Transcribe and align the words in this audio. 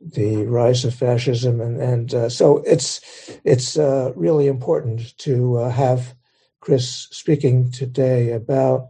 the 0.00 0.44
rise 0.46 0.84
of 0.84 0.94
fascism, 0.94 1.60
and 1.60 1.80
and 1.80 2.14
uh, 2.14 2.28
so 2.28 2.58
it's 2.58 3.00
it's 3.44 3.78
uh, 3.78 4.12
really 4.16 4.46
important 4.46 5.16
to 5.18 5.58
uh, 5.58 5.70
have 5.70 6.14
Chris 6.60 7.08
speaking 7.10 7.70
today 7.70 8.32
about 8.32 8.88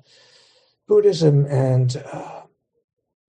Buddhism 0.87 1.47
and 1.47 2.03
uh, 2.13 2.43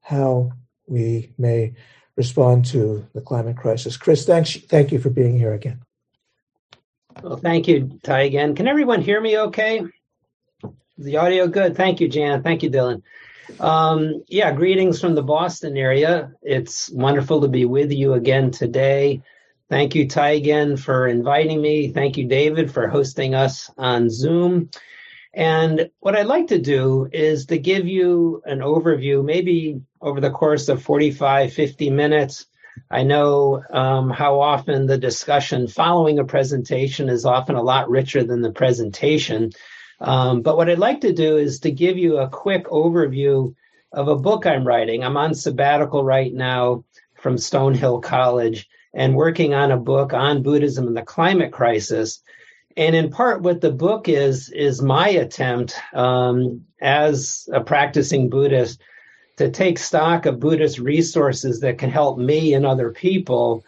how 0.02 0.52
we 0.88 1.34
may 1.38 1.74
respond 2.18 2.66
to 2.66 3.08
the 3.14 3.22
climate 3.22 3.58
crisis. 3.58 3.98
Chris, 3.98 4.26
thanks, 4.26 4.56
thank 4.56 4.92
you 4.92 5.00
for 5.00 5.10
being 5.10 5.38
here 5.38 5.54
again. 5.54 5.82
Well, 7.24 7.38
thank 7.38 7.68
you, 7.68 8.00
Ty. 8.04 8.22
Again, 8.22 8.56
can 8.56 8.68
everyone 8.68 9.02
hear 9.02 9.22
me? 9.22 9.38
Okay, 9.38 9.82
Is 10.98 11.06
the 11.06 11.18
audio 11.18 11.48
good. 11.48 11.76
Thank 11.76 12.00
you, 12.00 12.08
Jan. 12.08 12.44
Thank 12.44 12.64
you, 12.64 12.70
Dylan. 12.70 13.04
Um, 13.60 14.24
yeah, 14.28 14.52
greetings 14.52 15.00
from 15.00 15.16
the 15.16 15.24
Boston 15.24 15.78
area. 15.78 16.32
It's 16.42 16.90
wonderful 16.90 17.42
to 17.42 17.48
be 17.48 17.66
with 17.66 17.92
you 17.92 18.14
again 18.14 18.52
today. 18.52 19.22
Thank 19.70 19.96
you, 19.96 20.08
Ty, 20.08 20.32
again 20.32 20.78
for 20.78 21.08
inviting 21.08 21.62
me. 21.62 21.90
Thank 21.90 22.18
you, 22.18 22.28
David, 22.28 22.72
for 22.72 22.88
hosting 22.88 23.36
us 23.36 23.72
on 23.78 24.10
Zoom. 24.10 24.70
And 25.34 25.90
what 26.00 26.16
I'd 26.16 26.26
like 26.26 26.48
to 26.48 26.60
do 26.60 27.08
is 27.12 27.46
to 27.48 27.58
give 27.58 27.88
you 27.88 28.42
an 28.46 28.60
overview, 28.60 29.24
maybe 29.24 29.82
over 30.02 30.20
the 30.20 30.32
course 30.32 30.68
of 30.68 30.84
45, 30.84 31.54
50 31.54 31.90
minutes. 31.90 32.48
I 32.90 33.04
know 33.04 33.64
um, 33.72 34.10
how 34.10 34.42
often 34.42 34.88
the 34.88 34.98
discussion 34.98 35.68
following 35.68 36.20
a 36.20 36.26
presentation 36.26 37.08
is 37.08 37.26
often 37.26 37.56
a 37.56 37.64
lot 37.64 37.90
richer 37.90 38.24
than 38.24 38.42
the 38.42 38.52
presentation. 38.52 39.52
Um, 40.02 40.42
but 40.42 40.58
what 40.58 40.70
I'd 40.70 40.80
like 40.80 41.02
to 41.02 41.14
do 41.14 41.38
is 41.38 41.60
to 41.60 41.72
give 41.72 41.98
you 41.98 42.18
a 42.18 42.28
quick 42.28 42.66
overview 42.66 43.54
of 43.92 44.08
a 44.08 44.16
book 44.16 44.46
I'm 44.46 44.66
writing. 44.66 45.04
I'm 45.04 45.16
on 45.16 45.36
sabbatical 45.36 46.04
right 46.04 46.34
now 46.34 46.84
from 47.22 47.36
Stonehill 47.36 48.02
College 48.02 48.68
and 48.94 49.16
working 49.16 49.54
on 49.54 49.72
a 49.72 49.78
book 49.78 50.14
on 50.14 50.42
Buddhism 50.42 50.88
and 50.88 50.98
the 50.98 51.04
climate 51.04 51.52
crisis. 51.52 52.22
And 52.76 52.96
in 52.96 53.12
part, 53.12 53.44
what 53.44 53.62
the 53.62 53.72
book 53.72 54.10
is, 54.10 54.50
is 54.50 54.82
my 54.82 55.10
attempt 55.10 55.76
um, 55.94 56.66
as 56.82 57.48
a 57.54 57.62
practicing 57.62 58.30
Buddhist 58.30 58.82
to 59.38 59.50
take 59.50 59.78
stock 59.78 60.26
of 60.26 60.40
Buddhist 60.40 60.80
resources 60.80 61.60
that 61.60 61.78
can 61.78 61.92
help 61.92 62.18
me 62.18 62.54
and 62.54 62.66
other 62.66 62.92
people 62.92 63.64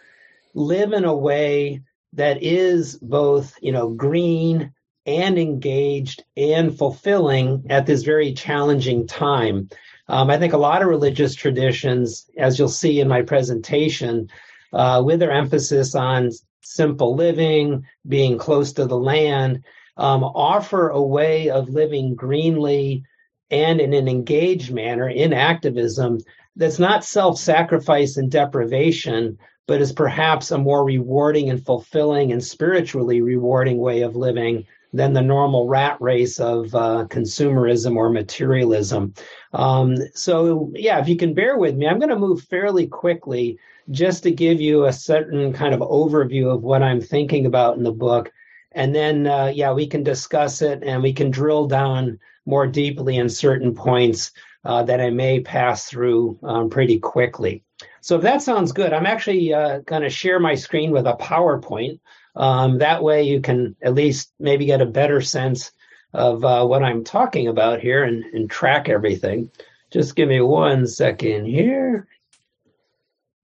live 0.56 0.94
in 0.94 1.06
a 1.06 1.16
way 1.16 1.82
that 2.14 2.42
is 2.42 2.96
both, 2.98 3.56
you 3.62 3.72
know, 3.72 3.90
green, 3.90 4.74
and 5.06 5.38
engaged 5.38 6.24
and 6.38 6.78
fulfilling 6.78 7.66
at 7.70 7.86
this 7.86 8.04
very 8.04 8.34
challenging 8.34 9.06
time. 9.06 9.70
Um, 10.08 10.30
I 10.30 10.38
think 10.38 10.54
a 10.54 10.58
lot 10.58 10.82
of 10.82 10.88
religious 10.88 11.36
traditions, 11.36 12.30
as 12.38 12.58
you'll 12.58 12.70
see 12.70 13.00
in 13.00 13.08
my 13.08 13.22
presentation, 13.22 14.30
uh, 14.72 15.02
with 15.06 15.20
their 15.20 15.32
emphasis 15.32 15.96
on 15.96 16.32
simple 16.62 17.16
living, 17.16 17.86
being 18.08 18.38
close 18.38 18.74
to 18.74 18.86
the 18.86 18.98
land, 18.98 19.64
um, 19.98 20.24
offer 20.24 20.90
a 20.90 21.02
way 21.02 21.50
of 21.50 21.70
living 21.70 22.16
greenly 22.16 23.04
and 23.52 23.80
in 23.80 23.94
an 23.94 24.08
engaged 24.08 24.72
manner 24.72 25.08
in 25.08 25.34
activism 25.34 26.20
that's 26.56 26.80
not 26.80 27.04
self 27.04 27.38
sacrifice 27.38 28.18
and 28.18 28.32
deprivation, 28.32 29.38
but 29.68 29.82
is 29.82 29.92
perhaps 29.92 30.52
a 30.52 30.58
more 30.58 30.84
rewarding 30.84 31.50
and 31.50 31.66
fulfilling 31.66 32.32
and 32.32 32.44
spiritually 32.44 33.22
rewarding 33.22 33.78
way 33.78 34.02
of 34.02 34.16
living 34.16 34.66
than 34.94 35.14
the 35.14 35.22
normal 35.22 35.68
rat 35.68 35.98
race 36.00 36.40
of 36.40 36.74
uh, 36.76 37.06
consumerism 37.10 37.96
or 37.96 38.10
materialism. 38.10 39.14
Um, 39.52 39.98
so, 40.14 40.72
yeah, 40.76 41.00
if 41.00 41.08
you 41.08 41.18
can 41.18 41.34
bear 41.34 41.58
with 41.58 41.76
me, 41.76 41.88
I'm 41.88 42.00
going 42.00 42.10
to 42.10 42.16
move 42.16 42.44
fairly 42.44 42.88
quickly 42.88 43.58
just 43.90 44.24
to 44.24 44.32
give 44.32 44.62
you 44.62 44.86
a 44.86 44.94
certain 44.94 45.52
kind 45.52 45.74
of 45.74 45.82
overview 45.82 46.54
of 46.54 46.64
what 46.64 46.84
I'm 46.84 47.02
thinking 47.02 47.46
about 47.46 47.76
in 47.78 47.84
the 47.84 47.92
book. 47.92 48.32
And 48.72 48.94
then, 48.94 49.28
uh, 49.28 49.52
yeah, 49.54 49.74
we 49.74 49.88
can 49.88 50.04
discuss 50.04 50.62
it 50.62 50.84
and 50.84 51.04
we 51.04 51.14
can 51.14 51.32
drill 51.32 51.68
down 51.68 52.20
more 52.46 52.68
deeply 52.68 53.18
in 53.18 53.30
certain 53.30 53.74
points 53.74 54.32
uh, 54.66 54.84
that 54.84 55.02
I 55.02 55.10
may 55.10 55.42
pass 55.42 55.86
through 55.86 56.40
um, 56.44 56.70
pretty 56.70 57.00
quickly. 57.00 57.64
So, 58.02 58.16
if 58.16 58.22
that 58.22 58.42
sounds 58.42 58.72
good, 58.72 58.94
I'm 58.94 59.06
actually 59.06 59.54
uh, 59.54 59.80
going 59.80 60.04
to 60.04 60.10
share 60.10 60.40
my 60.40 60.56
screen 60.56 60.92
with 60.92 61.08
a 61.08 61.14
PowerPoint. 61.14 62.00
Um, 62.36 62.80
that 62.80 63.04
way, 63.04 63.24
you 63.24 63.42
can 63.42 63.76
at 63.82 63.94
least 63.94 64.32
maybe 64.40 64.66
get 64.66 64.82
a 64.82 64.86
better 64.86 65.22
sense 65.22 65.72
of 66.14 66.44
uh, 66.44 66.66
what 66.66 66.84
I'm 66.84 67.04
talking 67.04 67.48
about 67.48 67.80
here 67.80 68.04
and, 68.04 68.24
and 68.26 68.50
track 68.50 68.90
everything. 68.90 69.52
Just 69.92 70.16
give 70.16 70.30
me 70.30 70.42
one 70.42 70.88
second 70.88 71.46
here. 71.46 72.08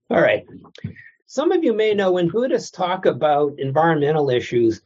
All 0.10 0.22
right. 0.22 0.48
Some 1.28 1.52
of 1.52 1.64
you 1.64 1.74
may 1.74 1.94
know 1.94 2.12
when 2.12 2.30
Buddhists 2.30 2.72
talk 2.72 3.06
about 3.06 3.60
environmental 3.60 4.32
issues, 4.32 4.82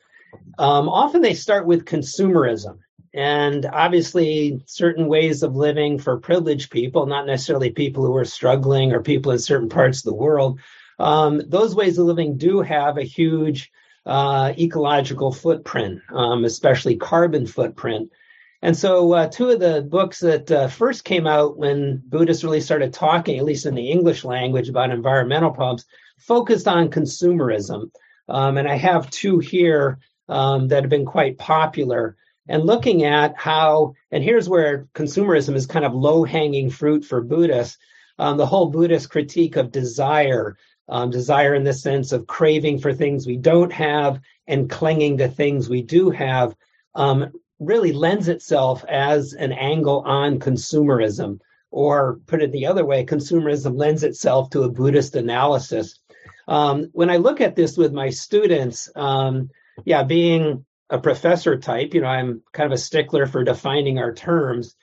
um, 0.59 0.89
often 0.89 1.21
they 1.21 1.33
start 1.33 1.65
with 1.65 1.85
consumerism. 1.85 2.79
And 3.13 3.65
obviously, 3.67 4.63
certain 4.65 5.07
ways 5.07 5.43
of 5.43 5.55
living 5.55 5.99
for 5.99 6.19
privileged 6.19 6.71
people, 6.71 7.05
not 7.05 7.27
necessarily 7.27 7.69
people 7.69 8.03
who 8.05 8.15
are 8.15 8.25
struggling 8.25 8.91
or 8.91 9.01
people 9.01 9.31
in 9.31 9.39
certain 9.39 9.69
parts 9.69 9.99
of 9.99 10.05
the 10.05 10.15
world, 10.15 10.59
um, 10.99 11.41
those 11.47 11.75
ways 11.75 11.97
of 11.97 12.07
living 12.07 12.37
do 12.37 12.61
have 12.61 12.97
a 12.97 13.03
huge 13.03 13.71
uh, 14.05 14.53
ecological 14.57 15.31
footprint, 15.31 16.01
um, 16.13 16.45
especially 16.45 16.95
carbon 16.95 17.45
footprint. 17.45 18.09
And 18.61 18.77
so, 18.77 19.11
uh, 19.13 19.27
two 19.27 19.49
of 19.49 19.59
the 19.59 19.81
books 19.81 20.19
that 20.21 20.49
uh, 20.49 20.67
first 20.69 21.03
came 21.03 21.27
out 21.27 21.57
when 21.57 22.01
Buddhists 22.07 22.45
really 22.45 22.61
started 22.61 22.93
talking, 22.93 23.37
at 23.37 23.43
least 23.43 23.65
in 23.65 23.75
the 23.75 23.91
English 23.91 24.23
language, 24.23 24.69
about 24.69 24.89
environmental 24.89 25.51
problems, 25.51 25.85
focused 26.17 26.67
on 26.67 26.89
consumerism. 26.89 27.91
Um, 28.29 28.57
and 28.57 28.67
I 28.67 28.75
have 28.75 29.09
two 29.09 29.39
here 29.39 29.99
um, 30.29 30.69
that 30.69 30.83
have 30.83 30.89
been 30.89 31.05
quite 31.05 31.37
popular. 31.37 32.15
And 32.47 32.63
looking 32.63 33.03
at 33.03 33.35
how, 33.37 33.95
and 34.11 34.23
here's 34.23 34.49
where 34.49 34.87
consumerism 34.93 35.55
is 35.55 35.65
kind 35.65 35.85
of 35.85 35.93
low 35.93 36.23
hanging 36.23 36.69
fruit 36.69 37.03
for 37.03 37.21
Buddhists. 37.21 37.77
Um, 38.19 38.37
the 38.37 38.45
whole 38.45 38.69
Buddhist 38.69 39.09
critique 39.09 39.55
of 39.55 39.71
desire, 39.71 40.57
um, 40.89 41.09
desire 41.09 41.55
in 41.55 41.63
the 41.63 41.73
sense 41.73 42.11
of 42.11 42.27
craving 42.27 42.79
for 42.79 42.93
things 42.93 43.25
we 43.25 43.37
don't 43.37 43.71
have 43.71 44.19
and 44.47 44.69
clinging 44.69 45.17
to 45.17 45.27
things 45.27 45.69
we 45.69 45.81
do 45.81 46.09
have, 46.09 46.55
um, 46.95 47.31
really 47.59 47.93
lends 47.93 48.27
itself 48.27 48.83
as 48.85 49.33
an 49.33 49.51
angle 49.51 50.01
on 50.05 50.39
consumerism. 50.39 51.39
Or 51.71 52.19
put 52.27 52.43
it 52.43 52.51
the 52.51 52.67
other 52.67 52.85
way, 52.85 53.05
consumerism 53.05 53.75
lends 53.75 54.03
itself 54.03 54.51
to 54.51 54.63
a 54.63 54.69
Buddhist 54.69 55.15
analysis. 55.15 55.99
Um, 56.47 56.89
when 56.91 57.09
I 57.09 57.17
look 57.17 57.41
at 57.41 57.55
this 57.55 57.77
with 57.77 57.93
my 57.93 58.09
students, 58.09 58.89
um, 58.95 59.49
yeah, 59.85 60.03
being 60.03 60.65
a 60.89 60.99
professor 60.99 61.57
type, 61.57 61.93
you 61.93 62.01
know, 62.01 62.07
I'm 62.07 62.43
kind 62.51 62.67
of 62.67 62.73
a 62.73 62.81
stickler 62.81 63.25
for 63.25 63.43
defining 63.43 63.97
our 63.97 64.13
terms. 64.13 64.75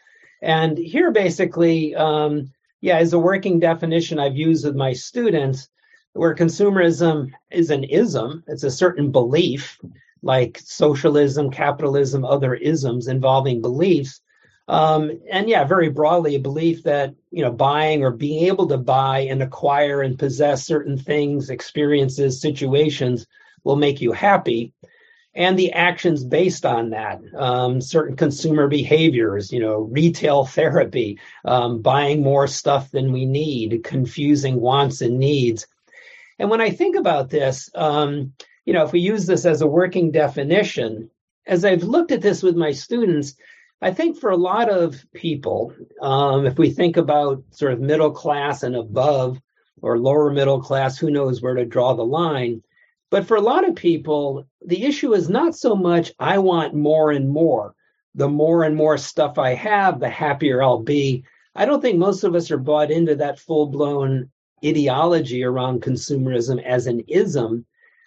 And 0.43 0.77
here, 0.77 1.13
basically, 1.13 1.95
um, 1.95 2.51
yeah, 2.81 2.99
is 2.99 3.13
a 3.13 3.19
working 3.19 3.61
definition 3.61 4.19
I've 4.19 4.37
used 4.37 4.65
with 4.65 4.75
my 4.75 4.95
students, 4.95 5.69
where 6.13 6.35
consumerism 6.35 7.31
is 7.51 7.71
an 7.71 7.85
ism, 7.85 8.45
it's 8.47 8.65
a 8.65 8.71
certain 8.71 9.13
belief, 9.13 9.79
like 10.23 10.59
socialism, 10.63 11.51
capitalism, 11.51 12.25
other 12.25 12.55
isms 12.55 13.09
involving 13.09 13.61
beliefs. 13.61 14.21
Um, 14.69 15.21
and 15.31 15.49
yeah, 15.49 15.65
very 15.65 15.89
broadly, 15.89 16.37
a 16.37 16.41
belief 16.41 16.85
that 16.85 17.15
you 17.31 17.43
know 17.43 17.51
buying 17.51 18.05
or 18.05 18.11
being 18.11 18.47
able 18.47 18.69
to 18.69 18.79
buy 18.79 19.21
and 19.21 19.43
acquire 19.43 20.03
and 20.03 20.19
possess 20.19 20.65
certain 20.65 20.97
things, 20.97 21.51
experiences, 21.51 22.41
situations 22.41 23.27
will 23.65 23.77
make 23.77 24.01
you 24.01 24.13
happy, 24.13 24.73
and 25.35 25.59
the 25.59 25.73
actions 25.73 26.25
based 26.25 26.65
on 26.65 26.91
that, 26.91 27.21
um, 27.37 27.81
certain 27.81 28.17
consumer 28.17 28.69
behaviors, 28.69 29.53
you 29.53 29.61
know, 29.61 29.79
retail 29.79 30.45
therapy, 30.45 31.19
um, 31.45 31.83
buying 31.83 32.23
more 32.23 32.47
stuff 32.47 32.91
than 32.91 33.13
we 33.13 33.27
need, 33.27 33.83
confusing 33.85 34.61
wants 34.61 35.01
and 35.01 35.19
needs. 35.19 35.67
And 36.41 36.49
when 36.49 36.63
I 36.63 36.71
think 36.71 36.97
about 36.97 37.29
this, 37.29 37.69
um, 37.75 38.33
you 38.65 38.73
know, 38.73 38.83
if 38.83 38.93
we 38.93 39.01
use 39.01 39.27
this 39.27 39.45
as 39.45 39.61
a 39.61 39.67
working 39.67 40.11
definition, 40.11 41.11
as 41.47 41.67
I've 41.67 41.83
looked 41.83 42.13
at 42.13 42.23
this 42.23 42.43
with 42.43 42.57
my 42.57 42.73
students, 42.73 43.35
I 43.83 43.93
think 43.93 44.17
for 44.17 44.31
a 44.31 44.39
lot 44.39 44.71
of 44.71 45.05
people, 45.13 45.75
um, 46.01 46.47
if 46.47 46.59
we 46.59 46.71
think 46.71 46.97
about 46.97 47.45
sort 47.51 47.75
of 47.75 47.81
middle 47.81 48.11
class 48.11 48.63
and 48.63 48.75
above 48.75 49.39
or 49.83 49.99
lower 49.99 50.31
middle 50.31 50.63
class, 50.63 50.97
who 50.97 51.11
knows 51.11 51.43
where 51.43 51.57
to 51.57 51.67
draw 51.67 51.93
the 51.93 52.07
line. 52.07 52.63
But 53.11 53.27
for 53.27 53.37
a 53.37 53.43
lot 53.43 53.69
of 53.69 53.75
people, 53.75 54.47
the 54.65 54.87
issue 54.87 55.13
is 55.13 55.29
not 55.29 55.55
so 55.55 55.77
much 55.77 56.11
I 56.19 56.39
want 56.39 56.73
more 56.75 57.11
and 57.11 57.29
more. 57.29 57.75
The 58.15 58.31
more 58.31 58.65
and 58.65 58.75
more 58.75 58.97
stuff 58.97 59.37
I 59.37 59.53
have, 59.53 60.01
the 60.01 60.09
happier 60.09 60.63
I'll 60.63 60.83
be. 60.83 61.23
I 61.55 61.67
don't 61.67 61.83
think 61.83 61.99
most 61.99 62.25
of 62.25 62.35
us 62.35 62.51
are 62.51 62.57
bought 62.57 62.91
into 62.91 63.17
that 63.17 63.39
full 63.39 63.67
blown 63.67 64.31
ideology 64.65 65.45
around 65.45 65.83
consumerism 65.83 66.63
as 66.65 66.87
an 66.87 67.01
ism. 67.09 67.65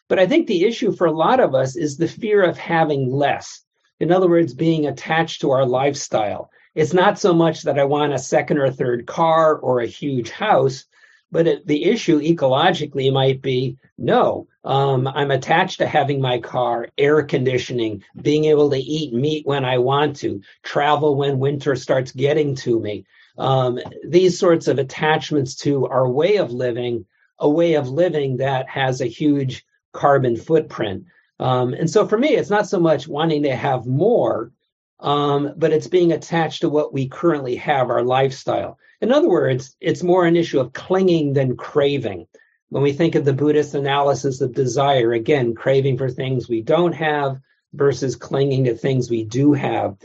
But 0.08 0.20
I 0.20 0.28
think 0.28 0.48
the 0.48 0.66
issue 0.66 0.92
for 0.92 1.08
a 1.08 1.12
lot 1.12 1.40
of 1.40 1.56
us 1.56 1.76
is 1.76 1.98
the 1.98 2.08
fear 2.08 2.44
of 2.44 2.58
having 2.58 3.10
less 3.10 3.64
in 4.04 4.12
other 4.12 4.30
words, 4.30 4.54
being 4.54 4.86
attached 4.86 5.42
to 5.42 5.52
our 5.52 5.66
lifestyle. 5.66 6.52
It's 6.76 6.94
not 6.94 7.20
so 7.20 7.34
much 7.34 7.64
that 7.64 7.80
I 7.80 7.86
want 7.86 8.14
a 8.14 8.20
second 8.20 8.58
or 8.58 8.70
third 8.70 9.06
car 9.06 9.56
or 9.58 9.80
a 9.80 9.88
huge 9.88 10.30
house, 10.30 10.86
but 11.32 11.48
it, 11.48 11.68
the 11.68 11.86
issue 11.86 12.20
ecologically 12.20 13.12
might 13.14 13.42
be 13.42 13.78
no, 13.98 14.48
um, 14.66 15.08
I'm 15.08 15.32
attached 15.32 15.78
to 15.80 15.88
having 15.88 16.20
my 16.20 16.40
car, 16.40 16.90
air 16.98 17.24
conditioning, 17.24 18.04
being 18.22 18.46
able 18.46 18.70
to 18.72 18.78
eat 18.78 19.14
meat 19.14 19.46
when 19.46 19.64
I 19.64 19.78
want 19.78 20.18
to, 20.18 20.42
travel 20.64 21.16
when 21.16 21.40
winter 21.40 21.76
starts 21.76 22.12
getting 22.12 22.56
to 22.56 22.80
me. 22.80 23.06
Um, 23.38 23.80
these 24.08 24.38
sorts 24.38 24.68
of 24.68 24.80
attachments 24.80 25.56
to 25.58 25.88
our 25.88 26.08
way 26.08 26.38
of 26.38 26.52
living, 26.52 27.06
a 27.40 27.50
way 27.50 27.74
of 27.74 27.90
living 27.90 28.38
that 28.38 28.70
has 28.70 29.02
a 29.02 29.06
huge 29.06 29.66
carbon 29.92 30.36
footprint. 30.36 31.06
Um, 31.40 31.74
and 31.74 31.90
so 31.90 32.08
for 32.08 32.18
me, 32.18 32.30
it's 32.30 32.50
not 32.50 32.68
so 32.68 32.80
much 32.80 33.08
wanting 33.08 33.44
to 33.44 33.56
have 33.56 33.86
more, 33.86 34.52
um, 35.00 35.54
but 35.58 35.72
it's 35.72 35.88
being 35.88 36.12
attached 36.12 36.62
to 36.62 36.70
what 36.70 36.94
we 36.94 37.08
currently 37.08 37.56
have, 37.58 37.90
our 37.90 38.04
lifestyle. 38.04 38.78
In 39.02 39.12
other 39.12 39.30
words, 39.30 39.76
it's 39.82 40.04
more 40.04 40.26
an 40.26 40.38
issue 40.38 40.60
of 40.60 40.74
clinging 40.74 41.34
than 41.34 41.58
craving. 41.58 42.28
When 42.70 42.84
we 42.84 42.94
think 42.94 43.16
of 43.16 43.26
the 43.26 43.34
Buddhist 43.34 43.76
analysis 43.76 44.42
of 44.42 44.54
desire, 44.54 45.12
again, 45.12 45.54
craving 45.54 45.98
for 45.98 46.10
things 46.10 46.48
we 46.48 46.62
don't 46.62 46.94
have 46.94 47.40
versus 47.74 48.16
clinging 48.16 48.64
to 48.66 48.76
things 48.76 49.10
we 49.10 49.24
do 49.26 49.54
have. 49.54 49.98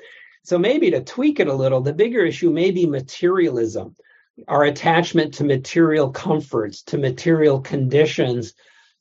So 0.48 0.58
maybe 0.58 0.90
to 0.92 1.04
tweak 1.04 1.40
it 1.40 1.46
a 1.46 1.52
little, 1.52 1.82
the 1.82 1.92
bigger 1.92 2.24
issue 2.24 2.48
may 2.48 2.70
be 2.70 2.86
materialism, 2.86 3.94
our 4.48 4.64
attachment 4.64 5.34
to 5.34 5.44
material 5.44 6.10
comforts, 6.10 6.82
to 6.84 6.96
material 6.96 7.60
conditions 7.60 8.54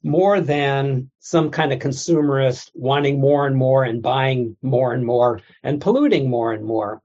more 0.03 0.41
than 0.41 1.09
some 1.19 1.49
kind 1.49 1.71
of 1.71 1.79
consumerist 1.79 2.71
wanting 2.73 3.21
more 3.21 3.47
and 3.47 3.55
more 3.55 3.85
and 3.85 4.01
buying 4.01 4.57
more 4.61 4.91
and 4.91 5.05
more 5.05 5.39
and 5.63 5.79
polluting 5.79 6.29
more 6.29 6.51
and 6.51 6.65
more. 6.65 7.01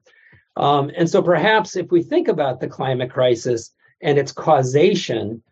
Um, 0.56 0.90
and 0.96 1.08
so 1.08 1.22
perhaps 1.22 1.76
if 1.76 1.92
we 1.92 2.02
think 2.02 2.26
about 2.26 2.58
the 2.58 2.66
climate 2.66 3.12
crisis 3.12 3.72
and 4.00 4.18
its 4.18 4.32
causation, 4.32 5.44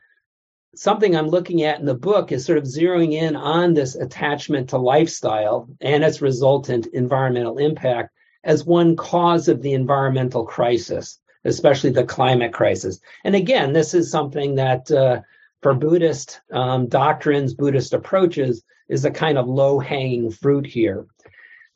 something 0.75 1.15
I'm 1.15 1.29
looking 1.29 1.63
at 1.63 1.79
in 1.79 1.87
the 1.87 1.95
book 1.95 2.33
is 2.33 2.45
sort 2.45 2.59
of 2.59 2.65
zeroing 2.65 3.13
in 3.13 3.37
on 3.37 3.73
this 3.73 3.95
attachment 3.95 4.71
to 4.71 4.79
lifestyle 4.79 5.69
and 5.81 6.03
its 6.03 6.21
resultant 6.21 6.89
environmental 6.89 7.59
impact 7.59 8.11
as 8.45 8.65
one 8.65 8.97
cause 8.97 9.49
of 9.49 9.63
the 9.63 9.73
environmental 9.73 10.45
crisis, 10.45 11.19
especially 11.45 11.91
the 11.91 12.05
climate 12.05 12.53
crisis. 12.53 13.01
And 13.25 13.35
again, 13.35 13.73
this 13.73 13.95
is 13.95 14.11
something 14.11 14.55
that 14.57 14.91
uh, 14.91 15.21
for 15.63 15.75
Buddhist 15.75 16.41
um, 16.53 16.89
doctrines, 16.89 17.55
Buddhist 17.55 17.93
approaches, 17.93 18.63
is 18.89 19.05
a 19.05 19.11
kind 19.11 19.39
of 19.39 19.47
low 19.47 19.79
hanging 19.79 20.31
fruit 20.31 20.67
here. 20.67 21.07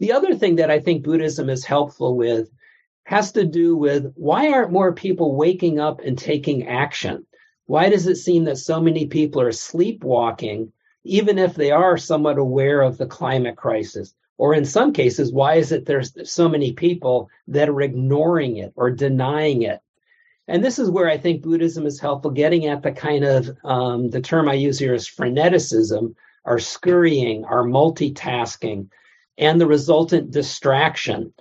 The 0.00 0.12
other 0.12 0.34
thing 0.34 0.56
that 0.56 0.70
I 0.70 0.80
think 0.80 1.04
Buddhism 1.04 1.48
is 1.48 1.64
helpful 1.64 2.16
with 2.16 2.50
has 3.04 3.32
to 3.32 3.44
do 3.44 3.76
with 3.76 4.12
why 4.16 4.50
aren't 4.50 4.72
more 4.72 4.92
people 4.92 5.36
waking 5.36 5.78
up 5.78 6.00
and 6.00 6.18
taking 6.18 6.66
action? 6.66 7.26
Why 7.66 7.88
does 7.88 8.06
it 8.06 8.16
seem 8.16 8.44
that 8.44 8.58
so 8.58 8.80
many 8.80 9.06
people 9.06 9.40
are 9.40 9.52
sleepwalking, 9.52 10.72
even 11.04 11.38
if 11.38 11.54
they 11.54 11.70
are 11.70 11.96
somewhat 11.96 12.38
aware 12.38 12.82
of 12.82 12.98
the 12.98 13.06
climate 13.06 13.56
crisis? 13.56 14.14
Or 14.36 14.54
in 14.54 14.64
some 14.64 14.92
cases, 14.92 15.32
why 15.32 15.54
is 15.54 15.70
it 15.72 15.86
there's 15.86 16.12
so 16.30 16.48
many 16.48 16.72
people 16.72 17.30
that 17.48 17.68
are 17.68 17.82
ignoring 17.82 18.56
it 18.56 18.72
or 18.74 18.90
denying 18.90 19.62
it? 19.62 19.80
And 20.48 20.62
this 20.62 20.78
is 20.78 20.90
where 20.90 21.08
I 21.08 21.16
think 21.16 21.42
Buddhism 21.42 21.86
is 21.86 22.00
helpful, 22.00 22.30
getting 22.30 22.66
at 22.66 22.82
the 22.82 22.92
kind 22.92 23.24
of 23.24 23.56
um, 23.64 24.10
the 24.10 24.20
term 24.20 24.48
I 24.48 24.54
use 24.54 24.78
here 24.78 24.92
is 24.92 25.08
freneticism, 25.08 26.14
our 26.44 26.58
scurrying, 26.58 27.44
our 27.44 27.64
multitasking, 27.64 28.88
and 29.38 29.60
the 29.60 29.66
resultant 29.66 30.30
distraction 30.30 31.32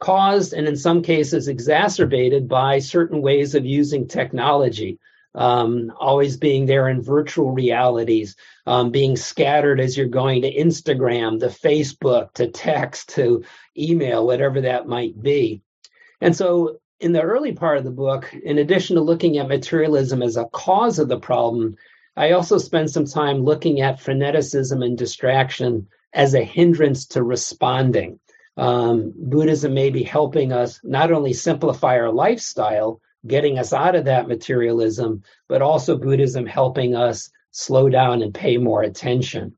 caused 0.00 0.52
and 0.52 0.66
in 0.66 0.76
some 0.76 1.02
cases 1.02 1.48
exacerbated 1.48 2.48
by 2.48 2.78
certain 2.78 3.22
ways 3.22 3.54
of 3.54 3.64
using 3.64 4.06
technology. 4.06 4.98
Um, 5.34 5.92
always 5.98 6.36
being 6.36 6.66
there 6.66 6.88
in 6.88 7.02
virtual 7.02 7.50
realities, 7.50 8.36
um, 8.66 8.90
being 8.90 9.16
scattered 9.16 9.80
as 9.80 9.96
you're 9.96 10.06
going 10.06 10.42
to 10.42 10.54
Instagram, 10.54 11.40
to 11.40 11.46
Facebook, 11.46 12.32
to 12.34 12.48
text, 12.48 13.10
to 13.10 13.44
email, 13.76 14.26
whatever 14.26 14.60
that 14.60 14.86
might 14.86 15.20
be. 15.20 15.62
And 16.20 16.36
so 16.36 16.78
in 17.00 17.12
the 17.12 17.22
early 17.22 17.52
part 17.52 17.78
of 17.78 17.84
the 17.84 17.90
book, 17.90 18.32
in 18.44 18.58
addition 18.58 18.96
to 18.96 19.02
looking 19.02 19.38
at 19.38 19.48
materialism 19.48 20.22
as 20.22 20.36
a 20.36 20.46
cause 20.46 20.98
of 20.98 21.08
the 21.08 21.18
problem, 21.18 21.76
I 22.16 22.32
also 22.32 22.58
spend 22.58 22.90
some 22.90 23.06
time 23.06 23.44
looking 23.44 23.80
at 23.80 23.98
freneticism 23.98 24.84
and 24.84 24.96
distraction 24.96 25.88
as 26.12 26.34
a 26.34 26.44
hindrance 26.44 27.06
to 27.08 27.22
responding. 27.22 28.20
Um, 28.56 29.12
Buddhism 29.16 29.74
may 29.74 29.90
be 29.90 30.04
helping 30.04 30.52
us 30.52 30.80
not 30.84 31.10
only 31.10 31.32
simplify 31.32 31.98
our 31.98 32.12
lifestyle, 32.12 33.00
getting 33.26 33.58
us 33.58 33.72
out 33.72 33.94
of 33.94 34.04
that 34.04 34.28
materialism, 34.28 35.22
but 35.48 35.62
also 35.62 35.96
Buddhism 35.96 36.46
helping 36.46 36.94
us 36.94 37.30
slow 37.50 37.88
down 37.88 38.22
and 38.22 38.34
pay 38.34 38.56
more 38.56 38.82
attention. 38.82 39.54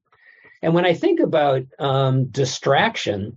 And 0.63 0.75
when 0.75 0.87
I 0.87 0.95
think 0.95 1.21
about 1.21 1.63
um, 1.79 2.27
distraction, 2.27 3.37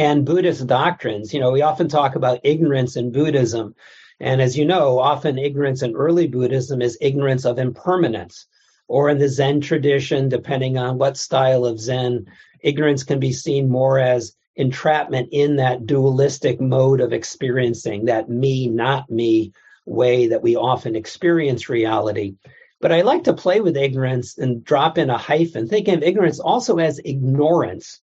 and 0.00 0.24
Buddhist 0.24 0.66
doctrines. 0.66 1.34
You 1.34 1.40
know, 1.40 1.50
we 1.50 1.60
often 1.60 1.86
talk 1.86 2.14
about 2.14 2.40
ignorance 2.42 2.96
in 2.96 3.12
Buddhism. 3.12 3.74
And 4.18 4.40
as 4.40 4.56
you 4.56 4.64
know, 4.64 4.98
often 4.98 5.38
ignorance 5.38 5.82
in 5.82 5.94
early 5.94 6.26
Buddhism 6.26 6.80
is 6.80 6.96
ignorance 7.02 7.44
of 7.44 7.58
impermanence. 7.58 8.46
Or 8.88 9.10
in 9.10 9.18
the 9.18 9.28
Zen 9.28 9.60
tradition, 9.60 10.30
depending 10.30 10.78
on 10.78 10.96
what 10.96 11.18
style 11.18 11.66
of 11.66 11.78
Zen, 11.78 12.26
ignorance 12.60 13.04
can 13.04 13.20
be 13.20 13.32
seen 13.32 13.68
more 13.68 13.98
as 13.98 14.34
entrapment 14.56 15.28
in 15.32 15.56
that 15.56 15.86
dualistic 15.86 16.60
mode 16.60 17.00
of 17.00 17.12
experiencing, 17.12 18.06
that 18.06 18.28
me, 18.28 18.68
not 18.68 19.10
me 19.10 19.52
way 19.86 20.28
that 20.28 20.42
we 20.42 20.56
often 20.56 20.96
experience 20.96 21.68
reality. 21.68 22.34
But 22.80 22.92
I 22.92 23.02
like 23.02 23.24
to 23.24 23.34
play 23.34 23.60
with 23.60 23.76
ignorance 23.76 24.38
and 24.38 24.64
drop 24.64 24.98
in 24.98 25.10
a 25.10 25.18
hyphen, 25.18 25.68
thinking 25.68 25.94
of 25.94 26.02
ignorance 26.02 26.40
also 26.40 26.78
as 26.78 27.00
ignorance 27.04 28.00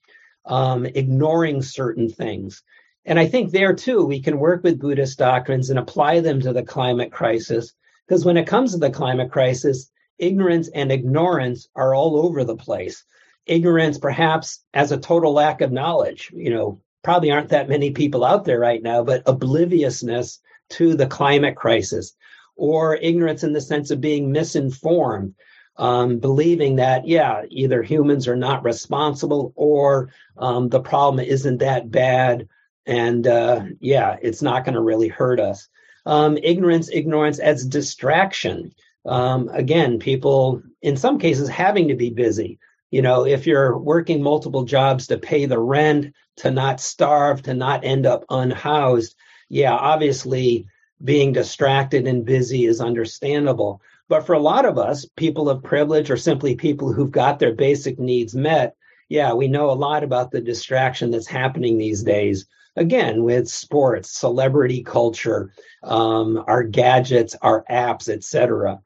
um, 0.45 0.85
ignoring 0.85 1.61
certain 1.61 2.09
things. 2.09 2.61
And 3.05 3.19
I 3.19 3.27
think 3.27 3.51
there 3.51 3.73
too, 3.73 4.05
we 4.05 4.21
can 4.21 4.39
work 4.39 4.63
with 4.63 4.79
Buddhist 4.79 5.17
doctrines 5.17 5.69
and 5.69 5.79
apply 5.79 6.21
them 6.21 6.41
to 6.41 6.53
the 6.53 6.63
climate 6.63 7.11
crisis. 7.11 7.73
Because 8.07 8.25
when 8.25 8.37
it 8.37 8.47
comes 8.47 8.71
to 8.71 8.77
the 8.77 8.89
climate 8.89 9.31
crisis, 9.31 9.91
ignorance 10.17 10.69
and 10.69 10.91
ignorance 10.91 11.69
are 11.75 11.93
all 11.93 12.17
over 12.17 12.43
the 12.43 12.55
place. 12.55 13.03
Ignorance, 13.45 13.97
perhaps, 13.97 14.59
as 14.73 14.91
a 14.91 14.97
total 14.97 15.33
lack 15.33 15.61
of 15.61 15.71
knowledge. 15.71 16.31
You 16.33 16.49
know, 16.49 16.81
probably 17.03 17.31
aren't 17.31 17.49
that 17.49 17.69
many 17.69 17.91
people 17.91 18.23
out 18.23 18.45
there 18.45 18.59
right 18.59 18.81
now, 18.81 19.03
but 19.03 19.23
obliviousness 19.25 20.39
to 20.71 20.95
the 20.95 21.07
climate 21.07 21.55
crisis, 21.55 22.15
or 22.55 22.95
ignorance 22.95 23.43
in 23.43 23.53
the 23.53 23.61
sense 23.61 23.91
of 23.91 24.01
being 24.01 24.31
misinformed, 24.31 25.35
um, 25.77 26.19
believing 26.19 26.77
that, 26.77 27.07
yeah, 27.07 27.43
either 27.49 27.83
humans 27.83 28.27
are 28.27 28.37
not 28.37 28.63
responsible 28.63 29.53
or 29.55 30.09
um, 30.37 30.69
the 30.69 30.79
problem 30.79 31.23
isn't 31.23 31.59
that 31.59 31.91
bad 31.91 32.47
And 32.85 33.25
uh, 33.25 33.63
yeah, 33.79 34.17
it's 34.21 34.41
not 34.41 34.63
going 34.63 34.75
to 34.75 34.81
really 34.81 35.07
hurt 35.07 35.39
us. 35.39 35.67
Um, 36.05 36.37
ignorance, 36.37 36.89
ignorance 36.91 37.39
as 37.39 37.65
distraction. 37.65 38.71
Um, 39.05 39.49
again, 39.49 39.99
people 39.99 40.61
in 40.81 40.97
some 40.97 41.19
cases 41.19 41.49
having 41.49 41.87
to 41.87 41.95
be 41.95 42.11
busy. 42.11 42.59
You 42.95 43.01
know, 43.01 43.25
if 43.25 43.45
you're 43.45 43.77
working 43.77 44.23
multiple 44.23 44.63
jobs 44.63 45.07
to 45.07 45.17
pay 45.17 45.47
the 45.47 45.59
rent, 45.59 46.13
to 46.37 46.49
not 46.49 46.79
starve, 46.79 47.41
to 47.41 47.53
not 47.53 47.83
end 47.83 48.05
up 48.05 48.23
unhoused, 48.29 49.17
yeah, 49.49 49.73
obviously 49.73 50.67
being 51.03 51.33
distracted 51.33 52.07
and 52.07 52.23
busy 52.23 52.63
is 52.63 52.79
understandable. 52.79 53.81
But 54.07 54.25
for 54.25 54.31
a 54.31 54.39
lot 54.39 54.63
of 54.63 54.77
us, 54.77 55.05
people 55.17 55.49
of 55.49 55.61
privilege 55.61 56.09
or 56.09 56.15
simply 56.15 56.55
people 56.55 56.93
who've 56.93 57.11
got 57.11 57.37
their 57.37 57.51
basic 57.51 57.99
needs 57.99 58.33
met, 58.33 58.77
yeah, 59.09 59.33
we 59.33 59.49
know 59.49 59.71
a 59.71 59.81
lot 59.87 60.05
about 60.05 60.31
the 60.31 60.39
distraction 60.39 61.11
that's 61.11 61.27
happening 61.27 61.77
these 61.77 62.01
days. 62.01 62.45
Again, 62.77 63.25
with 63.25 63.49
sports, 63.49 64.09
celebrity 64.09 64.83
culture, 64.83 65.51
um, 65.83 66.41
our 66.47 66.63
gadgets, 66.63 67.35
our 67.41 67.65
apps, 67.69 68.07
etc. 68.07 68.79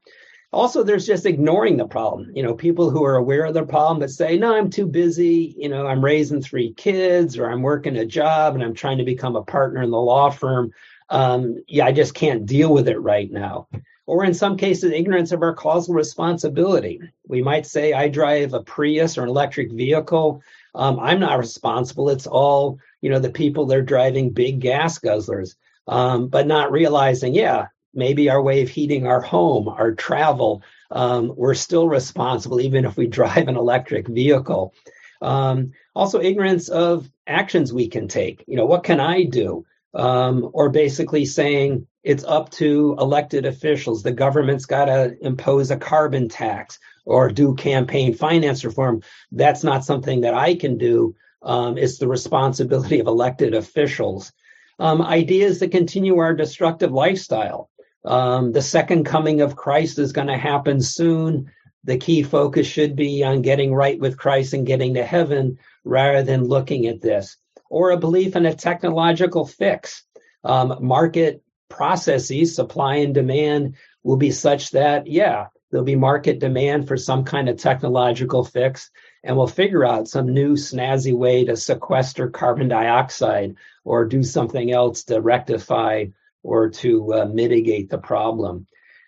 Also, 0.51 0.81
there's 0.83 1.05
just 1.05 1.27
ignoring 1.27 1.77
the 1.77 1.87
problem. 1.87 2.31
You 2.33 2.41
know, 2.41 2.55
people 2.55 2.89
who 2.89 3.03
are 3.05 3.15
aware 3.15 3.45
of 3.45 3.53
the 3.53 3.63
problem 3.63 3.99
but 3.99 4.09
say, 4.09 4.37
"No, 4.37 4.55
I'm 4.55 4.69
too 4.69 4.87
busy. 4.87 5.53
You 5.57 5.69
know, 5.69 5.85
I'm 5.85 6.03
raising 6.03 6.41
three 6.41 6.73
kids, 6.73 7.37
or 7.37 7.49
I'm 7.49 7.61
working 7.61 7.97
a 7.97 8.05
job, 8.05 8.55
and 8.55 8.63
I'm 8.63 8.73
trying 8.73 8.97
to 8.97 9.03
become 9.03 9.35
a 9.35 9.43
partner 9.43 9.83
in 9.83 9.91
the 9.91 10.01
law 10.01 10.31
firm. 10.31 10.71
Um, 11.09 11.63
yeah, 11.67 11.85
I 11.85 11.91
just 11.91 12.13
can't 12.15 12.45
deal 12.45 12.73
with 12.73 12.87
it 12.87 12.99
right 12.99 13.31
now." 13.31 13.67
or 14.09 14.25
in 14.25 14.33
some 14.33 14.57
cases, 14.57 14.91
ignorance 14.91 15.31
of 15.31 15.43
our 15.43 15.53
causal 15.53 15.93
responsibility. 15.93 16.99
We 17.27 17.43
might 17.43 17.67
say, 17.67 17.93
I 17.93 18.07
drive 18.07 18.55
a 18.55 18.63
Prius 18.63 19.19
or 19.19 19.21
an 19.21 19.29
electric 19.29 19.71
vehicle. 19.71 20.41
Um, 20.73 20.99
I'm 20.99 21.19
not 21.19 21.37
responsible. 21.37 22.09
It's 22.09 22.25
all, 22.25 22.79
you 23.01 23.11
know, 23.11 23.19
the 23.19 23.29
people 23.29 23.67
that 23.67 23.77
are 23.77 23.83
driving 23.83 24.31
big 24.31 24.61
gas 24.61 24.97
guzzlers, 24.97 25.53
um, 25.87 26.27
but 26.27 26.47
not 26.47 26.71
realizing, 26.71 27.35
yeah, 27.35 27.67
maybe 27.93 28.29
our 28.29 28.41
way 28.41 28.61
of 28.61 28.69
heating 28.69 29.07
our 29.07 29.21
home, 29.21 29.67
our 29.67 29.93
travel, 29.93 30.63
um, 30.91 31.33
we're 31.35 31.55
still 31.55 31.87
responsible, 31.87 32.61
even 32.61 32.85
if 32.85 32.97
we 32.97 33.07
drive 33.19 33.47
an 33.47 33.57
electric 33.57 34.07
vehicle. 34.07 34.73
Um, 35.21 35.71
also, 35.95 36.21
ignorance 36.21 36.69
of 36.69 37.09
actions 37.27 37.73
we 37.73 37.89
can 37.89 38.07
take. 38.07 38.43
You 38.47 38.55
know, 38.55 38.65
what 38.65 38.83
can 38.83 38.99
I 38.99 39.23
do? 39.23 39.65
Um, 39.93 40.49
or 40.53 40.69
basically 40.69 41.25
saying, 41.25 41.87
it's 42.03 42.23
up 42.23 42.49
to 42.51 42.95
elected 42.99 43.45
officials. 43.45 44.03
The 44.03 44.11
government's 44.11 44.65
got 44.65 44.85
to 44.85 45.17
impose 45.21 45.71
a 45.71 45.77
carbon 45.77 46.29
tax 46.29 46.79
or 47.05 47.29
do 47.29 47.55
campaign 47.55 48.13
finance 48.13 48.63
reform. 48.63 49.01
That's 49.31 49.63
not 49.63 49.83
something 49.83 50.21
that 50.21 50.33
I 50.33 50.55
can 50.55 50.77
do. 50.77 51.15
Um, 51.41 51.77
it's 51.77 51.97
the 51.97 52.07
responsibility 52.07 52.99
of 52.99 53.07
elected 53.07 53.53
officials. 53.53 54.31
Um, 54.77 55.01
ideas 55.01 55.59
that 55.59 55.71
continue 55.71 56.17
our 56.19 56.33
destructive 56.33 56.91
lifestyle. 56.91 57.68
Um, 58.05 58.51
the 58.51 58.61
second 58.61 59.03
coming 59.03 59.41
of 59.41 59.55
Christ 59.55 59.99
is 59.99 60.13
going 60.13 60.27
to 60.27 60.37
happen 60.37 60.81
soon. 60.81 61.51
The 61.83 61.97
key 61.97 62.23
focus 62.23 62.67
should 62.67 62.95
be 62.95 63.23
on 63.23 63.41
getting 63.41 63.73
right 63.73 63.99
with 63.99 64.17
Christ 64.17 64.53
and 64.53 64.65
getting 64.65 64.93
to 64.95 65.03
heaven 65.03 65.59
rather 65.83 66.23
than 66.23 66.43
looking 66.43 66.87
at 66.87 67.01
this. 67.01 67.37
Or 67.69 67.91
a 67.91 67.97
belief 67.97 68.35
in 68.35 68.45
a 68.45 68.53
technological 68.53 69.45
fix. 69.45 70.03
Um, 70.43 70.77
market 70.81 71.43
processes, 71.69 72.55
supply 72.55 72.95
and 72.95 73.13
demand, 73.13 73.75
will 74.03 74.17
be 74.17 74.31
such 74.31 74.71
that, 74.71 75.07
yeah, 75.07 75.47
there'll 75.69 75.85
be 75.85 75.95
market 75.95 76.39
demand 76.39 76.87
for 76.87 76.97
some 76.97 77.23
kind 77.23 77.49
of 77.49 77.57
technological 77.57 78.43
fix, 78.43 78.89
and 79.23 79.35
we'll 79.35 79.47
figure 79.47 79.85
out 79.85 80.07
some 80.07 80.33
new 80.33 80.53
snazzy 80.53 81.13
way 81.13 81.45
to 81.45 81.55
sequester 81.55 82.29
carbon 82.29 82.69
dioxide 82.69 83.55
or 83.83 84.05
do 84.05 84.23
something 84.23 84.71
else 84.71 85.03
to 85.03 85.21
rectify 85.21 86.05
or 86.43 86.69
to 86.69 87.13
uh, 87.13 87.25
mitigate 87.25 87.89
the 87.89 87.97
problem. 87.97 88.65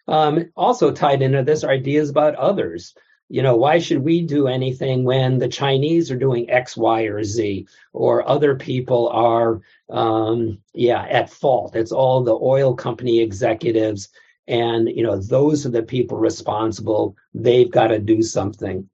Um, 0.07 0.51
also 0.55 0.91
tied 0.91 1.21
into 1.21 1.43
this 1.43 1.63
are 1.63 1.71
ideas 1.71 2.09
about 2.09 2.35
others 2.35 2.93
you 3.31 3.41
know, 3.41 3.55
why 3.55 3.79
should 3.79 3.99
we 3.99 4.21
do 4.21 4.47
anything 4.47 5.05
when 5.05 5.39
the 5.39 5.47
Chinese 5.47 6.11
are 6.11 6.17
doing 6.17 6.49
X, 6.49 6.75
Y, 6.75 7.03
or 7.03 7.23
Z, 7.23 7.65
or 7.93 8.27
other 8.27 8.55
people 8.55 9.07
are, 9.07 9.61
um, 9.89 10.57
yeah, 10.73 11.03
at 11.03 11.29
fault? 11.29 11.73
It's 11.73 11.93
all 11.93 12.21
the 12.21 12.35
oil 12.35 12.75
company 12.75 13.21
executives, 13.21 14.09
and 14.49 14.89
you 14.89 15.01
know, 15.01 15.15
those 15.17 15.65
are 15.65 15.69
the 15.69 15.81
people 15.81 16.17
responsible. 16.17 17.15
They've 17.33 17.71
got 17.71 17.87
to 17.87 17.99
do 17.99 18.21
something. 18.21 18.89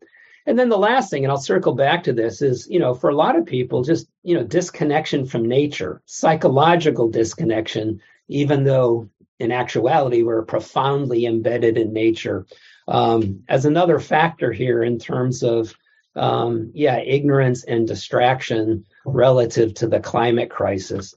And 0.46 0.58
then 0.58 0.70
the 0.70 0.78
last 0.78 1.10
thing, 1.10 1.26
and 1.26 1.32
I'll 1.32 1.40
circle 1.40 1.74
back 1.74 2.04
to 2.04 2.14
this, 2.14 2.44
is 2.44 2.68
you 2.70 2.78
know, 2.78 2.94
for 2.94 3.10
a 3.10 3.16
lot 3.16 3.36
of 3.36 3.44
people, 3.48 3.84
just 3.84 4.08
you 4.22 4.36
know, 4.36 4.44
disconnection 4.44 5.26
from 5.26 5.48
nature, 5.48 6.04
psychological 6.06 7.10
disconnection, 7.10 8.02
even 8.28 8.64
though 8.64 9.10
in 9.40 9.52
actuality 9.52 10.24
we're 10.24 10.44
profoundly 10.44 11.26
embedded 11.26 11.78
in 11.78 11.94
nature. 11.94 12.46
Um, 12.88 13.44
as 13.50 13.66
another 13.66 14.00
factor 14.00 14.52
here 14.52 14.84
in 14.84 14.98
terms 14.98 15.44
of 15.44 15.74
um, 16.16 16.72
yeah 16.74 16.98
ignorance 17.00 17.64
and 17.64 17.88
distraction 17.88 18.86
relative 19.06 19.74
to 19.76 19.88
the 19.88 20.00
climate 20.00 20.50
crisis. 20.50 21.14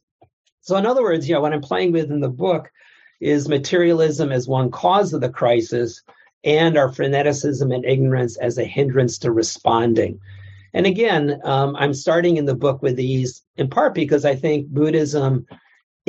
So 0.61 0.77
in 0.77 0.87
other 0.87 1.03
words 1.03 1.29
you 1.29 1.35
know 1.35 1.41
what 1.41 1.55
i'm 1.55 1.63
playing 1.63 1.93
with 1.93 2.11
in 2.11 2.21
the 2.21 2.29
book 2.29 2.71
is 3.21 3.49
materialism 3.49 4.31
as 4.31 4.47
one 4.47 4.71
cause 4.71 5.13
of 5.13 5.21
the 5.21 5.31
crisis 5.31 6.03
and 6.45 6.77
our 6.77 6.89
freneticism 6.89 7.75
and 7.75 7.85
ignorance 7.85 8.37
as 8.39 8.59
a 8.59 8.65
hindrance 8.65 9.19
to 9.19 9.31
responding. 9.31 10.21
And 10.75 10.87
again 10.87 11.41
um, 11.45 11.77
i'm 11.77 11.95
starting 11.95 12.37
in 12.37 12.45
the 12.45 12.55
book 12.55 12.83
with 12.83 12.97
these 12.97 13.43
in 13.57 13.71
part 13.71 13.95
because 13.95 14.27
i 14.27 14.35
think 14.35 14.69
buddhism 14.69 15.47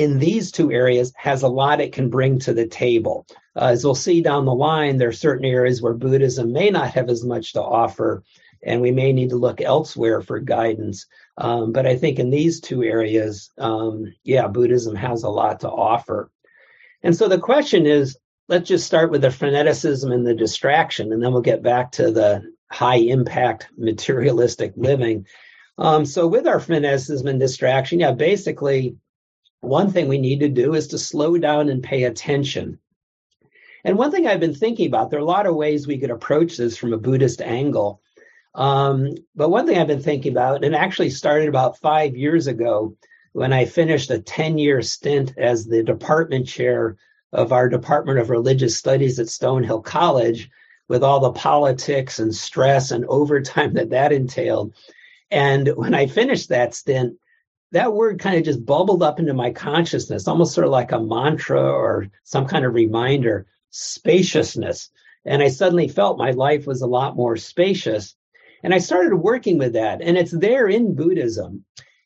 in 0.02 0.18
these 0.18 0.52
two 0.52 0.72
areas 0.72 1.12
has 1.16 1.42
a 1.42 1.48
lot 1.48 1.80
it 1.80 1.92
can 1.92 2.10
bring 2.10 2.38
to 2.40 2.52
the 2.52 2.66
table. 2.66 3.26
Uh, 3.56 3.66
as 3.66 3.84
we'll 3.84 3.94
see 3.94 4.22
down 4.22 4.44
the 4.44 4.54
line, 4.54 4.96
there 4.96 5.08
are 5.08 5.12
certain 5.12 5.44
areas 5.44 5.80
where 5.80 5.94
Buddhism 5.94 6.52
may 6.52 6.70
not 6.70 6.90
have 6.90 7.08
as 7.08 7.24
much 7.24 7.52
to 7.52 7.62
offer, 7.62 8.22
and 8.62 8.80
we 8.80 8.90
may 8.90 9.12
need 9.12 9.30
to 9.30 9.36
look 9.36 9.60
elsewhere 9.60 10.20
for 10.20 10.38
guidance. 10.40 11.06
Um, 11.36 11.72
but 11.72 11.86
I 11.86 11.96
think 11.96 12.18
in 12.18 12.30
these 12.30 12.60
two 12.60 12.82
areas, 12.82 13.50
um, 13.58 14.12
yeah, 14.24 14.48
Buddhism 14.48 14.96
has 14.96 15.22
a 15.22 15.28
lot 15.28 15.60
to 15.60 15.70
offer. 15.70 16.30
And 17.02 17.16
so 17.16 17.28
the 17.28 17.38
question 17.38 17.86
is 17.86 18.16
let's 18.48 18.68
just 18.68 18.86
start 18.86 19.10
with 19.10 19.22
the 19.22 19.28
freneticism 19.28 20.12
and 20.12 20.26
the 20.26 20.34
distraction, 20.34 21.12
and 21.12 21.22
then 21.22 21.32
we'll 21.32 21.42
get 21.42 21.62
back 21.62 21.92
to 21.92 22.10
the 22.10 22.42
high 22.70 22.96
impact 22.96 23.68
materialistic 23.76 24.72
living. 24.76 25.26
Um, 25.78 26.04
so 26.04 26.26
with 26.26 26.46
our 26.46 26.58
freneticism 26.58 27.28
and 27.28 27.40
distraction, 27.40 28.00
yeah, 28.00 28.12
basically 28.12 28.96
one 29.62 29.90
thing 29.90 30.08
we 30.08 30.18
need 30.18 30.40
to 30.40 30.48
do 30.48 30.74
is 30.74 30.88
to 30.88 30.98
slow 30.98 31.38
down 31.38 31.68
and 31.68 31.82
pay 31.82 32.02
attention. 32.02 32.78
And 33.84 33.96
one 33.96 34.10
thing 34.10 34.26
I've 34.26 34.40
been 34.40 34.54
thinking 34.54 34.88
about, 34.88 35.10
there 35.10 35.18
are 35.18 35.22
a 35.22 35.24
lot 35.24 35.46
of 35.46 35.54
ways 35.54 35.86
we 35.86 35.98
could 35.98 36.10
approach 36.10 36.56
this 36.56 36.76
from 36.76 36.92
a 36.92 36.98
Buddhist 36.98 37.40
angle. 37.40 38.02
Um, 38.54 39.14
but 39.34 39.50
one 39.50 39.66
thing 39.66 39.78
I've 39.78 39.86
been 39.86 40.02
thinking 40.02 40.32
about, 40.32 40.64
and 40.64 40.74
actually 40.74 41.10
started 41.10 41.48
about 41.48 41.78
five 41.78 42.16
years 42.16 42.48
ago 42.48 42.96
when 43.32 43.52
I 43.52 43.64
finished 43.64 44.10
a 44.10 44.18
10 44.18 44.58
year 44.58 44.82
stint 44.82 45.32
as 45.38 45.64
the 45.64 45.82
department 45.82 46.48
chair 46.48 46.96
of 47.32 47.52
our 47.52 47.68
Department 47.68 48.18
of 48.18 48.30
Religious 48.30 48.76
Studies 48.76 49.18
at 49.18 49.28
Stonehill 49.28 49.84
College, 49.84 50.50
with 50.88 51.04
all 51.04 51.20
the 51.20 51.32
politics 51.32 52.18
and 52.18 52.34
stress 52.34 52.90
and 52.90 53.04
overtime 53.06 53.74
that 53.74 53.90
that 53.90 54.12
entailed. 54.12 54.74
And 55.30 55.68
when 55.76 55.94
I 55.94 56.06
finished 56.06 56.48
that 56.48 56.74
stint, 56.74 57.16
that 57.72 57.94
word 57.94 58.20
kind 58.20 58.36
of 58.36 58.44
just 58.44 58.64
bubbled 58.64 59.02
up 59.02 59.18
into 59.18 59.34
my 59.34 59.50
consciousness, 59.50 60.28
almost 60.28 60.54
sort 60.54 60.66
of 60.66 60.70
like 60.70 60.92
a 60.92 61.00
mantra 61.00 61.60
or 61.60 62.08
some 62.22 62.46
kind 62.46 62.64
of 62.64 62.74
reminder 62.74 63.46
spaciousness. 63.70 64.90
And 65.24 65.42
I 65.42 65.48
suddenly 65.48 65.88
felt 65.88 66.18
my 66.18 66.32
life 66.32 66.66
was 66.66 66.82
a 66.82 66.86
lot 66.86 67.16
more 67.16 67.36
spacious. 67.36 68.14
And 68.62 68.74
I 68.74 68.78
started 68.78 69.16
working 69.16 69.58
with 69.58 69.72
that. 69.72 70.02
And 70.02 70.16
it's 70.16 70.32
there 70.32 70.68
in 70.68 70.94
Buddhism. 70.94 71.64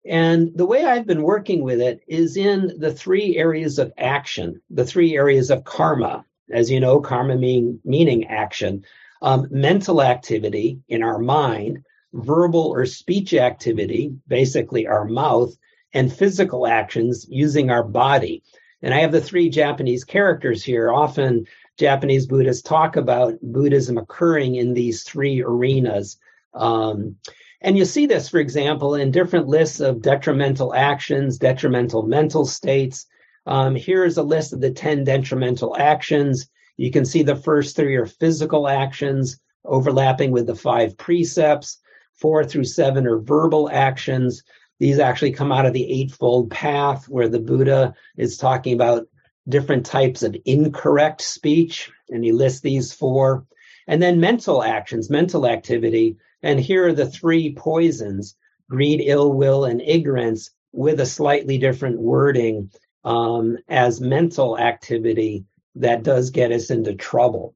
And 0.08 0.52
the 0.54 0.66
way 0.66 0.84
I've 0.84 1.06
been 1.06 1.22
working 1.22 1.62
with 1.62 1.80
it 1.80 2.00
is 2.06 2.36
in 2.36 2.72
the 2.78 2.94
three 2.94 3.36
areas 3.36 3.80
of 3.80 3.92
action, 3.98 4.62
the 4.70 4.84
three 4.84 5.16
areas 5.16 5.50
of 5.50 5.64
karma. 5.64 6.24
As 6.52 6.70
you 6.70 6.78
know, 6.78 7.00
karma 7.00 7.36
mean, 7.36 7.80
meaning 7.84 8.28
action, 8.28 8.84
um, 9.20 9.48
mental 9.50 10.00
activity 10.00 10.78
in 10.88 11.02
our 11.02 11.18
mind, 11.18 11.84
verbal 12.16 12.66
or 12.68 12.86
speech 12.86 13.34
activity, 13.34 14.12
basically 14.26 14.86
our 14.86 15.04
mouth, 15.04 15.56
and 15.92 16.12
physical 16.12 16.66
actions 16.66 17.26
using 17.28 17.70
our 17.70 17.82
body. 17.82 18.42
And 18.82 18.92
I 18.92 19.00
have 19.00 19.12
the 19.12 19.20
three 19.20 19.48
Japanese 19.48 20.04
characters 20.04 20.62
here. 20.62 20.92
Often 20.92 21.46
Japanese 21.78 22.26
Buddhists 22.26 22.62
talk 22.62 22.96
about 22.96 23.38
Buddhism 23.42 23.98
occurring 23.98 24.56
in 24.56 24.74
these 24.74 25.02
three 25.02 25.42
arenas. 25.42 26.18
Um, 26.54 27.16
and 27.60 27.76
you 27.76 27.84
see 27.84 28.06
this, 28.06 28.28
for 28.28 28.38
example, 28.38 28.94
in 28.94 29.10
different 29.10 29.48
lists 29.48 29.80
of 29.80 30.02
detrimental 30.02 30.74
actions, 30.74 31.38
detrimental 31.38 32.02
mental 32.02 32.44
states. 32.44 33.06
Um, 33.46 33.74
here 33.74 34.04
is 34.04 34.18
a 34.18 34.22
list 34.22 34.52
of 34.52 34.60
the 34.60 34.70
10 34.70 35.04
detrimental 35.04 35.76
actions. 35.76 36.48
You 36.76 36.90
can 36.90 37.04
see 37.04 37.22
the 37.22 37.36
first 37.36 37.76
three 37.76 37.96
are 37.96 38.06
physical 38.06 38.68
actions 38.68 39.38
overlapping 39.64 40.30
with 40.30 40.46
the 40.46 40.54
five 40.54 40.96
precepts. 40.96 41.78
Four 42.16 42.44
through 42.44 42.64
seven 42.64 43.06
are 43.06 43.18
verbal 43.18 43.68
actions. 43.70 44.42
These 44.78 44.98
actually 44.98 45.32
come 45.32 45.52
out 45.52 45.66
of 45.66 45.72
the 45.72 46.00
Eightfold 46.00 46.50
Path, 46.50 47.08
where 47.08 47.28
the 47.28 47.40
Buddha 47.40 47.94
is 48.16 48.36
talking 48.36 48.74
about 48.74 49.06
different 49.48 49.86
types 49.86 50.22
of 50.22 50.36
incorrect 50.44 51.20
speech, 51.20 51.90
and 52.10 52.24
he 52.24 52.32
lists 52.32 52.60
these 52.60 52.92
four. 52.92 53.46
And 53.86 54.02
then 54.02 54.20
mental 54.20 54.62
actions, 54.62 55.08
mental 55.10 55.46
activity. 55.46 56.16
And 56.42 56.58
here 56.58 56.88
are 56.88 56.92
the 56.92 57.08
three 57.08 57.54
poisons 57.54 58.34
greed, 58.68 59.00
ill 59.04 59.32
will, 59.32 59.64
and 59.64 59.80
ignorance 59.80 60.50
with 60.72 61.00
a 61.00 61.06
slightly 61.06 61.58
different 61.58 62.00
wording 62.00 62.70
um, 63.04 63.56
as 63.68 64.00
mental 64.00 64.58
activity 64.58 65.44
that 65.76 66.02
does 66.02 66.30
get 66.30 66.50
us 66.50 66.70
into 66.70 66.94
trouble. 66.94 67.54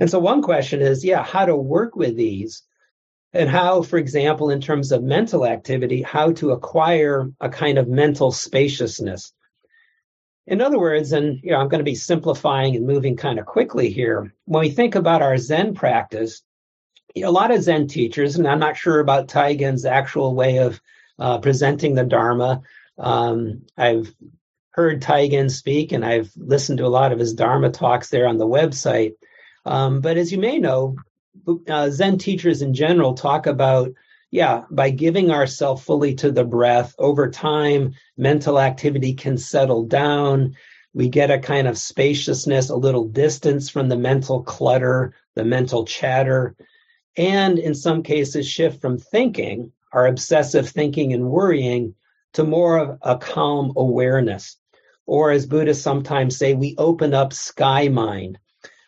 And 0.00 0.10
so 0.10 0.18
one 0.18 0.42
question 0.42 0.80
is, 0.80 1.04
yeah, 1.04 1.22
how 1.22 1.46
to 1.46 1.56
work 1.56 1.94
with 1.94 2.16
these 2.16 2.62
and 3.32 3.48
how, 3.48 3.82
for 3.82 3.96
example, 3.98 4.50
in 4.50 4.60
terms 4.60 4.92
of 4.92 5.02
mental 5.02 5.46
activity, 5.46 6.02
how 6.02 6.32
to 6.32 6.50
acquire 6.50 7.30
a 7.40 7.48
kind 7.48 7.78
of 7.78 7.88
mental 7.88 8.32
spaciousness. 8.32 9.32
In 10.46 10.60
other 10.60 10.78
words, 10.78 11.12
and 11.12 11.38
you 11.42 11.52
know, 11.52 11.58
I'm 11.58 11.68
going 11.68 11.78
to 11.78 11.84
be 11.84 11.94
simplifying 11.94 12.74
and 12.74 12.86
moving 12.86 13.16
kind 13.16 13.38
of 13.38 13.46
quickly 13.46 13.90
here. 13.90 14.34
When 14.46 14.62
we 14.62 14.70
think 14.70 14.96
about 14.96 15.22
our 15.22 15.38
Zen 15.38 15.74
practice, 15.74 16.42
a 17.16 17.30
lot 17.30 17.52
of 17.52 17.62
Zen 17.62 17.86
teachers, 17.86 18.36
and 18.36 18.48
I'm 18.48 18.58
not 18.58 18.76
sure 18.76 18.98
about 18.98 19.28
Taigen's 19.28 19.84
actual 19.84 20.34
way 20.34 20.58
of 20.58 20.80
uh, 21.18 21.38
presenting 21.38 21.94
the 21.94 22.04
Dharma. 22.04 22.62
Um, 22.98 23.62
I've 23.76 24.12
heard 24.72 25.02
Taigen 25.02 25.50
speak, 25.50 25.92
and 25.92 26.04
I've 26.04 26.32
listened 26.36 26.78
to 26.78 26.86
a 26.86 26.88
lot 26.88 27.12
of 27.12 27.18
his 27.18 27.34
Dharma 27.34 27.70
talks 27.70 28.08
there 28.08 28.26
on 28.26 28.38
the 28.38 28.46
website. 28.46 29.12
Um, 29.64 30.00
but 30.00 30.16
as 30.16 30.32
you 30.32 30.38
may 30.38 30.58
know, 30.58 30.96
uh, 31.68 31.90
Zen 31.90 32.18
teachers 32.18 32.62
in 32.62 32.74
general 32.74 33.14
talk 33.14 33.46
about, 33.46 33.92
yeah, 34.30 34.64
by 34.70 34.90
giving 34.90 35.30
ourselves 35.30 35.82
fully 35.82 36.14
to 36.16 36.30
the 36.30 36.44
breath, 36.44 36.94
over 36.98 37.30
time, 37.30 37.94
mental 38.16 38.60
activity 38.60 39.14
can 39.14 39.38
settle 39.38 39.84
down. 39.84 40.56
We 40.92 41.08
get 41.08 41.30
a 41.30 41.38
kind 41.38 41.68
of 41.68 41.78
spaciousness, 41.78 42.70
a 42.70 42.76
little 42.76 43.06
distance 43.08 43.70
from 43.70 43.88
the 43.88 43.96
mental 43.96 44.42
clutter, 44.42 45.14
the 45.34 45.44
mental 45.44 45.84
chatter, 45.84 46.56
and 47.16 47.58
in 47.58 47.74
some 47.74 48.02
cases, 48.02 48.48
shift 48.48 48.80
from 48.80 48.98
thinking, 48.98 49.72
our 49.92 50.06
obsessive 50.06 50.68
thinking 50.68 51.12
and 51.12 51.30
worrying, 51.30 51.94
to 52.34 52.44
more 52.44 52.78
of 52.78 52.98
a 53.02 53.18
calm 53.18 53.72
awareness. 53.76 54.56
Or 55.06 55.32
as 55.32 55.46
Buddhists 55.46 55.82
sometimes 55.82 56.36
say, 56.36 56.54
we 56.54 56.76
open 56.78 57.14
up 57.14 57.32
sky 57.32 57.88
mind 57.88 58.38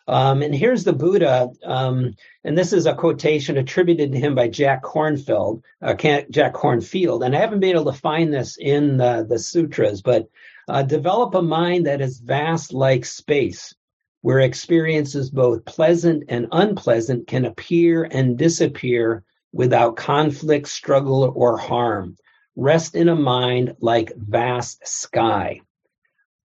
um, 0.08 0.42
and 0.42 0.54
here's 0.54 0.84
the 0.84 0.92
Buddha, 0.92 1.50
um, 1.64 2.14
and 2.44 2.58
this 2.58 2.72
is 2.72 2.86
a 2.86 2.94
quotation 2.94 3.56
attributed 3.56 4.12
to 4.12 4.18
him 4.18 4.34
by 4.34 4.48
Jack 4.48 4.82
Kornfield, 4.82 5.62
uh, 5.80 5.94
Jack 5.94 6.54
Kornfield. 6.54 7.24
And 7.24 7.36
I 7.36 7.40
haven't 7.40 7.60
been 7.60 7.76
able 7.76 7.92
to 7.92 7.98
find 7.98 8.32
this 8.32 8.56
in 8.58 9.00
uh, 9.00 9.22
the 9.22 9.38
sutras, 9.38 10.02
but 10.02 10.28
uh, 10.68 10.82
develop 10.82 11.34
a 11.34 11.42
mind 11.42 11.86
that 11.86 12.00
is 12.00 12.18
vast 12.18 12.72
like 12.72 13.04
space, 13.04 13.74
where 14.22 14.40
experiences 14.40 15.30
both 15.30 15.64
pleasant 15.64 16.24
and 16.28 16.48
unpleasant 16.50 17.26
can 17.26 17.44
appear 17.44 18.04
and 18.04 18.36
disappear 18.36 19.22
without 19.52 19.96
conflict, 19.96 20.66
struggle, 20.66 21.32
or 21.36 21.56
harm. 21.56 22.16
Rest 22.56 22.96
in 22.96 23.08
a 23.08 23.16
mind 23.16 23.76
like 23.80 24.12
vast 24.16 24.86
sky 24.86 25.60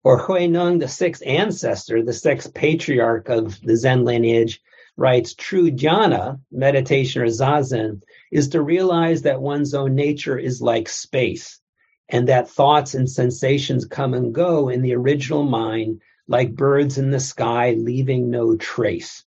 or 0.05 0.21
Huineng, 0.21 0.79
the 0.79 0.87
sixth 0.87 1.23
ancestor, 1.25 2.03
the 2.03 2.13
sixth 2.13 2.53
patriarch 2.53 3.27
of 3.27 3.59
the 3.61 3.75
Zen 3.75 4.05
lineage, 4.05 4.61
writes 4.97 5.33
true 5.33 5.71
jhana, 5.71 6.39
meditation 6.51 7.23
or 7.23 7.25
zazen, 7.25 8.03
is 8.31 8.49
to 8.49 8.61
realize 8.61 9.23
that 9.23 9.41
one's 9.41 9.73
own 9.73 9.95
nature 9.95 10.37
is 10.37 10.61
like 10.61 10.87
space 10.87 11.59
and 12.07 12.27
that 12.27 12.47
thoughts 12.47 12.93
and 12.93 13.09
sensations 13.09 13.85
come 13.85 14.13
and 14.13 14.31
go 14.31 14.69
in 14.69 14.83
the 14.83 14.93
original 14.93 15.41
mind 15.41 15.99
like 16.27 16.55
birds 16.55 16.99
in 16.99 17.09
the 17.09 17.19
sky, 17.19 17.71
leaving 17.71 18.29
no 18.29 18.55
trace. 18.55 19.23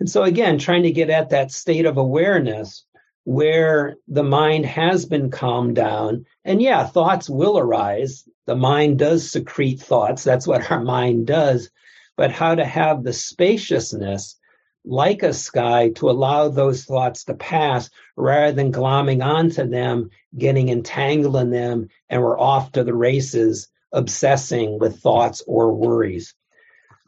And 0.00 0.08
so, 0.08 0.22
again, 0.22 0.56
trying 0.56 0.84
to 0.84 0.92
get 0.92 1.10
at 1.10 1.28
that 1.28 1.52
state 1.52 1.84
of 1.84 1.98
awareness 1.98 2.86
where 3.24 3.96
the 4.08 4.22
mind 4.22 4.66
has 4.66 5.06
been 5.06 5.30
calmed 5.30 5.76
down. 5.76 6.26
And 6.44 6.60
yeah, 6.60 6.86
thoughts 6.86 7.28
will 7.28 7.58
arise. 7.58 8.28
The 8.46 8.56
mind 8.56 8.98
does 8.98 9.30
secrete 9.30 9.80
thoughts. 9.80 10.24
That's 10.24 10.46
what 10.46 10.70
our 10.70 10.82
mind 10.82 11.26
does. 11.26 11.70
But 12.16 12.32
how 12.32 12.54
to 12.54 12.64
have 12.64 13.02
the 13.02 13.12
spaciousness 13.12 14.36
like 14.84 15.22
a 15.22 15.32
sky 15.32 15.90
to 15.90 16.10
allow 16.10 16.48
those 16.48 16.84
thoughts 16.84 17.24
to 17.24 17.34
pass 17.34 17.90
rather 18.16 18.52
than 18.52 18.72
glomming 18.72 19.24
onto 19.24 19.66
them, 19.66 20.10
getting 20.36 20.68
entangled 20.68 21.36
in 21.36 21.50
them, 21.50 21.88
and 22.08 22.22
we're 22.22 22.38
off 22.38 22.72
to 22.72 22.84
the 22.84 22.94
races, 22.94 23.68
obsessing 23.92 24.78
with 24.78 25.00
thoughts 25.00 25.42
or 25.46 25.74
worries. 25.74 26.34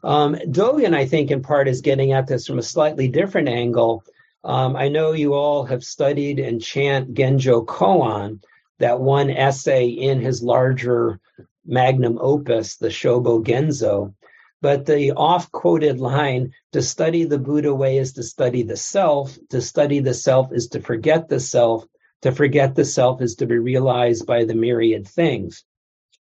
Um, 0.03 0.35
Dogen, 0.35 0.93
I 0.93 1.05
think, 1.05 1.31
in 1.31 1.41
part, 1.41 1.67
is 1.67 1.81
getting 1.81 2.11
at 2.11 2.27
this 2.27 2.45
from 2.45 2.59
a 2.59 2.63
slightly 2.63 3.07
different 3.07 3.47
angle 3.47 4.03
um, 4.43 4.75
I 4.75 4.89
know 4.89 5.13
you 5.13 5.33
all 5.33 5.65
have 5.65 5.83
studied 5.83 6.39
and 6.39 6.61
chant 6.61 7.13
Genjo 7.13 7.65
Koan, 7.65 8.41
that 8.79 8.99
one 8.99 9.29
essay 9.29 9.87
in 9.87 10.19
his 10.19 10.43
larger 10.43 11.19
magnum 11.65 12.17
opus, 12.19 12.75
the 12.75 12.89
Shobo 12.89 13.43
Genzo. 13.43 14.13
But 14.61 14.85
the 14.85 15.11
oft 15.11 15.51
quoted 15.51 15.99
line, 15.99 16.53
to 16.71 16.81
study 16.81 17.25
the 17.25 17.37
Buddha 17.37 17.73
way 17.73 17.97
is 17.97 18.13
to 18.13 18.23
study 18.23 18.63
the 18.63 18.77
self, 18.77 19.37
to 19.49 19.61
study 19.61 19.99
the 19.99 20.13
self 20.13 20.51
is 20.51 20.69
to 20.69 20.81
forget 20.81 21.29
the 21.29 21.39
self, 21.39 21.85
to 22.21 22.31
forget 22.31 22.75
the 22.75 22.85
self 22.85 23.21
is 23.21 23.35
to 23.35 23.45
be 23.45 23.57
realized 23.57 24.25
by 24.25 24.45
the 24.45 24.55
myriad 24.55 25.07
things. 25.07 25.63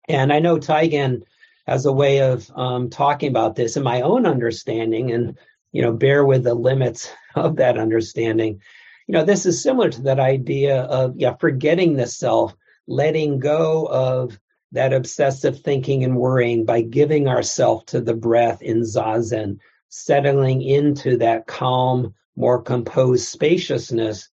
And 0.07 0.31
I 0.31 0.39
know 0.39 0.57
Taigen 0.57 1.23
has 1.65 1.85
a 1.85 1.91
way 1.91 2.21
of 2.21 2.49
um, 2.55 2.89
talking 2.89 3.29
about 3.29 3.55
this 3.55 3.75
in 3.75 3.83
my 3.83 4.01
own 4.01 4.25
understanding, 4.25 5.11
and 5.11 5.37
you 5.71 5.81
know, 5.81 5.91
bear 5.91 6.25
with 6.25 6.43
the 6.43 6.53
limits 6.53 7.11
of 7.37 7.57
that 7.57 7.77
understanding. 7.77 8.61
You 9.07 9.13
know, 9.13 9.23
this 9.23 9.45
is 9.45 9.61
similar 9.61 9.89
to 9.89 10.01
that 10.03 10.19
idea 10.19 10.81
of 10.81 11.15
yeah, 11.17 11.35
forgetting 11.39 11.95
the 11.95 12.07
self, 12.07 12.55
letting 12.87 13.39
go 13.39 13.85
of 13.85 14.39
that 14.73 14.93
obsessive 14.93 15.61
thinking 15.61 16.03
and 16.03 16.17
worrying 16.17 16.65
by 16.65 16.81
giving 16.81 17.27
ourselves 17.27 17.85
to 17.87 18.01
the 18.01 18.13
breath 18.13 18.61
in 18.61 18.81
zazen, 18.81 19.59
settling 19.89 20.61
into 20.61 21.17
that 21.17 21.47
calm, 21.47 22.13
more 22.35 22.61
composed 22.61 23.27
spaciousness 23.27 24.29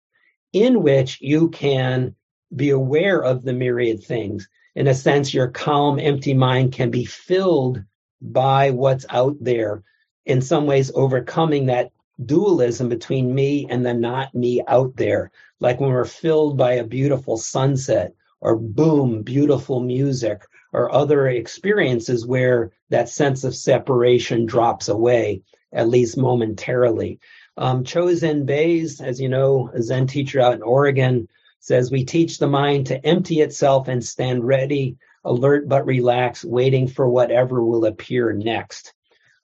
in 0.53 0.83
which 0.83 1.21
you 1.21 1.49
can 1.49 2.15
be 2.55 2.71
aware 2.71 3.23
of 3.23 3.43
the 3.43 3.53
myriad 3.53 4.03
things. 4.03 4.49
In 4.75 4.87
a 4.87 4.95
sense, 4.95 5.35
your 5.35 5.49
calm, 5.49 5.99
empty 5.99 6.35
mind 6.35 6.73
can 6.73 6.91
be 6.91 7.05
filled 7.05 7.83
by 8.21 8.71
what's 8.71 9.07
out 9.11 9.37
there, 9.41 9.83
in 10.27 10.41
some 10.41 10.67
ways 10.67 10.91
overcoming 10.95 11.67
that 11.67 11.91
dualism 12.24 12.88
between 12.88 13.35
me 13.35 13.66
and 13.68 13.85
the 13.85 13.94
not 13.94 14.35
me 14.35 14.62
out 14.66 14.96
there. 14.96 15.31
Like 15.61 15.81
when 15.81 15.90
we're 15.90 16.04
filled 16.04 16.57
by 16.57 16.74
a 16.74 16.85
beautiful 16.85 17.37
sunset 17.37 18.14
or 18.40 18.57
boom, 18.57 19.22
beautiful 19.22 19.81
music 19.81 20.42
or 20.72 20.92
other 20.92 21.28
experiences 21.28 22.26
where 22.26 22.72
that 22.90 23.09
sense 23.09 23.44
of 23.44 23.54
separation 23.54 24.46
drops 24.46 24.88
away, 24.88 25.42
at 25.72 25.88
least 25.88 26.16
momentarily. 26.16 27.20
Um, 27.57 27.85
Chozen 27.85 28.46
Bays, 28.46 29.00
as 29.00 29.20
you 29.20 29.28
know, 29.28 29.70
a 29.74 29.83
Zen 29.83 30.07
teacher 30.07 30.40
out 30.40 30.54
in 30.54 30.62
Oregon, 30.62 31.28
says 31.61 31.90
we 31.90 32.04
teach 32.04 32.38
the 32.38 32.46
mind 32.46 32.87
to 32.87 33.04
empty 33.04 33.40
itself 33.40 33.88
and 33.88 34.04
stand 34.04 34.46
ready, 34.46 34.96
alert 35.24 35.68
but 35.68 35.87
relaxed, 35.87 36.44
waiting 36.44 36.87
for 36.87 37.09
whatever 37.09 37.62
will 37.64 37.85
appear 37.85 38.33
next. 38.33 38.94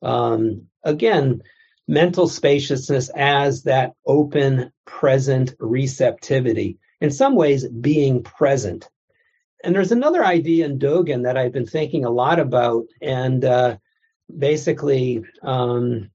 Um, 0.00 0.68
again, 0.84 1.42
mental 1.86 2.28
spaciousness 2.28 3.10
as 3.10 3.64
that 3.64 3.92
open, 4.06 4.72
present 4.86 5.54
receptivity. 5.58 6.78
In 7.00 7.10
some 7.10 7.34
ways, 7.34 7.68
being 7.68 8.22
present. 8.22 8.88
And 9.62 9.74
there's 9.74 9.92
another 9.92 10.24
idea 10.24 10.66
in 10.66 10.78
Dogen 10.78 11.24
that 11.24 11.36
I've 11.36 11.52
been 11.52 11.66
thinking 11.66 12.04
a 12.04 12.10
lot 12.10 12.38
about, 12.38 12.84
and 13.00 13.44
uh, 13.44 13.76
basically, 14.36 15.24
um, 15.42 16.10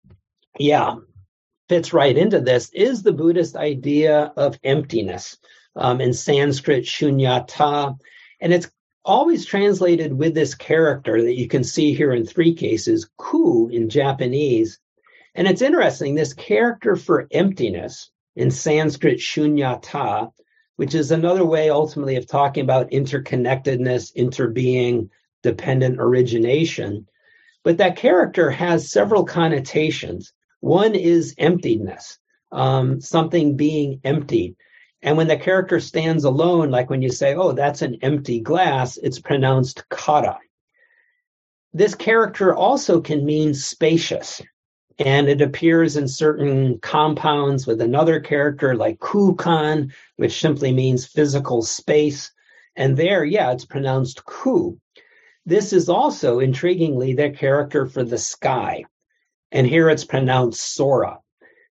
yeah, 0.57 0.95
fits 1.67 1.93
right 1.93 2.17
into 2.17 2.41
this 2.41 2.69
is 2.73 3.03
the 3.03 3.13
Buddhist 3.13 3.55
idea 3.55 4.33
of 4.35 4.59
emptiness. 4.63 5.37
Um, 5.75 6.01
in 6.01 6.13
Sanskrit, 6.13 6.83
shunyata. 6.85 7.95
And 8.41 8.53
it's 8.53 8.69
always 9.05 9.45
translated 9.45 10.11
with 10.11 10.33
this 10.33 10.55
character 10.55 11.21
that 11.21 11.37
you 11.37 11.47
can 11.47 11.63
see 11.63 11.93
here 11.93 12.11
in 12.11 12.25
three 12.25 12.53
cases, 12.53 13.09
ku 13.17 13.69
in 13.69 13.89
Japanese, 13.89 14.79
and 15.35 15.47
it's 15.47 15.61
interesting, 15.61 16.15
this 16.15 16.33
character 16.33 16.95
for 16.95 17.27
emptiness 17.31 18.11
in 18.35 18.51
Sanskrit, 18.51 19.19
shunyata, 19.19 20.31
which 20.77 20.95
is 20.95 21.11
another 21.11 21.45
way 21.45 21.69
ultimately 21.69 22.15
of 22.15 22.25
talking 22.27 22.63
about 22.63 22.91
interconnectedness, 22.91 24.15
interbeing, 24.15 25.09
dependent 25.43 25.97
origination. 25.99 27.07
But 27.63 27.77
that 27.77 27.97
character 27.97 28.49
has 28.49 28.91
several 28.91 29.25
connotations. 29.25 30.33
One 30.61 30.95
is 30.95 31.35
emptiness, 31.37 32.17
um, 32.51 33.01
something 33.01 33.57
being 33.57 33.99
emptied. 34.03 34.55
And 35.01 35.15
when 35.15 35.27
the 35.27 35.37
character 35.37 35.79
stands 35.79 36.23
alone, 36.23 36.71
like 36.71 36.89
when 36.89 37.01
you 37.01 37.09
say, 37.09 37.35
oh, 37.35 37.53
that's 37.53 37.81
an 37.81 37.99
empty 38.01 38.41
glass, 38.41 38.97
it's 38.97 39.19
pronounced 39.19 39.83
kara. 39.89 40.39
This 41.73 41.95
character 41.95 42.53
also 42.53 42.99
can 42.99 43.25
mean 43.25 43.53
spacious, 43.53 44.41
and 44.99 45.29
it 45.29 45.41
appears 45.41 45.95
in 45.95 46.09
certain 46.09 46.77
compounds 46.79 47.65
with 47.65 47.79
another 47.79 48.19
character 48.19 48.75
like 48.75 48.99
kukan, 48.99 49.93
which 50.17 50.39
simply 50.39 50.73
means 50.73 51.05
physical 51.05 51.61
space. 51.61 52.31
And 52.75 52.97
there, 52.97 53.23
yeah, 53.23 53.51
it's 53.51 53.65
pronounced 53.65 54.25
ku. 54.25 54.77
This 55.45 55.71
is 55.71 55.87
also, 55.87 56.39
intriguingly, 56.39 57.15
the 57.15 57.29
character 57.29 57.85
for 57.85 58.03
the 58.03 58.17
sky. 58.17 58.83
And 59.53 59.65
here 59.65 59.89
it's 59.89 60.03
pronounced 60.03 60.75
sora. 60.75 61.19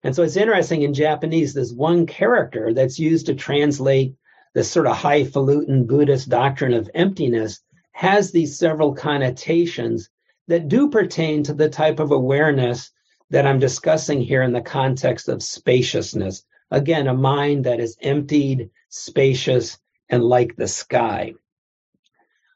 And 0.02 0.16
so 0.16 0.22
it's 0.22 0.36
interesting 0.36 0.82
in 0.82 0.94
Japanese, 0.94 1.52
there's 1.52 1.74
one 1.74 2.06
character 2.06 2.72
that's 2.72 2.98
used 2.98 3.26
to 3.26 3.34
translate 3.34 4.14
this 4.54 4.70
sort 4.70 4.86
of 4.86 4.96
highfalutin 4.96 5.86
Buddhist 5.86 6.30
doctrine 6.30 6.72
of 6.72 6.90
emptiness 6.94 7.60
has 7.92 8.32
these 8.32 8.58
several 8.58 8.94
connotations 8.94 10.08
that 10.46 10.68
do 10.68 10.88
pertain 10.88 11.42
to 11.42 11.52
the 11.52 11.68
type 11.68 12.00
of 12.00 12.10
awareness 12.10 12.90
that 13.30 13.46
I'm 13.46 13.58
discussing 13.58 14.20
here 14.20 14.42
in 14.42 14.52
the 14.52 14.60
context 14.60 15.28
of 15.28 15.42
spaciousness. 15.42 16.44
Again, 16.70 17.06
a 17.06 17.14
mind 17.14 17.64
that 17.64 17.80
is 17.80 17.96
emptied, 18.00 18.70
spacious, 18.88 19.78
and 20.08 20.22
like 20.22 20.56
the 20.56 20.68
sky. 20.68 21.34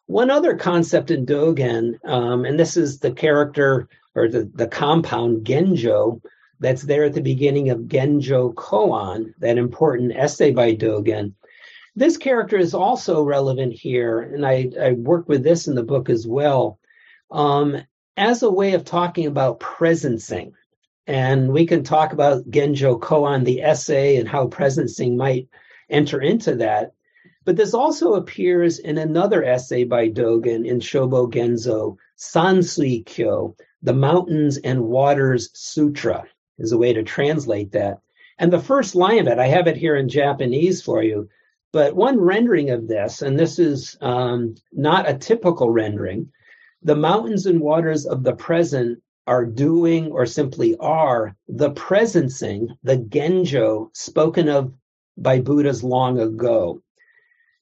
One 0.06 0.30
other 0.30 0.56
concept 0.56 1.10
in 1.10 1.26
Dogen, 1.26 1.98
um, 2.04 2.44
and 2.44 2.58
this 2.58 2.76
is 2.76 2.98
the 2.98 3.12
character 3.12 3.88
or 4.14 4.28
the, 4.28 4.50
the 4.54 4.66
compound 4.66 5.46
Genjo, 5.46 6.20
that's 6.60 6.82
there 6.82 7.04
at 7.04 7.14
the 7.14 7.20
beginning 7.20 7.70
of 7.70 7.80
Genjo 7.80 8.54
Koan, 8.54 9.34
that 9.38 9.58
important 9.58 10.12
essay 10.14 10.52
by 10.52 10.74
Dogen. 10.74 11.34
This 11.96 12.16
character 12.16 12.56
is 12.56 12.72
also 12.72 13.22
relevant 13.22 13.72
here, 13.72 14.20
and 14.20 14.46
I, 14.46 14.70
I 14.80 14.92
work 14.92 15.28
with 15.28 15.42
this 15.42 15.66
in 15.66 15.74
the 15.74 15.82
book 15.82 16.08
as 16.08 16.26
well, 16.26 16.78
um, 17.30 17.82
as 18.16 18.42
a 18.42 18.50
way 18.50 18.74
of 18.74 18.84
talking 18.84 19.26
about 19.26 19.60
presencing. 19.60 20.52
And 21.06 21.52
we 21.52 21.66
can 21.66 21.82
talk 21.82 22.12
about 22.12 22.50
Genjo 22.50 23.00
Koan, 23.00 23.44
the 23.44 23.62
essay, 23.62 24.16
and 24.16 24.28
how 24.28 24.46
presencing 24.46 25.16
might 25.16 25.48
enter 25.90 26.20
into 26.20 26.56
that. 26.56 26.92
But 27.44 27.56
this 27.56 27.74
also 27.74 28.14
appears 28.14 28.78
in 28.78 28.98
another 28.98 29.42
essay 29.44 29.84
by 29.84 30.08
Dogen 30.08 30.64
in 30.64 30.78
Shobo 30.78 31.28
Genzo, 31.28 31.96
Sansui 32.16 33.04
Kyo, 33.04 33.56
the 33.82 33.92
Mountains 33.92 34.58
and 34.58 34.84
Waters 34.84 35.50
Sutra 35.54 36.24
is 36.58 36.70
a 36.70 36.78
way 36.78 36.92
to 36.92 37.02
translate 37.02 37.72
that. 37.72 37.98
And 38.38 38.52
the 38.52 38.60
first 38.60 38.94
line 38.94 39.26
of 39.26 39.32
it, 39.32 39.38
I 39.38 39.48
have 39.48 39.66
it 39.66 39.76
here 39.76 39.96
in 39.96 40.08
Japanese 40.08 40.82
for 40.82 41.02
you, 41.02 41.28
but 41.72 41.96
one 41.96 42.20
rendering 42.20 42.70
of 42.70 42.86
this, 42.86 43.22
and 43.22 43.38
this 43.38 43.58
is 43.58 43.96
um, 44.00 44.54
not 44.72 45.08
a 45.08 45.18
typical 45.18 45.70
rendering, 45.70 46.30
the 46.82 46.96
mountains 46.96 47.46
and 47.46 47.60
waters 47.60 48.06
of 48.06 48.22
the 48.22 48.34
present 48.34 49.02
are 49.26 49.44
doing 49.44 50.10
or 50.10 50.26
simply 50.26 50.76
are 50.78 51.36
the 51.48 51.70
presencing, 51.70 52.68
the 52.82 52.96
genjo 52.96 53.88
spoken 53.94 54.48
of 54.48 54.72
by 55.16 55.40
Buddhas 55.40 55.84
long 55.84 56.18
ago. 56.18 56.82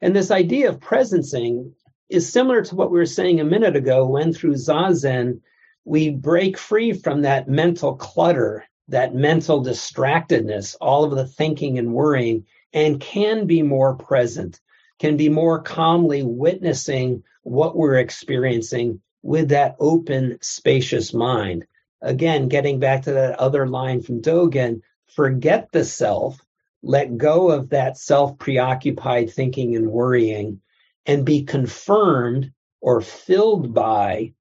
And 0.01 0.15
this 0.17 0.31
idea 0.31 0.71
of 0.71 0.81
presencing 0.81 1.73
is 2.09 2.33
similar 2.33 2.63
to 2.63 2.75
what 2.75 2.91
we 2.91 2.99
were 2.99 3.07
saying 3.07 3.41
a 3.41 3.45
minute 3.45 3.77
ago 3.77 4.07
when 4.07 4.33
through 4.33 4.55
Zazen 4.55 5.41
we 5.85 6.11
break 6.11 6.57
free 6.57 6.93
from 6.93 7.23
that 7.23 7.49
mental 7.49 7.95
clutter 7.95 8.65
that 8.91 9.15
mental 9.15 9.63
distractedness, 9.63 10.77
all 10.81 11.05
of 11.05 11.13
the 11.13 11.27
thinking 11.27 11.79
and 11.79 11.95
worrying, 11.95 12.45
and 12.73 13.01
can 13.01 13.47
be 13.47 13.63
more 13.63 13.95
present, 13.95 14.61
can 14.99 15.17
be 15.17 15.29
more 15.29 15.63
calmly 15.63 16.25
witnessing 16.25 17.23
what 17.43 17.77
we're 17.77 17.99
experiencing 17.99 19.01
with 19.23 19.49
that 19.51 19.77
open, 19.79 20.39
spacious 20.41 21.13
mind. 21.13 21.67
Again, 22.03 22.49
getting 22.49 22.79
back 22.81 23.03
to 23.03 23.13
that 23.13 23.39
other 23.39 23.67
line 23.67 24.01
from 24.01 24.23
Dogen 24.23 24.83
forget 25.15 25.71
the 25.73 25.85
self, 25.85 26.41
let 26.83 27.19
go 27.19 27.51
of 27.51 27.71
that 27.71 27.99
self 27.99 28.39
preoccupied 28.39 29.31
thinking 29.31 29.77
and 29.77 29.91
worrying, 29.91 30.61
and 31.07 31.25
be 31.25 31.43
confirmed 31.43 32.53
or 32.81 33.01
filled 33.01 33.75
by 33.75 34.33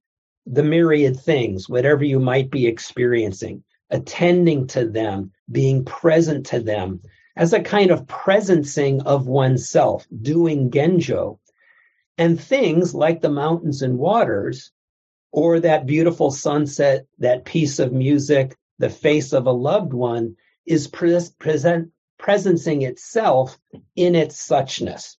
the 0.45 0.63
myriad 0.63 1.19
things, 1.19 1.67
whatever 1.67 2.03
you 2.03 2.19
might 2.19 2.49
be 2.49 2.65
experiencing 2.65 3.63
attending 3.89 4.67
to 4.67 4.87
them, 4.87 5.31
being 5.51 5.83
present 5.85 6.45
to 6.47 6.59
them 6.59 7.01
as 7.35 7.53
a 7.53 7.61
kind 7.61 7.91
of 7.91 8.05
presencing 8.05 9.03
of 9.05 9.27
oneself, 9.27 10.07
doing 10.21 10.69
genjo. 10.69 11.38
And 12.19 12.39
things 12.39 12.93
like 12.93 13.21
the 13.21 13.29
mountains 13.29 13.81
and 13.81 13.97
waters, 13.97 14.71
or 15.31 15.61
that 15.61 15.85
beautiful 15.85 16.31
sunset, 16.31 17.05
that 17.19 17.45
piece 17.45 17.79
of 17.79 17.93
music, 17.93 18.57
the 18.77 18.89
face 18.89 19.31
of 19.31 19.47
a 19.47 19.51
loved 19.51 19.93
one, 19.93 20.35
is 20.65 20.85
present, 20.87 21.91
presencing 22.19 22.81
itself 22.81 23.57
in 23.95 24.15
its 24.15 24.45
suchness. 24.45 25.15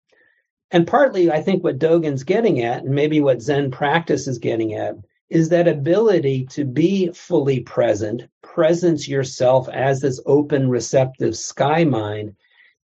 And 0.71 0.87
partly, 0.87 1.31
I 1.33 1.41
think 1.41 1.65
what 1.65 1.79
Dogen's 1.79 2.23
getting 2.23 2.63
at, 2.63 2.85
and 2.85 2.95
maybe 2.95 3.23
what 3.23 3.41
Zen 3.41 3.71
practice 3.71 4.29
is 4.29 4.39
getting 4.39 4.75
at, 4.75 4.95
is 5.31 5.49
that 5.49 5.69
ability 5.69 6.45
to 6.51 6.67
be 6.67 7.11
fully 7.13 7.61
present, 7.61 8.29
presence 8.43 9.09
yourself 9.09 9.71
as 9.71 10.01
this 10.01 10.21
open, 10.27 10.69
receptive 10.69 11.35
sky 11.35 11.85
mind, 11.85 12.37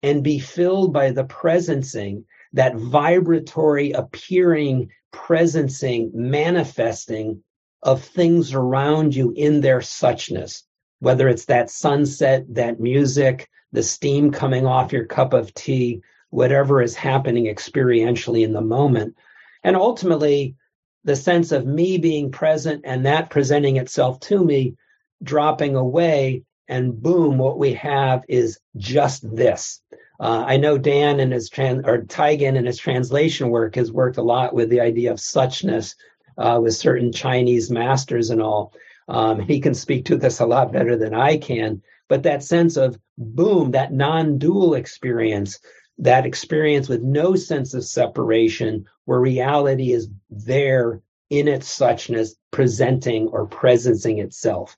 and 0.03 0.25
be 0.25 0.39
filled 0.39 0.95
by 0.95 1.11
the 1.11 1.25
presencing, 1.25 2.25
that 2.57 2.75
vibratory 2.75 3.93
appearing, 3.93 4.89
presencing, 5.13 6.13
manifesting 6.15 7.43
of 7.83 8.03
things 8.03 8.55
around 8.55 9.15
you 9.15 9.31
in 9.37 9.61
their 9.61 9.81
suchness, 9.81 10.63
whether 11.01 11.29
it's 11.29 11.45
that 11.45 11.71
sunset, 11.71 12.47
that 12.55 12.81
music, 12.81 13.51
the 13.73 13.83
steam 13.83 14.31
coming 14.31 14.67
off 14.67 14.93
your 14.93 15.05
cup 15.05 15.35
of 15.35 15.53
tea, 15.53 16.01
whatever 16.31 16.81
is 16.81 16.95
happening 16.95 17.45
experientially 17.45 18.43
in 18.43 18.55
the 18.55 18.63
moment. 18.63 19.15
And 19.63 19.77
ultimately, 19.77 20.57
the 21.05 21.15
sense 21.15 21.53
of 21.53 21.67
me 21.67 21.99
being 21.99 22.31
present 22.31 22.83
and 22.87 23.05
that 23.05 23.29
presenting 23.29 23.77
itself 23.77 24.19
to 24.21 24.43
me 24.43 24.77
dropping 25.23 25.77
away 25.77 26.43
and 26.69 27.03
boom 27.03 27.37
what 27.37 27.59
we 27.59 27.75
have 27.75 28.25
is 28.29 28.59
just 28.79 29.37
this 29.37 29.83
uh, 30.21 30.45
i 30.47 30.57
know 30.57 30.79
dan 30.79 31.21
and 31.21 31.33
his 31.33 31.49
trans 31.49 31.83
or 31.85 32.03
taigen 32.03 32.57
in 32.57 32.67
his 32.67 32.79
translation 32.79 33.51
work 33.51 33.75
has 33.75 33.93
worked 33.93 34.17
a 34.17 34.23
lot 34.23 34.55
with 34.55 34.69
the 34.71 34.81
idea 34.81 35.11
of 35.11 35.19
suchness 35.19 35.95
uh, 36.39 36.59
with 36.63 36.75
certain 36.75 37.13
chinese 37.13 37.71
masters 37.71 38.31
and 38.31 38.43
all 38.43 38.73
um, 39.09 39.41
he 39.41 39.61
can 39.61 39.75
speak 39.75 40.05
to 40.05 40.17
this 40.17 40.41
a 40.41 40.47
lot 40.47 40.73
better 40.73 40.97
than 40.97 41.15
i 41.15 41.37
can 41.37 41.83
but 42.09 42.23
that 42.23 42.43
sense 42.43 42.77
of 42.77 42.99
boom 43.19 43.71
that 43.71 43.93
non-dual 43.93 44.75
experience 44.75 45.59
that 45.99 46.27
experience 46.27 46.89
with 46.89 47.03
no 47.03 47.35
sense 47.35 47.73
of 47.73 47.85
separation 47.85 48.85
where 49.07 49.21
reality 49.21 49.93
is 49.93 50.09
there 50.29 51.01
in 51.31 51.49
its 51.49 51.77
suchness, 51.77 52.35
presenting 52.51 53.29
or 53.29 53.49
presencing 53.49 54.23
itself. 54.23 54.77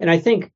And 0.00 0.10
I 0.10 0.18
think 0.18 0.52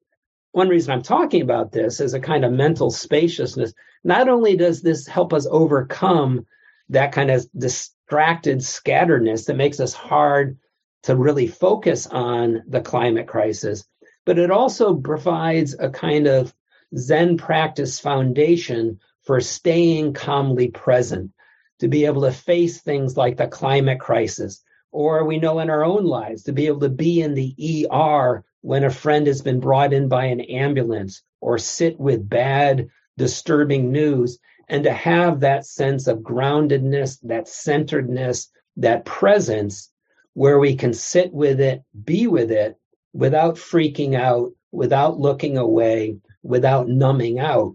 one 0.59 0.69
reason 0.69 0.93
I'm 0.93 1.03
talking 1.03 1.41
about 1.41 1.71
this 1.71 2.01
is 2.01 2.15
a 2.15 2.21
kind 2.21 2.45
of 2.45 2.51
mental 2.51 2.91
spaciousness. 2.91 3.73
Not 4.03 4.29
only 4.29 4.57
does 4.57 4.83
this 4.83 5.07
help 5.07 5.33
us 5.33 5.47
overcome 5.49 6.47
that 6.89 7.13
kind 7.13 7.31
of 7.31 7.47
distracted 7.57 8.59
scatteredness 8.59 9.47
that 9.47 9.55
makes 9.55 9.79
us 9.79 9.95
hard 9.95 10.59
to 11.05 11.15
really 11.15 11.47
focus 11.47 12.09
on 12.09 12.65
the 12.67 12.81
climate 12.81 13.29
crisis, 13.29 13.85
but 14.27 14.37
it 14.37 14.51
also 14.51 14.97
provides 14.97 15.77
a 15.79 15.91
kind 15.91 16.27
of 16.27 16.53
Zen 16.97 17.37
practice 17.37 18.01
foundation 18.01 18.99
for 19.23 19.41
staying 19.41 20.13
calmly 20.13 20.71
present, 20.71 21.31
to 21.79 21.87
be 21.87 22.05
able 22.05 22.23
to 22.23 22.33
face 22.33 22.81
things 22.81 23.17
like 23.17 23.37
the 23.37 23.47
climate 23.47 24.01
crisis, 24.01 24.65
or 24.91 25.25
we 25.25 25.39
know 25.39 25.61
in 25.61 25.71
our 25.71 25.85
own 25.85 26.05
lives 26.05 26.43
to 26.43 26.53
be 26.53 26.67
able 26.67 26.81
to 26.81 26.89
be 26.89 27.21
in 27.21 27.35
the 27.35 27.87
ER 27.93 28.45
when 28.69 28.85
a 28.85 28.91
friend 28.91 29.27
has 29.27 29.41
been 29.41 29.61
brought 29.61 29.95
in 29.95 30.09
by 30.09 30.27
an 30.27 30.43
ambulance, 30.43 31.23
or 31.41 31.57
sit 31.57 31.99
with 31.99 32.29
bad, 32.29 32.87
disturbing 33.17 33.91
news, 33.91 34.39
and 34.69 34.85
to 34.85 34.93
have 34.93 35.41
that 35.41 35.65
sense 35.65 36.07
of 36.07 36.19
groundedness, 36.19 37.19
that 37.23 37.49
centeredness, 37.49 38.51
that 38.77 39.07
presence 39.07 39.91
where 40.35 40.59
we 40.59 40.77
can 40.77 40.93
sit 40.93 41.33
with 41.33 41.63
it, 41.63 41.83
be 42.05 42.27
with 42.27 42.51
it 42.51 42.77
without 43.15 43.55
freaking 43.55 44.15
out, 44.15 44.53
without 44.71 45.19
looking 45.19 45.57
away, 45.57 46.19
without 46.43 46.91
numbing 46.91 47.41
out, 47.41 47.75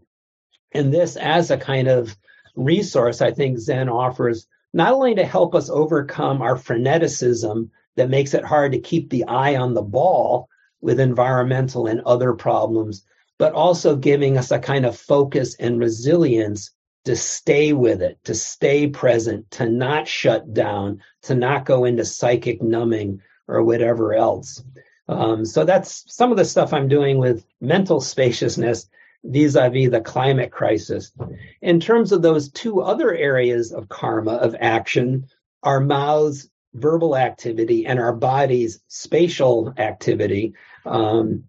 and 0.74 0.94
this, 0.94 1.16
as 1.16 1.50
a 1.50 1.58
kind 1.58 1.88
of 1.88 2.16
resource, 2.56 3.20
I 3.20 3.32
think 3.32 3.58
Zen 3.58 3.90
offers 3.90 4.46
not 4.74 4.94
only 4.94 5.16
to 5.16 5.26
help 5.26 5.56
us 5.56 5.72
overcome 5.72 6.44
our 6.44 6.56
freneticism 6.56 7.72
that 7.96 8.12
makes 8.12 8.36
it 8.36 8.46
hard 8.46 8.74
to 8.74 8.80
keep 8.80 9.10
the 9.10 9.24
eye 9.24 9.56
on 9.56 9.74
the 9.74 9.82
ball 9.82 10.50
with 10.84 11.00
environmental 11.00 11.88
and 11.88 12.02
other 12.02 12.34
problems, 12.34 13.06
but 13.40 13.54
also 13.54 13.96
giving 13.96 14.38
us 14.38 14.52
a 14.52 14.60
kind 14.60 14.86
of 14.86 14.98
focus 14.98 15.56
and 15.56 15.80
resilience 15.80 16.72
to 17.06 17.16
stay 17.16 17.72
with 17.72 18.02
it, 18.02 18.20
to 18.26 18.36
stay 18.36 18.88
present, 18.88 19.50
to 19.52 19.68
not 19.68 20.08
shut 20.08 20.54
down, 20.54 21.02
to 21.22 21.36
not 21.36 21.66
go 21.66 21.86
into 21.86 22.04
psychic 22.04 22.62
numbing 22.62 23.22
or 23.48 23.64
whatever 23.64 24.14
else. 24.14 24.62
Um, 25.08 25.46
so 25.46 25.64
that's 25.64 26.04
some 26.14 26.32
of 26.32 26.38
the 26.38 26.46
stuff 26.46 26.74
I'm 26.74 26.88
doing 26.90 27.18
with 27.18 27.46
mental 27.62 28.02
spaciousness 28.02 28.90
vis-a-vis 29.24 29.90
the 29.90 30.02
climate 30.02 30.52
crisis. 30.52 31.14
In 31.62 31.80
terms 31.80 32.12
of 32.12 32.22
those 32.22 32.52
two 32.52 32.82
other 32.82 33.14
areas 33.14 33.72
of 33.72 33.88
karma 33.88 34.34
of 34.34 34.54
action, 34.60 35.28
our 35.64 35.80
mouths 35.80 36.50
verbal 36.74 37.16
activity 37.16 37.86
and 37.86 38.00
our 38.00 38.14
body's 38.14 38.80
spatial 38.88 39.74
activity. 39.78 40.54
Um, 40.86 41.46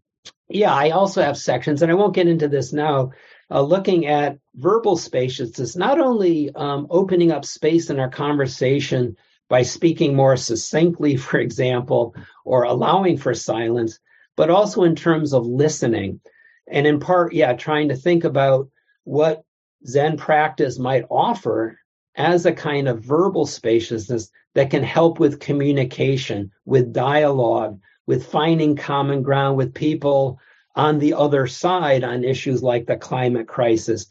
yeah, 0.48 0.74
I 0.74 0.90
also 0.90 1.22
have 1.22 1.38
sections, 1.38 1.82
and 1.82 1.90
I 1.90 1.94
won't 1.94 2.14
get 2.14 2.28
into 2.28 2.48
this 2.48 2.72
now, 2.72 3.12
uh, 3.50 3.62
looking 3.62 4.06
at 4.06 4.38
verbal 4.54 4.96
spaciousness, 4.96 5.76
not 5.76 5.98
only 5.98 6.54
um, 6.54 6.86
opening 6.90 7.30
up 7.32 7.44
space 7.44 7.90
in 7.90 7.98
our 7.98 8.10
conversation 8.10 9.16
by 9.48 9.62
speaking 9.62 10.14
more 10.14 10.36
succinctly, 10.36 11.16
for 11.18 11.38
example, 11.38 12.14
or 12.44 12.64
allowing 12.64 13.16
for 13.16 13.34
silence, 13.34 13.98
but 14.36 14.50
also 14.50 14.82
in 14.82 14.96
terms 14.96 15.32
of 15.32 15.46
listening. 15.46 16.20
And 16.66 16.86
in 16.86 17.00
part, 17.00 17.32
yeah, 17.32 17.52
trying 17.54 17.88
to 17.90 17.96
think 17.96 18.24
about 18.24 18.68
what 19.04 19.42
Zen 19.86 20.16
practice 20.16 20.78
might 20.78 21.04
offer 21.10 21.78
as 22.16 22.46
a 22.46 22.52
kind 22.52 22.88
of 22.88 23.04
verbal 23.04 23.44
spaciousness 23.44 24.30
that 24.54 24.70
can 24.70 24.82
help 24.82 25.18
with 25.18 25.40
communication, 25.40 26.50
with 26.64 26.92
dialogue, 26.92 27.80
with 28.06 28.26
finding 28.26 28.76
common 28.76 29.22
ground 29.22 29.56
with 29.56 29.74
people 29.74 30.38
on 30.76 30.98
the 30.98 31.14
other 31.14 31.46
side 31.46 32.04
on 32.04 32.24
issues 32.24 32.62
like 32.62 32.86
the 32.86 32.96
climate 32.96 33.46
crisis, 33.46 34.06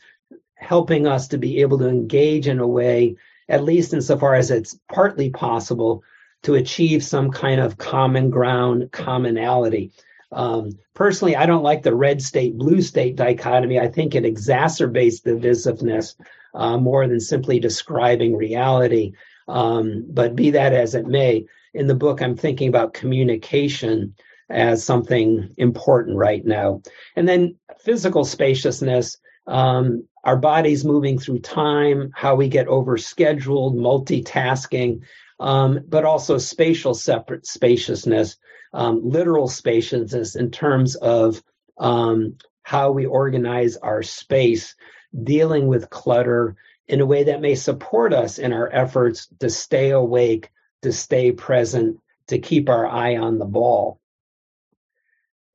helping 0.55 1.07
us 1.07 1.27
to 1.29 1.37
be 1.37 1.61
able 1.61 1.77
to 1.77 1.87
engage 1.87 2.47
in 2.47 2.59
a 2.59 2.67
way, 2.67 3.15
at 3.49 3.63
least 3.63 3.93
insofar 3.93 4.35
as 4.35 4.51
it's 4.51 4.77
partly 4.91 5.29
possible, 5.29 6.03
to 6.43 6.55
achieve 6.55 7.03
some 7.03 7.31
kind 7.31 7.59
of 7.59 7.77
common 7.77 8.29
ground, 8.29 8.91
commonality. 8.91 9.91
Um, 10.31 10.77
personally, 10.93 11.35
I 11.35 11.45
don't 11.45 11.63
like 11.63 11.83
the 11.83 11.95
red 11.95 12.21
state, 12.21 12.57
blue 12.57 12.81
state 12.81 13.15
dichotomy. 13.15 13.79
I 13.79 13.87
think 13.87 14.15
it 14.15 14.23
exacerbates 14.23 15.21
divisiveness 15.21 16.15
uh, 16.53 16.77
more 16.77 17.07
than 17.07 17.19
simply 17.19 17.59
describing 17.59 18.35
reality. 18.35 19.13
Um, 19.47 20.05
but 20.09 20.35
be 20.35 20.51
that 20.51 20.73
as 20.73 20.95
it 20.95 21.07
may, 21.07 21.45
in 21.73 21.87
the 21.87 21.95
book, 21.95 22.21
I'm 22.21 22.35
thinking 22.35 22.69
about 22.69 22.93
communication 22.93 24.15
as 24.49 24.83
something 24.83 25.49
important 25.57 26.17
right 26.17 26.45
now. 26.45 26.81
And 27.15 27.27
then 27.27 27.55
physical 27.79 28.25
spaciousness, 28.25 29.17
um, 29.47 30.07
our 30.23 30.37
bodies 30.37 30.85
moving 30.85 31.19
through 31.19 31.39
time, 31.39 32.11
how 32.13 32.35
we 32.35 32.47
get 32.47 32.67
overscheduled, 32.67 33.75
multitasking, 33.75 35.01
um, 35.39 35.79
but 35.87 36.05
also 36.05 36.37
spatial 36.37 36.93
separate 36.93 37.45
spaciousness, 37.45 38.37
um, 38.73 39.01
literal 39.03 39.47
spaciousness 39.47 40.35
in 40.35 40.51
terms 40.51 40.95
of 40.95 41.41
um, 41.77 42.37
how 42.63 42.91
we 42.91 43.05
organize 43.05 43.75
our 43.77 44.03
space, 44.03 44.75
dealing 45.23 45.67
with 45.67 45.89
clutter 45.89 46.55
in 46.87 47.01
a 47.01 47.05
way 47.05 47.23
that 47.25 47.41
may 47.41 47.55
support 47.55 48.13
us 48.13 48.37
in 48.37 48.53
our 48.53 48.71
efforts 48.71 49.27
to 49.39 49.49
stay 49.49 49.91
awake, 49.91 50.49
to 50.81 50.91
stay 50.91 51.31
present, 51.31 51.99
to 52.27 52.39
keep 52.39 52.69
our 52.69 52.87
eye 52.87 53.17
on 53.17 53.39
the 53.39 53.45
ball. 53.45 53.99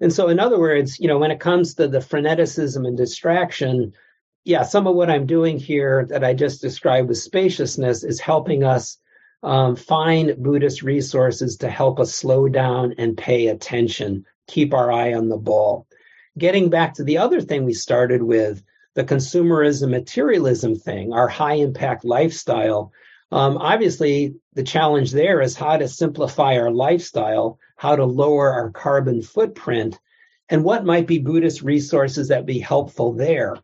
And 0.00 0.12
so, 0.12 0.28
in 0.28 0.38
other 0.38 0.58
words, 0.58 0.98
you 1.00 1.08
know, 1.08 1.18
when 1.18 1.30
it 1.30 1.40
comes 1.40 1.74
to 1.74 1.88
the 1.88 1.98
freneticism 1.98 2.86
and 2.86 2.96
distraction, 2.96 3.92
yeah, 4.44 4.62
some 4.62 4.86
of 4.86 4.94
what 4.94 5.10
I'm 5.10 5.26
doing 5.26 5.58
here 5.58 6.06
that 6.10 6.24
I 6.24 6.34
just 6.34 6.60
described 6.60 7.08
with 7.08 7.18
spaciousness 7.18 8.04
is 8.04 8.20
helping 8.20 8.64
us 8.64 8.98
um, 9.42 9.76
find 9.76 10.36
Buddhist 10.36 10.82
resources 10.82 11.58
to 11.58 11.70
help 11.70 12.00
us 12.00 12.14
slow 12.14 12.48
down 12.48 12.94
and 12.98 13.16
pay 13.16 13.48
attention, 13.48 14.24
keep 14.46 14.72
our 14.72 14.90
eye 14.90 15.14
on 15.14 15.28
the 15.28 15.36
ball. 15.36 15.86
Getting 16.36 16.70
back 16.70 16.94
to 16.94 17.04
the 17.04 17.18
other 17.18 17.40
thing 17.40 17.64
we 17.64 17.74
started 17.74 18.22
with, 18.22 18.62
the 18.98 19.04
consumerism 19.04 19.90
materialism 19.90 20.74
thing, 20.74 21.12
our 21.12 21.28
high 21.28 21.54
impact 21.54 22.04
lifestyle. 22.04 22.92
Um, 23.30 23.56
obviously, 23.56 24.34
the 24.54 24.64
challenge 24.64 25.12
there 25.12 25.40
is 25.40 25.54
how 25.54 25.76
to 25.76 25.86
simplify 25.86 26.56
our 26.56 26.72
lifestyle, 26.72 27.60
how 27.76 27.94
to 27.94 28.04
lower 28.04 28.52
our 28.52 28.70
carbon 28.70 29.22
footprint, 29.22 30.00
and 30.48 30.64
what 30.64 30.84
might 30.84 31.06
be 31.06 31.20
Buddhist 31.20 31.62
resources 31.62 32.26
that 32.28 32.44
be 32.44 32.58
helpful 32.58 33.12
there. 33.12 33.56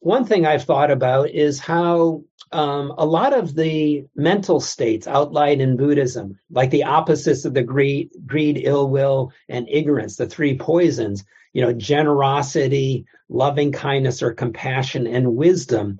One 0.00 0.26
thing 0.26 0.44
I've 0.44 0.64
thought 0.64 0.90
about 0.90 1.30
is 1.30 1.58
how 1.58 2.24
um, 2.52 2.92
a 2.98 3.06
lot 3.06 3.32
of 3.32 3.54
the 3.54 4.04
mental 4.14 4.60
states 4.60 5.06
outlined 5.06 5.62
in 5.62 5.78
Buddhism, 5.78 6.38
like 6.50 6.68
the 6.68 6.84
opposites 6.84 7.46
of 7.46 7.54
the 7.54 7.62
greed, 7.62 8.10
greed, 8.26 8.60
ill 8.62 8.86
will, 8.86 9.32
and 9.48 9.66
ignorance, 9.66 10.16
the 10.16 10.26
three 10.26 10.58
poisons, 10.58 11.24
you 11.54 11.62
know, 11.62 11.72
generosity, 11.72 13.06
loving 13.30 13.72
kindness 13.72 14.22
or 14.22 14.34
compassion, 14.34 15.06
and 15.06 15.34
wisdom. 15.34 15.98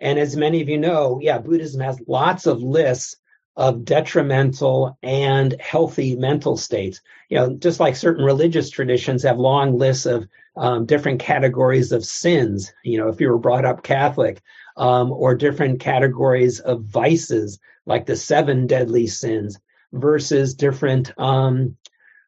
And 0.00 0.18
as 0.18 0.36
many 0.36 0.62
of 0.62 0.68
you 0.68 0.78
know, 0.78 1.18
yeah, 1.20 1.38
Buddhism 1.38 1.80
has 1.80 2.00
lots 2.06 2.46
of 2.46 2.62
lists 2.62 3.16
of 3.56 3.84
detrimental 3.84 4.96
and 5.02 5.60
healthy 5.60 6.14
mental 6.14 6.56
states. 6.56 7.00
You 7.28 7.38
know, 7.38 7.56
just 7.56 7.80
like 7.80 7.96
certain 7.96 8.24
religious 8.24 8.70
traditions 8.70 9.24
have 9.24 9.38
long 9.38 9.76
lists 9.76 10.06
of 10.06 10.28
um, 10.56 10.86
different 10.86 11.20
categories 11.20 11.90
of 11.90 12.04
sins. 12.04 12.72
You 12.84 12.98
know, 12.98 13.08
if 13.08 13.20
you 13.20 13.28
were 13.28 13.38
brought 13.38 13.64
up 13.64 13.82
Catholic, 13.82 14.40
um, 14.76 15.12
or 15.12 15.34
different 15.34 15.80
categories 15.80 16.60
of 16.60 16.84
vices, 16.84 17.58
like 17.86 18.06
the 18.06 18.16
seven 18.16 18.66
deadly 18.66 19.06
sins, 19.06 19.58
versus 19.92 20.54
different 20.54 21.12
um, 21.18 21.76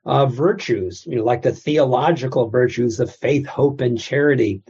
uh, 0.05 0.27
virtues, 0.27 1.07
you 1.07 1.17
know, 1.17 1.25
like 1.25 1.43
the 1.43 1.53
theological 1.53 2.49
virtues 2.49 3.01
of 3.01 3.15
faith, 3.15 3.47
hope, 3.47 3.81
and 3.81 4.01
charity. 4.01 4.62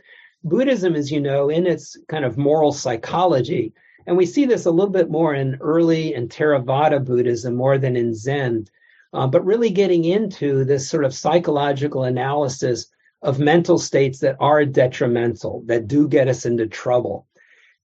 Buddhism, 0.45 0.95
as 0.95 1.11
you 1.11 1.21
know, 1.21 1.49
in 1.49 1.67
its 1.67 1.97
kind 2.09 2.25
of 2.25 2.37
moral 2.37 2.73
psychology, 2.73 3.73
and 4.07 4.17
we 4.17 4.27
see 4.27 4.45
this 4.45 4.67
a 4.67 4.71
little 4.71 4.93
bit 4.93 5.11
more 5.11 5.35
in 5.35 5.59
early 5.61 6.15
and 6.15 6.29
Theravada 6.29 7.05
Buddhism 7.05 7.55
more 7.55 7.79
than 7.79 7.97
in 7.97 8.15
Zen, 8.15 8.67
uh, 9.13 9.27
but 9.27 9.45
really 9.45 9.71
getting 9.71 10.05
into 10.05 10.65
this 10.65 10.89
sort 10.89 11.05
of 11.05 11.15
psychological 11.15 12.05
analysis 12.05 12.87
of 13.23 13.39
mental 13.39 13.79
states 13.79 14.19
that 14.19 14.37
are 14.41 14.65
detrimental, 14.65 15.63
that 15.67 15.87
do 15.87 16.09
get 16.09 16.27
us 16.27 16.45
into 16.45 16.67
trouble, 16.67 17.27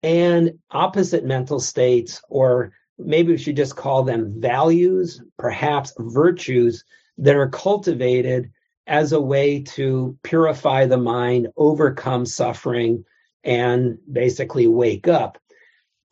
and 0.02 0.58
opposite 0.72 1.24
mental 1.24 1.60
states, 1.60 2.20
or 2.28 2.72
maybe 2.98 3.32
we 3.32 3.38
should 3.38 3.56
just 3.56 3.76
call 3.76 4.02
them 4.02 4.40
values, 4.40 5.22
perhaps 5.38 5.94
virtues 5.98 6.84
that 7.20 7.36
are 7.36 7.48
cultivated 7.48 8.50
as 8.86 9.12
a 9.12 9.20
way 9.20 9.62
to 9.62 10.18
purify 10.22 10.86
the 10.86 10.98
mind, 10.98 11.48
overcome 11.56 12.26
suffering, 12.26 13.04
and 13.44 13.98
basically 14.10 14.66
wake 14.66 15.06
up. 15.06 15.38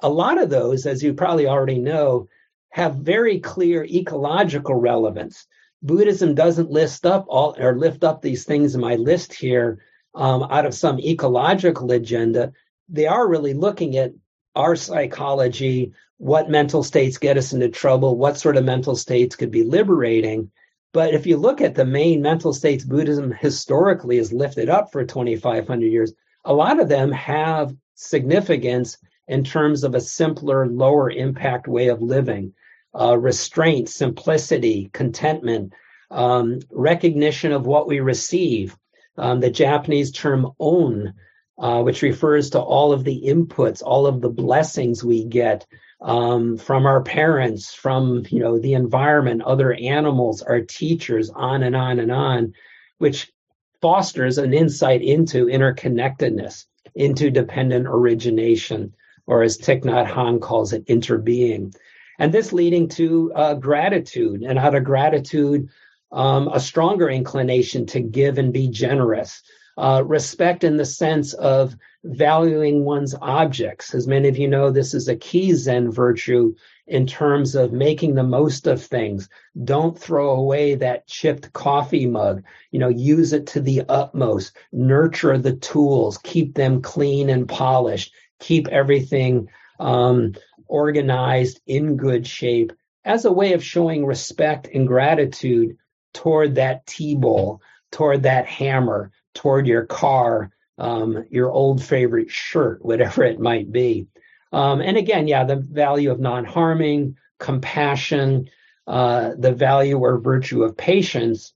A 0.01 0.09
lot 0.09 0.41
of 0.41 0.49
those, 0.49 0.87
as 0.87 1.03
you 1.03 1.13
probably 1.15 1.47
already 1.47 1.79
know, 1.79 2.29
have 2.71 2.97
very 2.97 3.41
clear 3.41 3.85
ecological 3.85 4.75
relevance. 4.75 5.47
Buddhism 5.83 6.35
doesn't 6.35 6.71
list 6.71 7.07
up 7.07 7.27
all 7.29 7.57
or 7.59 7.77
lift 7.77 8.05
up 8.05 8.23
these 8.23 8.45
things 8.45 8.75
in 8.75 8.81
my 8.81 8.97
list 8.97 9.33
here 9.33 9.79
um, 10.15 10.45
out 10.45 10.67
of 10.67 10.75
some 10.75 11.01
ecological 11.01 11.91
agenda. 11.93 12.53
They 12.89 13.07
are 13.07 13.29
really 13.29 13.55
looking 13.55 13.97
at 13.97 14.13
our 14.55 14.77
psychology, 14.77 15.93
what 16.19 16.51
mental 16.51 16.83
states 16.83 17.19
get 17.19 17.39
us 17.39 17.53
into 17.53 17.69
trouble, 17.69 18.17
what 18.17 18.39
sort 18.39 18.57
of 18.57 18.65
mental 18.65 18.97
states 18.97 19.37
could 19.37 19.51
be 19.51 19.65
liberating. 19.65 20.51
But 20.93 21.13
if 21.15 21.27
you 21.27 21.37
look 21.37 21.61
at 21.61 21.75
the 21.75 21.85
main 21.85 22.23
mental 22.23 22.53
states 22.53 22.85
Buddhism 22.85 23.33
historically 23.33 24.17
has 24.17 24.33
lifted 24.33 24.69
up 24.69 24.91
for 24.91 25.05
2,500 25.05 25.87
years, 25.87 26.13
a 26.45 26.55
lot 26.55 26.81
of 26.81 26.89
them 26.89 27.13
have 27.13 27.75
significance 27.95 28.97
in 29.27 29.45
terms 29.45 29.85
of 29.85 29.95
a 29.95 30.01
simpler, 30.01 30.67
lower 30.67 31.11
impact 31.11 31.69
way 31.69 31.89
of 31.89 32.01
living. 32.01 32.55
Uh, 32.99 33.17
restraint, 33.19 33.89
simplicity, 33.89 34.89
contentment, 34.95 35.73
um, 36.11 36.59
recognition 36.71 37.53
of 37.53 37.67
what 37.67 37.87
we 37.87 38.01
receive. 38.01 38.77
Um, 39.19 39.41
the 39.41 39.51
Japanese 39.51 40.11
term 40.11 40.51
on, 40.59 41.13
uh, 41.59 41.83
which 41.83 42.03
refers 42.03 42.51
to 42.51 42.61
all 42.61 42.93
of 42.93 43.05
the 43.05 43.25
inputs, 43.27 43.83
all 43.85 44.07
of 44.07 44.23
the 44.23 44.31
blessings 44.31 45.05
we 45.05 45.25
get 45.25 45.67
um, 46.01 46.57
from 46.57 46.87
our 46.87 47.03
parents, 47.03 47.75
from 47.75 48.25
you 48.31 48.41
know 48.41 48.59
the 48.59 48.75
environment, 48.75 49.43
other 49.43 49.73
animals, 49.75 50.43
our 50.43 50.61
teachers, 50.61 51.31
on 51.31 51.63
and 51.63 51.75
on 51.75 51.99
and 51.99 52.13
on, 52.13 52.55
which 52.99 53.33
fosters 53.81 54.39
an 54.39 54.55
insight 54.55 55.03
into 55.03 55.47
interconnectedness, 55.47 56.67
into 56.95 57.31
dependent 57.31 57.87
origination, 57.89 58.95
or 59.27 59.43
as 59.43 59.59
Thich 59.59 59.83
Nhat 59.83 60.09
Hanh 60.09 60.41
calls 60.41 60.73
it, 60.73 60.87
interbeing. 60.87 61.75
And 62.19 62.33
this 62.33 62.53
leading 62.53 62.89
to 62.91 63.33
uh, 63.35 63.55
gratitude, 63.55 64.43
and 64.43 64.59
out 64.59 64.75
of 64.75 64.85
gratitude, 64.85 65.69
um, 66.11 66.49
a 66.49 66.59
stronger 66.61 67.09
inclination 67.09 67.87
to 67.87 68.01
give 68.01 68.39
and 68.39 68.53
be 68.53 68.69
generous. 68.69 69.43
Uh, 69.79 70.03
respect 70.05 70.65
in 70.65 70.77
the 70.77 70.85
sense 70.85 71.35
of 71.35 71.77
valuing 72.03 72.85
one's 72.85 73.15
objects. 73.23 73.95
As 73.95 74.09
many 74.09 74.27
of 74.27 74.37
you 74.37 74.49
know, 74.49 74.73
this 74.73 74.93
is 74.93 75.07
a 75.07 75.15
key 75.15 75.53
Zen 75.53 75.93
virtue 75.93 76.57
in 76.89 77.07
terms 77.07 77.55
of 77.55 77.73
making 77.73 78.17
the 78.17 78.25
most 78.25 78.67
of 78.67 78.83
things. 78.83 79.29
Don't 79.63 79.97
throw 79.97 80.31
away 80.31 80.75
that 80.75 81.07
chipped 81.07 81.53
coffee 81.53 82.07
mug. 82.07 82.43
You 82.73 82.81
know, 82.81 82.89
use 82.89 83.33
it 83.33 83.47
to 83.49 83.61
the 83.61 83.83
utmost. 83.89 84.57
Nurture 84.73 85.39
the 85.39 85.55
tools. 85.55 86.19
Keep 86.25 86.55
them 86.55 86.83
clean 86.83 87.31
and 87.31 87.49
polished. 87.49 88.13
Keep 88.41 88.67
everything 88.67 89.49
um, 89.79 90.35
organized 90.67 91.61
in 91.69 91.97
good 91.97 92.27
shape 92.27 92.73
as 93.05 93.25
a 93.25 93.33
way 93.33 93.53
of 93.53 93.63
showing 93.63 94.05
respect 94.05 94.67
and 94.75 94.89
gratitude 94.89 95.77
toward 96.15 96.57
that 96.57 96.85
tea 96.85 97.15
bowl, 97.15 97.63
toward 97.93 98.25
that 98.25 98.47
hammer, 98.47 99.13
toward 99.39 99.69
your 99.69 99.87
car, 99.87 100.51
um, 100.79 101.25
your 101.31 101.51
old 101.51 101.83
favorite 101.83 102.29
shirt, 102.31 102.85
whatever 102.85 103.23
it 103.23 103.39
might 103.39 103.71
be. 103.71 104.09
Um, 104.53 104.81
and 104.81 104.97
again, 104.97 105.29
yeah, 105.29 105.45
the 105.45 105.57
value 105.57 106.11
of 106.11 106.19
non 106.19 106.45
harming, 106.45 107.17
compassion, 107.39 108.51
uh, 108.87 109.33
the 109.39 109.53
value 109.53 109.97
or 109.99 110.19
virtue 110.19 110.65
of 110.65 110.77
patience. 110.77 111.53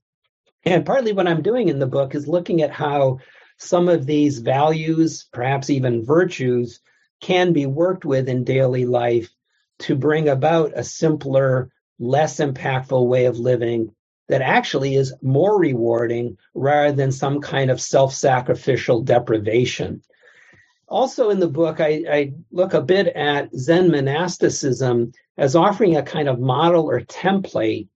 And 0.63 0.85
partly 0.85 1.11
what 1.11 1.27
I'm 1.27 1.41
doing 1.41 1.67
in 1.67 1.79
the 1.79 1.87
book 1.87 2.15
is 2.15 2.25
looking 2.25 2.61
at 2.61 2.71
how 2.71 3.19
some 3.57 3.89
of 3.89 4.05
these 4.05 4.39
values, 4.39 5.27
perhaps 5.33 5.69
even 5.69 6.05
virtues, 6.05 6.79
can 7.19 7.51
be 7.51 7.65
worked 7.65 8.05
with 8.05 8.29
in 8.29 8.45
daily 8.45 8.85
life 8.85 9.29
to 9.79 9.95
bring 9.95 10.29
about 10.29 10.71
a 10.73 10.85
simpler, 10.85 11.69
less 11.99 12.37
impactful 12.37 13.05
way 13.07 13.25
of 13.25 13.39
living 13.39 13.93
that 14.29 14.41
actually 14.41 14.95
is 14.95 15.13
more 15.21 15.59
rewarding 15.59 16.37
rather 16.53 16.95
than 16.95 17.11
some 17.11 17.41
kind 17.41 17.69
of 17.69 17.81
self 17.81 18.13
sacrificial 18.13 19.01
deprivation. 19.01 20.01
Also, 20.87 21.29
in 21.29 21.39
the 21.39 21.47
book, 21.47 21.79
I, 21.79 22.03
I, 22.09 22.33
look 22.51 22.73
a 22.73 22.81
bit 22.81 23.07
at 23.07 23.55
Zen 23.55 23.89
monasticism 23.89 25.11
as 25.37 25.55
offering 25.55 25.97
a 25.97 26.03
kind 26.03 26.29
of 26.29 26.39
model 26.39 26.89
or 26.89 27.01
template 27.01 27.87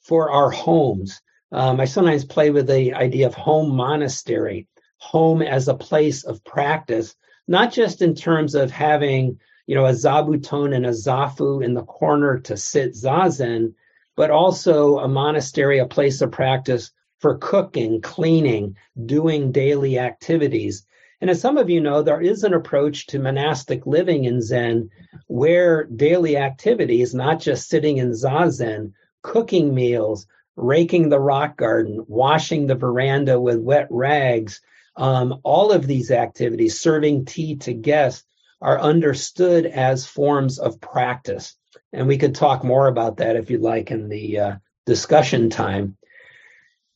for 0.00 0.30
our 0.30 0.50
homes. 0.50 1.20
Um, 1.52 1.80
I 1.80 1.84
sometimes 1.84 2.24
play 2.24 2.50
with 2.50 2.66
the 2.66 2.94
idea 2.94 3.26
of 3.26 3.34
home 3.34 3.76
monastery, 3.76 4.68
home 4.98 5.42
as 5.42 5.68
a 5.68 5.74
place 5.74 6.24
of 6.24 6.44
practice, 6.44 7.14
not 7.46 7.72
just 7.72 8.02
in 8.02 8.14
terms 8.14 8.54
of 8.54 8.70
having 8.70 9.38
you 9.66 9.74
know 9.74 9.86
a 9.86 9.92
zabuton 9.92 10.74
and 10.74 10.86
a 10.86 10.90
zafu 10.90 11.62
in 11.62 11.74
the 11.74 11.84
corner 11.84 12.38
to 12.40 12.56
sit 12.56 12.94
zazen, 12.94 13.74
but 14.16 14.30
also 14.30 14.98
a 14.98 15.08
monastery, 15.08 15.78
a 15.78 15.86
place 15.86 16.20
of 16.20 16.32
practice 16.32 16.90
for 17.18 17.38
cooking, 17.38 18.00
cleaning, 18.00 18.76
doing 19.04 19.52
daily 19.52 19.98
activities. 19.98 20.86
And 21.20 21.30
as 21.30 21.40
some 21.40 21.56
of 21.56 21.70
you 21.70 21.80
know, 21.80 22.02
there 22.02 22.20
is 22.20 22.44
an 22.44 22.52
approach 22.52 23.06
to 23.06 23.18
monastic 23.18 23.86
living 23.86 24.24
in 24.24 24.42
Zen 24.42 24.90
where 25.28 25.84
daily 25.84 26.36
activity 26.36 27.00
is 27.00 27.14
not 27.14 27.40
just 27.40 27.68
sitting 27.68 27.98
in 27.98 28.10
Zazen, 28.10 28.92
cooking 29.22 29.74
meals, 29.74 30.26
raking 30.56 31.08
the 31.08 31.20
rock 31.20 31.56
garden, 31.56 32.04
washing 32.08 32.66
the 32.66 32.74
veranda 32.74 33.40
with 33.40 33.58
wet 33.60 33.86
rags, 33.90 34.60
um, 34.96 35.40
all 35.42 35.72
of 35.72 35.86
these 35.86 36.10
activities, 36.10 36.80
serving 36.80 37.24
tea 37.24 37.56
to 37.56 37.74
guests, 37.74 38.24
are 38.62 38.80
understood 38.80 39.66
as 39.66 40.06
forms 40.06 40.58
of 40.58 40.80
practice. 40.80 41.56
And 41.96 42.06
we 42.06 42.18
could 42.18 42.34
talk 42.34 42.62
more 42.62 42.88
about 42.88 43.16
that 43.16 43.36
if 43.36 43.50
you'd 43.50 43.62
like 43.62 43.90
in 43.90 44.10
the 44.10 44.38
uh, 44.38 44.56
discussion 44.84 45.48
time. 45.48 45.96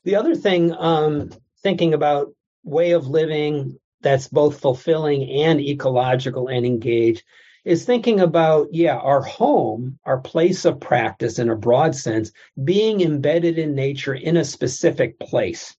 The 0.04 0.16
other 0.16 0.34
thing, 0.34 0.74
um, 0.76 1.30
thinking 1.62 1.94
about 1.94 2.34
way 2.64 2.90
of 2.90 3.08
living 3.08 3.78
that's 4.02 4.28
both 4.28 4.60
fulfilling 4.60 5.28
and 5.42 5.58
ecological 5.58 6.48
and 6.48 6.66
engaged, 6.66 7.22
is 7.64 7.86
thinking 7.86 8.20
about, 8.20 8.68
yeah, 8.72 8.96
our 8.96 9.22
home, 9.22 9.98
our 10.04 10.18
place 10.18 10.66
of 10.66 10.80
practice 10.80 11.38
in 11.38 11.48
a 11.48 11.56
broad 11.56 11.94
sense, 11.94 12.30
being 12.62 13.00
embedded 13.00 13.58
in 13.58 13.74
nature 13.74 14.14
in 14.14 14.36
a 14.36 14.44
specific 14.44 15.18
place. 15.18 15.74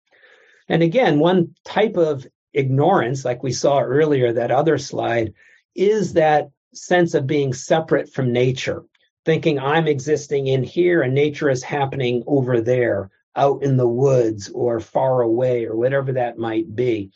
And 0.67 0.81
again, 0.81 1.19
one 1.19 1.53
type 1.63 1.95
of 1.95 2.25
ignorance, 2.53 3.23
like 3.23 3.43
we 3.43 3.51
saw 3.51 3.81
earlier, 3.81 4.33
that 4.33 4.49
other 4.49 4.79
slide, 4.79 5.35
is 5.75 6.13
that 6.13 6.49
sense 6.73 7.13
of 7.13 7.27
being 7.27 7.53
separate 7.53 8.11
from 8.11 8.33
nature, 8.33 8.83
thinking 9.25 9.59
I'm 9.59 9.87
existing 9.87 10.47
in 10.47 10.63
here 10.63 11.01
and 11.01 11.13
nature 11.13 11.49
is 11.49 11.63
happening 11.63 12.23
over 12.27 12.61
there, 12.61 13.09
out 13.35 13.63
in 13.63 13.77
the 13.77 13.87
woods 13.87 14.49
or 14.49 14.79
far 14.79 15.21
away 15.21 15.65
or 15.65 15.75
whatever 15.75 16.13
that 16.13 16.37
might 16.37 16.75
be. 16.75 17.11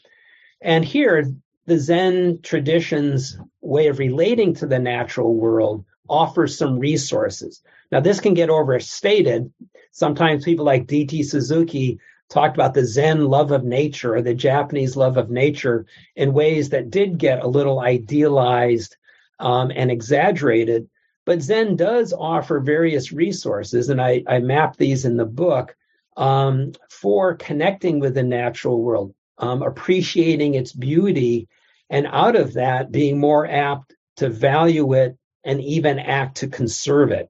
And 0.61 0.85
here, 0.85 1.31
the 1.65 1.77
Zen 1.77 2.39
tradition's 2.43 3.37
way 3.61 3.87
of 3.87 3.99
relating 3.99 4.53
to 4.55 4.67
the 4.67 4.79
natural 4.79 5.35
world 5.35 5.83
offers 6.07 6.57
some 6.57 6.79
resources. 6.79 7.61
Now, 7.91 7.99
this 7.99 8.19
can 8.19 8.33
get 8.33 8.49
overstated. 8.49 9.51
Sometimes 9.91 10.45
people 10.45 10.65
like 10.65 10.87
D.T. 10.87 11.23
Suzuki 11.23 11.99
talked 12.29 12.55
about 12.55 12.73
the 12.73 12.85
Zen 12.85 13.25
love 13.25 13.51
of 13.51 13.63
nature 13.63 14.15
or 14.15 14.21
the 14.21 14.33
Japanese 14.33 14.95
love 14.95 15.17
of 15.17 15.29
nature 15.29 15.85
in 16.15 16.33
ways 16.33 16.69
that 16.69 16.89
did 16.89 17.17
get 17.17 17.43
a 17.43 17.47
little 17.47 17.79
idealized 17.79 18.95
um, 19.39 19.71
and 19.75 19.91
exaggerated. 19.91 20.87
But 21.25 21.41
Zen 21.41 21.75
does 21.75 22.13
offer 22.13 22.59
various 22.59 23.11
resources, 23.11 23.89
and 23.89 23.99
I, 23.99 24.23
I 24.27 24.39
map 24.39 24.77
these 24.77 25.05
in 25.05 25.17
the 25.17 25.25
book 25.25 25.75
um, 26.15 26.73
for 26.89 27.35
connecting 27.35 27.99
with 27.99 28.13
the 28.13 28.23
natural 28.23 28.81
world, 28.81 29.13
um, 29.37 29.63
appreciating 29.63 30.53
its 30.53 30.71
beauty, 30.71 31.47
and 31.89 32.07
out 32.07 32.35
of 32.35 32.53
that, 32.53 32.91
being 32.91 33.19
more 33.19 33.45
apt 33.45 33.95
to 34.17 34.29
value 34.29 34.93
it 34.93 35.17
and 35.43 35.61
even 35.61 35.99
act 35.99 36.37
to 36.37 36.47
conserve 36.47 37.11
it. 37.11 37.29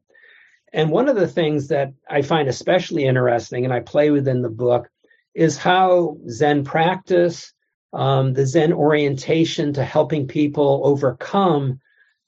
And 0.72 0.92
one 0.92 1.08
of 1.08 1.16
the 1.16 1.28
things 1.28 1.70
that 1.70 1.94
I 2.10 2.22
find 2.22 2.50
especially 2.50 3.06
interesting, 3.06 3.64
and 3.64 3.74
I 3.74 3.80
play 3.80 4.12
within 4.12 4.42
the 4.42 4.50
book, 4.50 4.90
is 5.34 5.58
how 5.58 6.18
Zen 6.30 6.66
practice, 6.66 7.54
um, 7.94 8.34
the 8.34 8.46
Zen 8.46 8.74
orientation 8.74 9.74
to 9.74 9.84
helping 9.86 10.28
people 10.28 10.82
overcome 10.84 11.80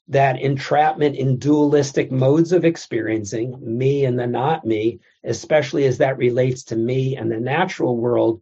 that 0.09 0.39
entrapment 0.39 1.15
in 1.15 1.37
dualistic 1.37 2.11
modes 2.11 2.53
of 2.53 2.63
experiencing, 2.63 3.57
me 3.61 4.05
and 4.05 4.17
the 4.17 4.27
not 4.27 4.65
me, 4.65 4.99
especially 5.23 5.85
as 5.85 5.97
that 5.97 6.17
relates 6.17 6.63
to 6.63 6.75
me 6.75 7.17
and 7.17 7.31
the 7.31 7.39
natural 7.39 7.97
world, 7.97 8.41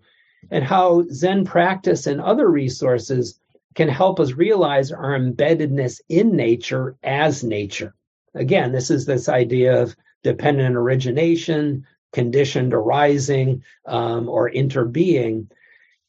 and 0.52 0.64
how 0.64 1.04
Zen 1.12 1.44
practice 1.44 2.06
and 2.06 2.22
other 2.22 2.48
resources 2.48 3.40
can 3.74 3.90
help 3.90 4.20
us 4.20 4.34
realize 4.34 4.92
our 4.92 5.18
embeddedness 5.20 6.02
in 6.08 6.36
nature 6.36 6.96
as 7.04 7.44
nature. 7.44 7.96
Again, 8.36 8.72
this 8.72 8.92
is 8.92 9.06
this 9.06 9.28
idea 9.28 9.82
of 9.82 9.96
dependent 10.24 10.76
origination, 10.76 11.86
conditioned 12.14 12.74
arising, 12.74 13.64
um, 13.86 14.30
or 14.30 14.50
interbeing, 14.50 15.48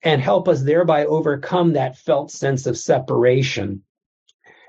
and 0.02 0.20
help 0.20 0.48
us 0.48 0.62
thereby 0.62 1.06
overcome 1.06 1.72
that 1.72 1.98
felt 1.98 2.30
sense 2.30 2.66
of 2.66 2.78
separation. 2.78 3.82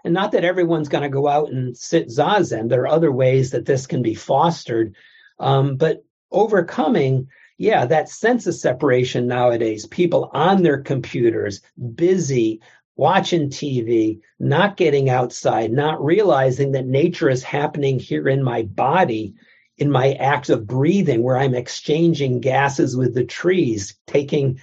And 0.08 0.14
not 0.14 0.32
that 0.32 0.46
everyone's 0.46 0.88
going 0.88 1.04
to 1.04 1.10
go 1.10 1.28
out 1.28 1.52
and 1.52 1.76
sit 1.76 2.08
zazen. 2.08 2.70
There 2.70 2.84
are 2.84 2.88
other 2.88 3.12
ways 3.12 3.52
that 3.52 3.66
this 3.66 3.86
can 3.86 4.02
be 4.02 4.16
fostered. 4.16 4.96
Um, 5.38 5.76
but 5.76 6.06
overcoming, 6.32 7.28
yeah, 7.58 7.86
that 7.86 8.08
sense 8.08 8.48
of 8.48 8.56
separation 8.56 9.28
nowadays, 9.28 9.86
people 9.86 10.32
on 10.34 10.64
their 10.64 10.82
computers, 10.82 11.60
busy, 11.96 12.62
watching 12.96 13.50
TV, 13.50 14.22
not 14.40 14.78
getting 14.78 15.10
outside, 15.10 15.74
not 15.74 16.02
realizing 16.02 16.72
that 16.72 16.86
nature 16.86 17.30
is 17.30 17.44
happening 17.44 18.00
here 18.00 18.30
in 18.30 18.42
my 18.42 18.62
body, 18.62 19.34
in 19.78 19.92
my 19.92 20.14
act 20.14 20.50
of 20.50 20.66
breathing, 20.66 21.22
where 21.22 21.38
I'm 21.38 21.54
exchanging 21.54 22.40
gases 22.40 22.96
with 22.96 23.14
the 23.14 23.26
trees, 23.26 23.94
taking 24.08 24.62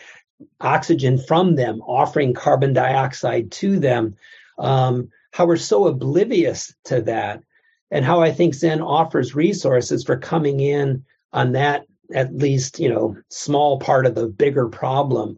oxygen 0.58 1.18
from 1.18 1.54
them, 1.54 1.82
offering 1.82 2.32
carbon 2.32 2.72
dioxide 2.72 3.52
to 3.52 3.78
them. 3.78 4.16
Um, 4.58 5.10
how 5.34 5.46
we're 5.46 5.56
so 5.56 5.88
oblivious 5.88 6.72
to 6.84 7.02
that, 7.02 7.42
and 7.90 8.04
how 8.04 8.22
I 8.22 8.30
think 8.30 8.54
Zen 8.54 8.80
offers 8.80 9.34
resources 9.34 10.04
for 10.04 10.16
coming 10.16 10.60
in 10.60 11.04
on 11.32 11.52
that 11.52 11.86
at 12.14 12.32
least 12.36 12.78
you 12.78 12.88
know 12.88 13.16
small 13.30 13.80
part 13.80 14.06
of 14.06 14.14
the 14.14 14.28
bigger 14.28 14.68
problem 14.68 15.36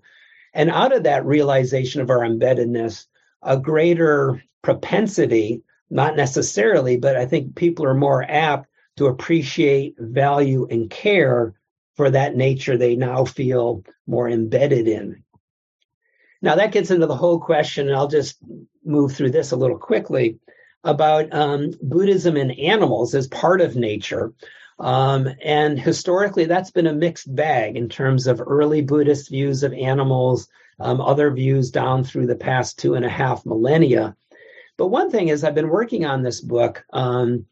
and 0.53 0.71
out 0.71 0.95
of 0.95 1.05
that 1.05 1.25
realization 1.25 2.03
of 2.03 2.11
our 2.11 2.21
embeddedness, 2.21 3.07
a 3.43 3.57
greater 3.59 4.43
propensity, 4.63 5.63
not 5.89 6.15
necessarily, 6.15 6.99
but 6.99 7.17
I 7.17 7.25
think 7.25 7.57
people 7.57 7.87
are 7.87 7.95
more 7.95 8.23
apt 8.23 8.69
to 8.99 9.07
appreciate, 9.07 9.95
value, 9.99 10.67
and 10.71 10.91
care 10.91 11.55
for 11.95 12.11
that 12.11 12.37
nature 12.37 12.77
they 12.77 12.97
now 12.97 13.25
feel 13.25 13.83
more 14.07 14.29
embedded 14.29 14.89
in. 14.89 15.23
Now, 16.43 16.57
that 16.57 16.73
gets 16.73 16.91
into 16.91 17.07
the 17.07 17.17
whole 17.17 17.41
question, 17.41 17.89
and 17.89 17.97
I'll 17.97 18.09
just 18.09 18.37
move 18.87 19.15
through 19.15 19.31
this 19.31 19.53
a 19.53 19.57
little 19.57 19.79
quickly 19.79 20.39
about 20.85 21.33
um, 21.35 21.73
Buddhism 21.83 22.37
and 22.37 22.57
animals 22.59 23.15
as 23.15 23.27
part 23.29 23.61
of 23.61 23.77
nature. 23.77 24.33
Um, 24.79 25.29
and 25.43 25.79
historically, 25.79 26.45
that's 26.45 26.71
been 26.71 26.87
a 26.87 26.93
mixed 26.93 27.35
bag 27.35 27.77
in 27.77 27.89
terms 27.89 28.27
of 28.27 28.43
early 28.45 28.83
Buddhist 28.83 29.31
views 29.31 29.63
of 29.63 29.73
animals, 29.73 30.49
um, 30.79 31.01
other 31.01 31.31
views 31.31 31.71
down 31.71 32.05
through 32.05 32.27
the 32.27 32.37
past 32.37 32.79
two 32.79 32.95
and 32.95 33.05
a 33.05 33.09
half 33.11 33.45
millennia. 33.47 34.15
But 34.77 34.89
one 34.89 35.11
thing 35.11 35.29
is, 35.29 35.43
I've 35.43 35.55
been 35.55 35.71
working 35.71 36.05
on 36.05 36.23
this 36.23 36.41
book 36.41 36.85
um, 36.93 37.47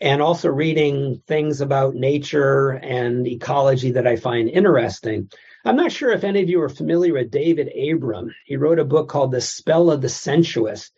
and 0.00 0.20
also 0.20 0.48
reading 0.50 1.22
things 1.26 1.60
about 1.60 1.94
nature 1.94 2.70
and 2.70 3.26
ecology 3.26 3.92
that 3.92 4.06
I 4.06 4.16
find 4.16 4.48
interesting. 4.48 5.30
I'm 5.66 5.76
not 5.76 5.90
sure 5.90 6.12
if 6.12 6.22
any 6.22 6.42
of 6.42 6.48
you 6.48 6.62
are 6.62 6.68
familiar 6.68 7.12
with 7.14 7.32
David 7.32 7.72
Abram. 7.76 8.32
He 8.44 8.56
wrote 8.56 8.78
a 8.78 8.84
book 8.84 9.08
called 9.08 9.32
The 9.32 9.40
Spell 9.40 9.90
of 9.90 10.00
the 10.00 10.08
Sensuous. 10.08 10.92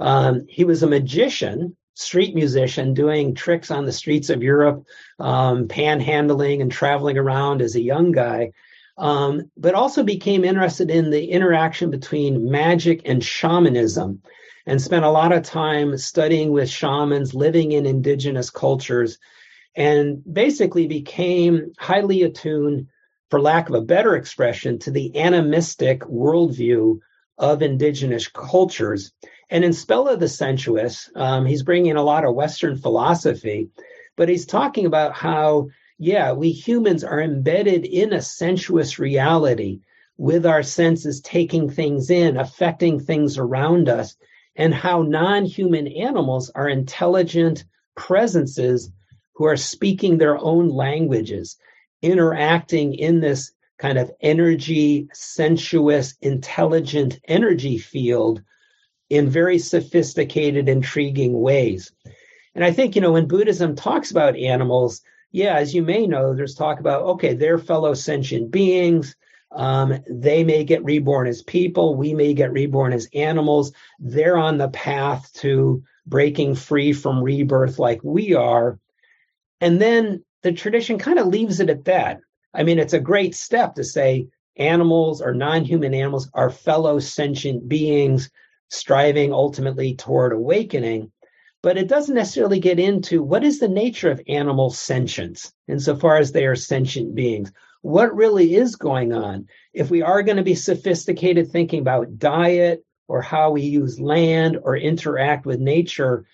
Um, 0.00 0.46
he 0.48 0.64
was 0.64 0.82
a 0.82 0.86
magician, 0.86 1.76
street 1.92 2.34
musician, 2.34 2.94
doing 2.94 3.34
tricks 3.34 3.70
on 3.70 3.84
the 3.84 3.92
streets 3.92 4.30
of 4.30 4.42
Europe, 4.42 4.86
um, 5.18 5.68
panhandling 5.68 6.62
and 6.62 6.72
traveling 6.72 7.18
around 7.18 7.60
as 7.60 7.74
a 7.74 7.82
young 7.82 8.12
guy. 8.12 8.52
Um, 8.96 9.50
but 9.58 9.74
also 9.74 10.02
became 10.02 10.42
interested 10.42 10.90
in 10.90 11.10
the 11.10 11.30
interaction 11.30 11.90
between 11.90 12.50
magic 12.50 13.02
and 13.04 13.22
shamanism 13.22 14.22
and 14.66 14.80
spent 14.80 15.04
a 15.04 15.10
lot 15.10 15.32
of 15.32 15.42
time 15.42 15.98
studying 15.98 16.50
with 16.50 16.70
shamans 16.70 17.34
living 17.34 17.72
in 17.72 17.84
indigenous 17.84 18.48
cultures 18.48 19.18
and 19.76 20.22
basically 20.32 20.86
became 20.86 21.72
highly 21.78 22.22
attuned, 22.22 22.86
for 23.34 23.40
lack 23.40 23.68
of 23.68 23.74
a 23.74 23.80
better 23.80 24.14
expression, 24.14 24.78
to 24.78 24.92
the 24.92 25.18
animistic 25.18 26.02
worldview 26.02 27.00
of 27.36 27.62
indigenous 27.62 28.28
cultures. 28.28 29.10
And 29.50 29.64
in 29.64 29.72
Spell 29.72 30.06
of 30.06 30.20
the 30.20 30.28
Sensuous, 30.28 31.10
um, 31.16 31.44
he's 31.44 31.64
bringing 31.64 31.96
a 31.96 32.02
lot 32.04 32.24
of 32.24 32.36
Western 32.36 32.76
philosophy, 32.76 33.70
but 34.16 34.28
he's 34.28 34.46
talking 34.46 34.86
about 34.86 35.14
how, 35.14 35.66
yeah, 35.98 36.32
we 36.32 36.52
humans 36.52 37.02
are 37.02 37.20
embedded 37.20 37.84
in 37.84 38.12
a 38.12 38.22
sensuous 38.22 39.00
reality 39.00 39.80
with 40.16 40.46
our 40.46 40.62
senses 40.62 41.20
taking 41.20 41.68
things 41.68 42.10
in, 42.10 42.36
affecting 42.36 43.00
things 43.00 43.36
around 43.36 43.88
us 43.88 44.14
and 44.54 44.72
how 44.72 45.02
non 45.02 45.44
human 45.44 45.88
animals 45.88 46.52
are 46.54 46.68
intelligent 46.68 47.64
presences 47.96 48.92
who 49.32 49.44
are 49.44 49.56
speaking 49.56 50.18
their 50.18 50.38
own 50.38 50.68
languages, 50.68 51.56
interacting 52.04 52.94
in 52.94 53.20
this 53.20 53.52
kind 53.78 53.98
of 53.98 54.10
energy, 54.20 55.08
sensuous, 55.12 56.14
intelligent 56.20 57.18
energy 57.26 57.78
field 57.78 58.42
in 59.10 59.28
very 59.28 59.58
sophisticated, 59.58 60.68
intriguing 60.68 61.40
ways. 61.40 61.92
And 62.54 62.64
I 62.64 62.72
think, 62.72 62.94
you 62.94 63.02
know, 63.02 63.12
when 63.12 63.26
Buddhism 63.26 63.74
talks 63.74 64.10
about 64.10 64.36
animals, 64.36 65.02
yeah, 65.32 65.56
as 65.56 65.74
you 65.74 65.82
may 65.82 66.06
know, 66.06 66.34
there's 66.34 66.54
talk 66.54 66.78
about, 66.78 67.02
okay, 67.02 67.34
they're 67.34 67.58
fellow 67.58 67.94
sentient 67.94 68.50
beings. 68.50 69.16
Um, 69.50 69.98
they 70.08 70.44
may 70.44 70.64
get 70.64 70.84
reborn 70.84 71.26
as 71.26 71.42
people. 71.42 71.96
We 71.96 72.14
may 72.14 72.34
get 72.34 72.52
reborn 72.52 72.92
as 72.92 73.08
animals. 73.14 73.72
They're 73.98 74.38
on 74.38 74.58
the 74.58 74.68
path 74.68 75.32
to 75.34 75.82
breaking 76.06 76.54
free 76.54 76.92
from 76.92 77.22
rebirth 77.22 77.78
like 77.78 78.00
we 78.02 78.34
are. 78.34 78.78
And 79.60 79.80
then 79.80 80.23
the 80.44 80.52
tradition 80.52 80.98
kind 80.98 81.18
of 81.18 81.26
leaves 81.26 81.58
it 81.58 81.70
at 81.70 81.86
that. 81.86 82.20
I 82.52 82.62
mean, 82.62 82.78
it's 82.78 82.92
a 82.92 83.00
great 83.00 83.34
step 83.34 83.74
to 83.74 83.82
say 83.82 84.28
animals 84.56 85.22
or 85.22 85.34
non 85.34 85.64
human 85.64 85.94
animals 85.94 86.30
are 86.34 86.50
fellow 86.50 87.00
sentient 87.00 87.66
beings 87.66 88.30
striving 88.68 89.32
ultimately 89.32 89.96
toward 89.96 90.32
awakening. 90.32 91.10
But 91.62 91.78
it 91.78 91.88
doesn't 91.88 92.14
necessarily 92.14 92.60
get 92.60 92.78
into 92.78 93.22
what 93.22 93.42
is 93.42 93.58
the 93.58 93.68
nature 93.68 94.10
of 94.10 94.20
animal 94.28 94.68
sentience 94.68 95.50
insofar 95.66 96.18
as 96.18 96.30
they 96.30 96.44
are 96.44 96.56
sentient 96.56 97.14
beings 97.14 97.50
what 97.80 98.14
really 98.14 98.54
is 98.54 98.76
going 98.76 99.12
on. 99.12 99.46
If 99.72 99.90
we 99.90 100.02
are 100.02 100.22
going 100.22 100.36
to 100.36 100.42
be 100.42 100.54
sophisticated 100.54 101.50
thinking 101.50 101.80
about 101.80 102.18
diet 102.18 102.84
or 103.08 103.22
how 103.22 103.50
we 103.50 103.62
use 103.62 103.98
land 103.98 104.58
or 104.62 104.76
interact 104.76 105.46
with 105.46 105.58
nature, 105.58 106.26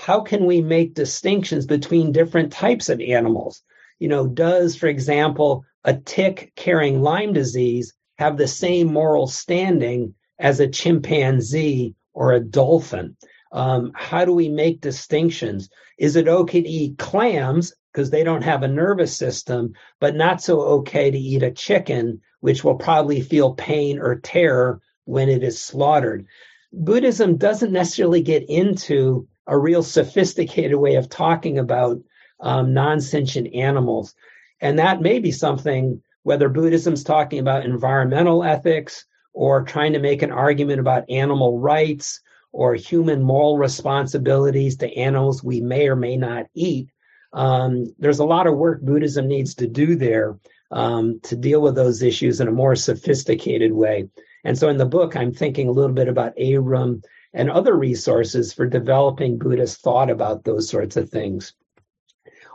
how 0.00 0.22
can 0.22 0.46
we 0.46 0.62
make 0.62 0.94
distinctions 0.94 1.66
between 1.66 2.10
different 2.10 2.50
types 2.50 2.88
of 2.88 3.00
animals? 3.00 3.62
You 3.98 4.08
know, 4.08 4.26
does, 4.26 4.74
for 4.74 4.86
example, 4.86 5.64
a 5.84 5.94
tick 5.94 6.52
carrying 6.56 7.02
Lyme 7.02 7.34
disease 7.34 7.92
have 8.16 8.38
the 8.38 8.48
same 8.48 8.90
moral 8.90 9.26
standing 9.26 10.14
as 10.38 10.58
a 10.58 10.68
chimpanzee 10.68 11.94
or 12.14 12.32
a 12.32 12.40
dolphin? 12.40 13.14
Um, 13.52 13.92
how 13.94 14.24
do 14.24 14.32
we 14.32 14.48
make 14.48 14.80
distinctions? 14.80 15.68
Is 15.98 16.16
it 16.16 16.28
okay 16.28 16.62
to 16.62 16.68
eat 16.68 16.96
clams 16.96 17.74
because 17.92 18.08
they 18.08 18.24
don't 18.24 18.44
have 18.44 18.62
a 18.62 18.68
nervous 18.68 19.14
system, 19.14 19.74
but 20.00 20.16
not 20.16 20.40
so 20.40 20.60
okay 20.60 21.10
to 21.10 21.18
eat 21.18 21.42
a 21.42 21.50
chicken, 21.50 22.22
which 22.40 22.64
will 22.64 22.76
probably 22.76 23.20
feel 23.20 23.54
pain 23.54 23.98
or 23.98 24.20
terror 24.20 24.80
when 25.04 25.28
it 25.28 25.42
is 25.42 25.62
slaughtered. 25.62 26.24
Buddhism 26.72 27.36
doesn't 27.36 27.72
necessarily 27.72 28.22
get 28.22 28.48
into 28.48 29.26
a 29.50 29.58
real 29.58 29.82
sophisticated 29.82 30.78
way 30.78 30.94
of 30.94 31.08
talking 31.08 31.58
about 31.58 31.98
um, 32.40 32.72
non 32.72 33.00
sentient 33.00 33.54
animals. 33.54 34.14
And 34.60 34.78
that 34.78 35.02
may 35.02 35.18
be 35.18 35.32
something, 35.32 36.02
whether 36.22 36.48
Buddhism's 36.48 37.04
talking 37.04 37.38
about 37.38 37.66
environmental 37.66 38.42
ethics 38.42 39.04
or 39.34 39.62
trying 39.62 39.92
to 39.92 39.98
make 39.98 40.22
an 40.22 40.32
argument 40.32 40.80
about 40.80 41.10
animal 41.10 41.58
rights 41.58 42.20
or 42.52 42.74
human 42.74 43.22
moral 43.22 43.58
responsibilities 43.58 44.76
to 44.78 44.96
animals 44.96 45.44
we 45.44 45.60
may 45.60 45.88
or 45.88 45.96
may 45.96 46.16
not 46.16 46.46
eat 46.54 46.88
um, 47.32 47.94
there's 47.98 48.18
a 48.18 48.24
lot 48.24 48.46
of 48.46 48.56
work 48.56 48.82
Buddhism 48.82 49.28
needs 49.28 49.54
to 49.56 49.66
do 49.66 49.96
there 49.96 50.38
um, 50.70 51.20
to 51.24 51.36
deal 51.36 51.60
with 51.60 51.74
those 51.74 52.02
issues 52.02 52.40
in 52.40 52.48
a 52.48 52.52
more 52.52 52.74
sophisticated 52.74 53.72
way. 53.72 54.08
And 54.44 54.56
so 54.56 54.68
in 54.68 54.78
the 54.78 54.86
book, 54.86 55.16
I'm 55.16 55.32
thinking 55.32 55.68
a 55.68 55.72
little 55.72 55.94
bit 55.94 56.08
about 56.08 56.40
Abram 56.40 57.02
and 57.32 57.50
other 57.50 57.76
resources 57.76 58.52
for 58.52 58.66
developing 58.66 59.38
Buddhist 59.38 59.80
thought 59.80 60.10
about 60.10 60.44
those 60.44 60.68
sorts 60.68 60.96
of 60.96 61.10
things. 61.10 61.52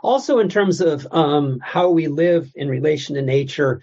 Also, 0.02 0.38
in 0.38 0.48
terms 0.48 0.80
of 0.80 1.06
um, 1.10 1.58
how 1.60 1.90
we 1.90 2.06
live 2.08 2.52
in 2.54 2.68
relation 2.68 3.14
to 3.14 3.22
nature, 3.22 3.80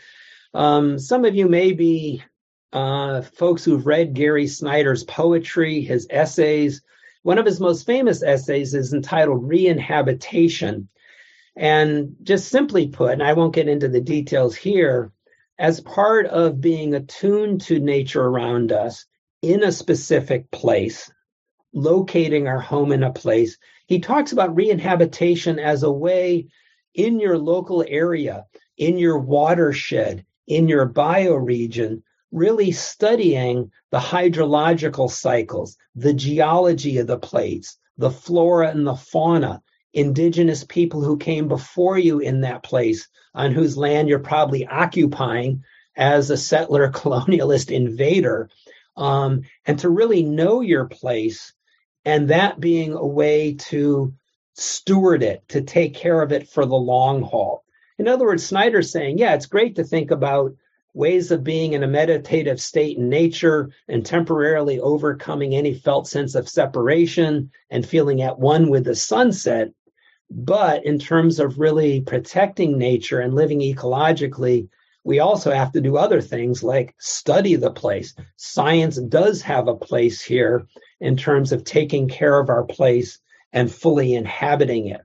um, 0.53 0.99
some 0.99 1.25
of 1.25 1.35
you 1.35 1.47
may 1.47 1.73
be 1.73 2.23
uh, 2.71 3.21
folks 3.21 3.63
who've 3.63 3.85
read 3.85 4.13
Gary 4.13 4.47
Snyder's 4.47 5.03
poetry, 5.03 5.81
his 5.81 6.07
essays, 6.09 6.81
one 7.23 7.37
of 7.37 7.45
his 7.45 7.59
most 7.59 7.85
famous 7.85 8.21
essays 8.21 8.73
is 8.73 8.93
entitled 8.93 9.43
Reinhabitation. 9.43 10.87
And 11.55 12.15
just 12.23 12.49
simply 12.49 12.87
put, 12.87 13.13
and 13.13 13.23
I 13.23 13.33
won't 13.33 13.53
get 13.53 13.67
into 13.67 13.87
the 13.87 14.01
details 14.01 14.55
here, 14.55 15.11
as 15.59 15.81
part 15.81 16.25
of 16.25 16.61
being 16.61 16.95
attuned 16.95 17.61
to 17.61 17.79
nature 17.79 18.23
around 18.23 18.71
us 18.71 19.05
in 19.43 19.63
a 19.63 19.71
specific 19.71 20.49
place, 20.49 21.11
locating 21.73 22.47
our 22.47 22.59
home 22.59 22.91
in 22.91 23.03
a 23.03 23.13
place, 23.13 23.57
he 23.85 23.99
talks 23.99 24.31
about 24.31 24.55
reinhabitation 24.55 25.61
as 25.61 25.83
a 25.83 25.91
way 25.91 26.47
in 26.95 27.19
your 27.19 27.37
local 27.37 27.85
area, 27.87 28.45
in 28.77 28.97
your 28.97 29.19
watershed, 29.19 30.25
in 30.47 30.67
your 30.67 30.89
bioregion 30.89 32.01
really 32.33 32.71
studying 32.71 33.71
the 33.91 33.99
hydrological 33.99 35.09
cycles, 35.09 35.77
the 35.95 36.13
geology 36.13 36.97
of 36.97 37.05
the 37.05 37.19
plates, 37.19 37.77
the 37.97 38.09
flora 38.09 38.69
and 38.69 38.87
the 38.87 38.95
fauna, 38.95 39.61
indigenous 39.93 40.63
people 40.63 41.03
who 41.03 41.15
came 41.15 41.47
before 41.47 41.97
you 41.97 42.19
in 42.19 42.41
that 42.41 42.63
place, 42.63 43.07
on 43.35 43.51
whose 43.51 43.77
land 43.77 44.09
you're 44.09 44.17
probably 44.17 44.65
occupying 44.65 45.63
as 45.95 46.31
a 46.31 46.37
settler 46.37 46.89
colonialist 46.91 47.69
invader, 47.69 48.49
um, 48.95 49.41
and 49.65 49.79
to 49.79 49.89
really 49.89 50.23
know 50.23 50.61
your 50.61 50.85
place, 50.85 51.53
and 52.05 52.29
that 52.29 52.59
being 52.59 52.93
a 52.93 53.05
way 53.05 53.55
to 53.55 54.13
steward 54.55 55.23
it, 55.23 55.47
to 55.49 55.61
take 55.61 55.95
care 55.95 56.21
of 56.21 56.31
it 56.31 56.47
for 56.47 56.65
the 56.65 56.75
long 56.75 57.21
haul. 57.23 57.63
In 57.97 58.07
other 58.07 58.25
words, 58.25 58.45
Snyder's 58.45 58.91
saying, 58.91 59.17
yeah, 59.17 59.33
it's 59.33 59.45
great 59.45 59.75
to 59.75 59.83
think 59.83 60.11
about 60.11 60.53
ways 60.93 61.31
of 61.31 61.43
being 61.43 61.73
in 61.73 61.83
a 61.83 61.87
meditative 61.87 62.61
state 62.61 62.97
in 62.97 63.09
nature 63.09 63.71
and 63.87 64.05
temporarily 64.05 64.79
overcoming 64.79 65.55
any 65.55 65.73
felt 65.73 66.07
sense 66.07 66.35
of 66.35 66.47
separation 66.47 67.49
and 67.71 67.85
feeling 67.85 68.21
at 68.21 68.37
one 68.39 68.69
with 68.69 68.85
the 68.85 68.95
sunset. 68.95 69.69
But 70.29 70.85
in 70.85 70.99
terms 70.99 71.39
of 71.39 71.59
really 71.59 72.01
protecting 72.01 72.77
nature 72.77 73.19
and 73.19 73.33
living 73.33 73.59
ecologically, 73.59 74.69
we 75.03 75.19
also 75.19 75.51
have 75.51 75.71
to 75.73 75.81
do 75.81 75.97
other 75.97 76.21
things 76.21 76.63
like 76.63 76.95
study 76.97 77.55
the 77.55 77.71
place. 77.71 78.15
Science 78.37 78.97
does 78.97 79.41
have 79.41 79.67
a 79.67 79.75
place 79.75 80.21
here 80.21 80.65
in 81.01 81.17
terms 81.17 81.51
of 81.51 81.63
taking 81.63 82.07
care 82.07 82.39
of 82.39 82.49
our 82.49 82.63
place 82.63 83.19
and 83.51 83.71
fully 83.71 84.13
inhabiting 84.13 84.87
it. 84.87 85.01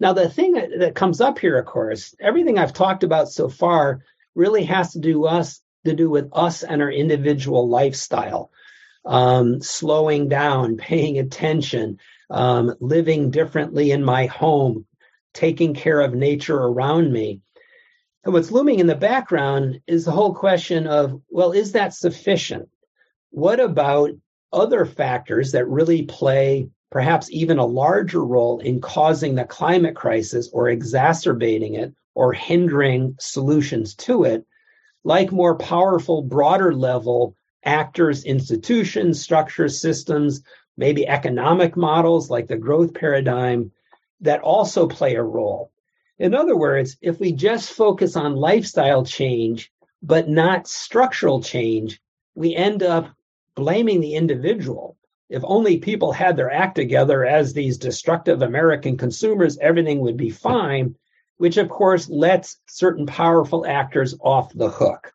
Now, 0.00 0.12
the 0.12 0.28
thing 0.28 0.52
that, 0.78 0.94
comes 0.94 1.20
up 1.20 1.38
here, 1.38 1.58
of 1.58 1.66
course, 1.66 2.14
everything 2.20 2.56
I've 2.58 2.72
talked 2.72 3.02
about 3.02 3.28
so 3.28 3.48
far 3.48 4.04
really 4.34 4.64
has 4.64 4.92
to 4.92 5.00
do 5.00 5.24
us 5.26 5.60
to 5.84 5.94
do 5.94 6.08
with 6.08 6.28
us 6.32 6.62
and 6.62 6.80
our 6.80 6.90
individual 6.90 7.68
lifestyle. 7.68 8.50
Um, 9.04 9.60
slowing 9.60 10.28
down, 10.28 10.76
paying 10.76 11.18
attention, 11.18 11.98
um, 12.30 12.74
living 12.80 13.30
differently 13.30 13.90
in 13.90 14.04
my 14.04 14.26
home, 14.26 14.86
taking 15.32 15.74
care 15.74 16.00
of 16.00 16.14
nature 16.14 16.58
around 16.58 17.12
me. 17.12 17.40
And 18.28 18.34
what's 18.34 18.50
looming 18.50 18.78
in 18.78 18.86
the 18.86 18.94
background 18.94 19.80
is 19.86 20.04
the 20.04 20.10
whole 20.10 20.34
question 20.34 20.86
of 20.86 21.18
well, 21.30 21.52
is 21.52 21.72
that 21.72 21.94
sufficient? 21.94 22.68
What 23.30 23.58
about 23.58 24.10
other 24.52 24.84
factors 24.84 25.52
that 25.52 25.66
really 25.66 26.02
play 26.02 26.68
perhaps 26.90 27.30
even 27.30 27.56
a 27.56 27.64
larger 27.64 28.22
role 28.22 28.58
in 28.58 28.82
causing 28.82 29.34
the 29.34 29.46
climate 29.46 29.96
crisis 29.96 30.50
or 30.52 30.68
exacerbating 30.68 31.76
it 31.76 31.94
or 32.14 32.34
hindering 32.34 33.16
solutions 33.18 33.94
to 33.94 34.24
it, 34.24 34.44
like 35.04 35.32
more 35.32 35.56
powerful, 35.56 36.20
broader 36.20 36.74
level 36.74 37.34
actors, 37.64 38.24
institutions, 38.24 39.22
structures, 39.22 39.80
systems, 39.80 40.42
maybe 40.76 41.08
economic 41.08 41.78
models 41.78 42.28
like 42.28 42.46
the 42.46 42.58
growth 42.58 42.92
paradigm 42.92 43.72
that 44.20 44.42
also 44.42 44.86
play 44.86 45.14
a 45.14 45.22
role. 45.22 45.72
In 46.18 46.34
other 46.34 46.56
words, 46.56 46.96
if 47.00 47.20
we 47.20 47.32
just 47.32 47.72
focus 47.72 48.16
on 48.16 48.34
lifestyle 48.34 49.04
change, 49.04 49.70
but 50.02 50.28
not 50.28 50.66
structural 50.66 51.40
change, 51.40 52.00
we 52.34 52.54
end 52.54 52.82
up 52.82 53.08
blaming 53.54 54.00
the 54.00 54.14
individual. 54.14 54.96
If 55.28 55.42
only 55.44 55.78
people 55.78 56.10
had 56.12 56.36
their 56.36 56.50
act 56.50 56.74
together 56.74 57.24
as 57.24 57.52
these 57.52 57.76
destructive 57.76 58.42
American 58.42 58.96
consumers, 58.96 59.58
everything 59.58 60.00
would 60.00 60.16
be 60.16 60.30
fine, 60.30 60.96
which 61.36 61.56
of 61.56 61.68
course 61.68 62.08
lets 62.08 62.58
certain 62.66 63.06
powerful 63.06 63.66
actors 63.66 64.16
off 64.20 64.52
the 64.54 64.70
hook. 64.70 65.12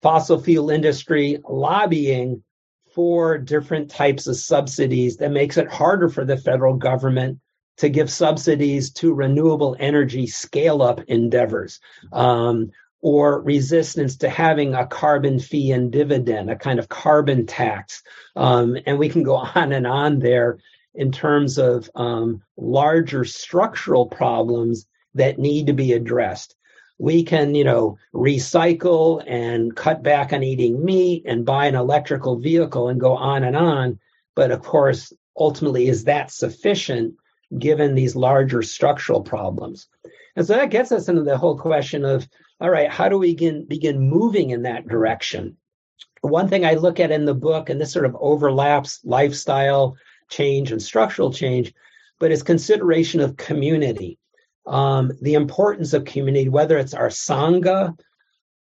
Fossil 0.00 0.40
fuel 0.40 0.70
industry 0.70 1.38
lobbying 1.48 2.42
for 2.94 3.36
different 3.36 3.90
types 3.90 4.26
of 4.26 4.36
subsidies 4.36 5.16
that 5.18 5.32
makes 5.32 5.56
it 5.56 5.68
harder 5.68 6.08
for 6.08 6.24
the 6.24 6.36
federal 6.36 6.74
government 6.74 7.38
to 7.78 7.88
give 7.88 8.10
subsidies 8.10 8.90
to 8.90 9.14
renewable 9.14 9.76
energy 9.78 10.26
scale 10.26 10.82
up 10.82 11.00
endeavors 11.08 11.80
um, 12.12 12.70
or 13.00 13.40
resistance 13.40 14.16
to 14.16 14.28
having 14.28 14.74
a 14.74 14.86
carbon 14.86 15.38
fee 15.38 15.70
and 15.72 15.92
dividend, 15.92 16.50
a 16.50 16.56
kind 16.56 16.78
of 16.78 16.88
carbon 16.88 17.46
tax. 17.46 18.02
Um, 18.34 18.76
and 18.84 18.98
we 18.98 19.08
can 19.08 19.22
go 19.22 19.36
on 19.54 19.72
and 19.72 19.86
on 19.86 20.18
there 20.18 20.58
in 20.94 21.12
terms 21.12 21.58
of 21.58 21.88
um, 21.94 22.42
larger 22.56 23.24
structural 23.24 24.06
problems 24.06 24.86
that 25.14 25.38
need 25.38 25.68
to 25.68 25.72
be 25.72 25.92
addressed. 25.92 26.56
We 26.98 27.22
can, 27.22 27.54
you 27.54 27.62
know, 27.62 27.98
recycle 28.12 29.22
and 29.24 29.74
cut 29.74 30.02
back 30.02 30.32
on 30.32 30.42
eating 30.42 30.84
meat 30.84 31.22
and 31.26 31.46
buy 31.46 31.66
an 31.66 31.76
electrical 31.76 32.40
vehicle 32.40 32.88
and 32.88 32.98
go 32.98 33.16
on 33.16 33.44
and 33.44 33.54
on. 33.54 34.00
But 34.34 34.50
of 34.50 34.62
course, 34.62 35.12
ultimately, 35.36 35.86
is 35.86 36.04
that 36.04 36.32
sufficient 36.32 37.14
given 37.56 37.94
these 37.94 38.16
larger 38.16 38.62
structural 38.62 39.22
problems? 39.22 39.88
And 40.36 40.46
so 40.46 40.54
that 40.54 40.70
gets 40.70 40.92
us 40.92 41.08
into 41.08 41.22
the 41.22 41.38
whole 41.38 41.58
question 41.58 42.04
of 42.04 42.28
all 42.60 42.70
right, 42.70 42.90
how 42.90 43.08
do 43.08 43.18
we 43.18 43.32
begin, 43.32 43.64
begin 43.66 44.00
moving 44.00 44.50
in 44.50 44.62
that 44.62 44.88
direction? 44.88 45.56
One 46.22 46.48
thing 46.48 46.64
I 46.64 46.74
look 46.74 46.98
at 46.98 47.12
in 47.12 47.24
the 47.24 47.34
book, 47.34 47.70
and 47.70 47.80
this 47.80 47.92
sort 47.92 48.04
of 48.04 48.16
overlaps 48.18 49.00
lifestyle 49.04 49.96
change 50.28 50.72
and 50.72 50.82
structural 50.82 51.32
change, 51.32 51.72
but 52.18 52.32
is 52.32 52.42
consideration 52.42 53.20
of 53.20 53.36
community. 53.36 54.18
Um, 54.66 55.12
the 55.22 55.34
importance 55.34 55.92
of 55.92 56.04
community, 56.04 56.48
whether 56.48 56.76
it's 56.78 56.94
our 56.94 57.08
Sangha, 57.08 57.96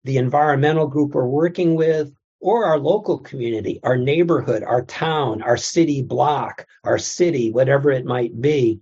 the 0.03 0.17
environmental 0.17 0.87
group 0.87 1.13
we're 1.13 1.27
working 1.27 1.75
with, 1.75 2.13
or 2.39 2.65
our 2.65 2.79
local 2.79 3.19
community, 3.19 3.79
our 3.83 3.97
neighborhood, 3.97 4.63
our 4.63 4.83
town, 4.83 5.41
our 5.41 5.57
city 5.57 6.01
block, 6.01 6.65
our 6.83 6.97
city, 6.97 7.51
whatever 7.51 7.91
it 7.91 8.05
might 8.05 8.39
be, 8.39 8.79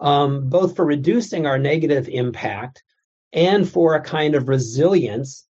um, 0.00 0.48
both 0.48 0.76
for 0.76 0.84
reducing 0.84 1.46
our 1.46 1.58
negative 1.58 2.08
impact 2.08 2.82
and 3.32 3.68
for 3.68 3.94
a 3.94 4.02
kind 4.02 4.34
of 4.34 4.48
resilience 4.48 5.46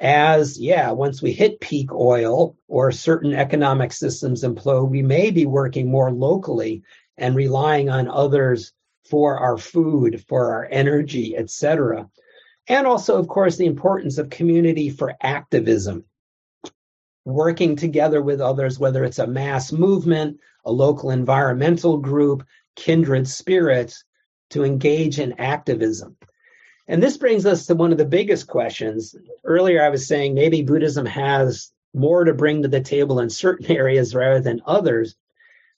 as, 0.00 0.58
yeah, 0.58 0.90
once 0.90 1.20
we 1.20 1.32
hit 1.32 1.60
peak 1.60 1.92
oil 1.92 2.56
or 2.68 2.90
certain 2.90 3.34
economic 3.34 3.92
systems 3.92 4.42
implode, 4.42 4.88
we 4.88 5.02
may 5.02 5.30
be 5.30 5.44
working 5.44 5.90
more 5.90 6.10
locally 6.10 6.82
and 7.18 7.36
relying 7.36 7.90
on 7.90 8.08
others 8.08 8.72
for 9.08 9.38
our 9.38 9.58
food, 9.58 10.24
for 10.26 10.54
our 10.54 10.66
energy, 10.70 11.36
etc. 11.36 12.08
And 12.66 12.86
also, 12.86 13.18
of 13.18 13.28
course, 13.28 13.56
the 13.56 13.66
importance 13.66 14.16
of 14.16 14.30
community 14.30 14.88
for 14.88 15.14
activism, 15.20 16.04
working 17.32 17.76
together 17.76 18.22
with 18.22 18.40
others, 18.40 18.78
whether 18.78 19.04
it's 19.04 19.18
a 19.18 19.26
mass 19.26 19.72
movement, 19.72 20.38
a 20.64 20.72
local 20.72 21.10
environmental 21.10 21.98
group, 21.98 22.44
kindred 22.76 23.28
spirits, 23.28 24.04
to 24.50 24.64
engage 24.64 25.18
in 25.18 25.32
activism. 25.38 26.16
And 26.88 27.02
this 27.02 27.16
brings 27.16 27.46
us 27.46 27.66
to 27.66 27.74
one 27.74 27.92
of 27.92 27.98
the 27.98 28.04
biggest 28.04 28.48
questions. 28.48 29.14
Earlier, 29.44 29.82
I 29.82 29.90
was 29.90 30.08
saying 30.08 30.34
maybe 30.34 30.62
Buddhism 30.62 31.06
has 31.06 31.70
more 31.94 32.24
to 32.24 32.34
bring 32.34 32.62
to 32.62 32.68
the 32.68 32.80
table 32.80 33.20
in 33.20 33.30
certain 33.30 33.70
areas 33.70 34.14
rather 34.14 34.40
than 34.40 34.62
others. 34.66 35.14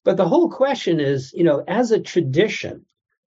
But 0.04 0.16
the 0.16 0.28
whole 0.28 0.50
question 0.50 1.00
is, 1.00 1.32
you 1.32 1.44
know, 1.44 1.64
as 1.68 1.90
a 1.90 2.00
tradition, 2.00 2.86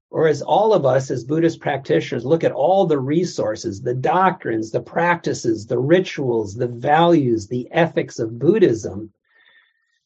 or 0.09 0.27
as 0.27 0.41
all 0.41 0.73
of 0.73 0.85
us 0.85 1.11
as 1.11 1.23
Buddhist 1.23 1.59
practitioners 1.59 2.25
look 2.25 2.43
at 2.43 2.51
all 2.51 2.85
the 2.85 2.99
resources, 2.99 3.81
the 3.81 3.93
doctrines, 3.93 4.71
the 4.71 4.81
practices, 4.81 5.65
the 5.65 5.79
rituals, 5.79 6.55
the 6.55 6.67
values, 6.67 7.47
the 7.47 7.67
ethics 7.71 8.19
of 8.19 8.39
Buddhism, 8.39 9.11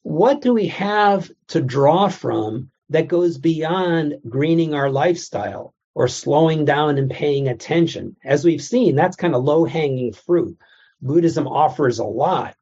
what 0.02 0.41
do 0.41 0.54
we 0.54 0.68
have 0.68 1.30
to 1.47 1.62
draw 1.62 2.08
from 2.08 2.72
that 2.89 3.08
goes 3.08 3.38
beyond 3.38 4.16
greening 4.28 4.74
our 4.74 4.89
lifestyle? 4.89 5.74
or 6.00 6.08
slowing 6.08 6.64
down 6.64 6.97
and 6.97 7.12
paying 7.12 7.50
attention. 7.50 8.16
As 8.24 8.45
we've 8.45 8.62
seen, 8.62 8.95
that's 8.95 9.18
kind 9.18 9.36
of 9.36 9.43
low 9.43 9.66
hanging 9.66 10.14
fruit. 10.14 10.58
Buddhism 11.02 11.45
offers 11.45 12.00
a 12.00 12.06
lot. 12.06 12.56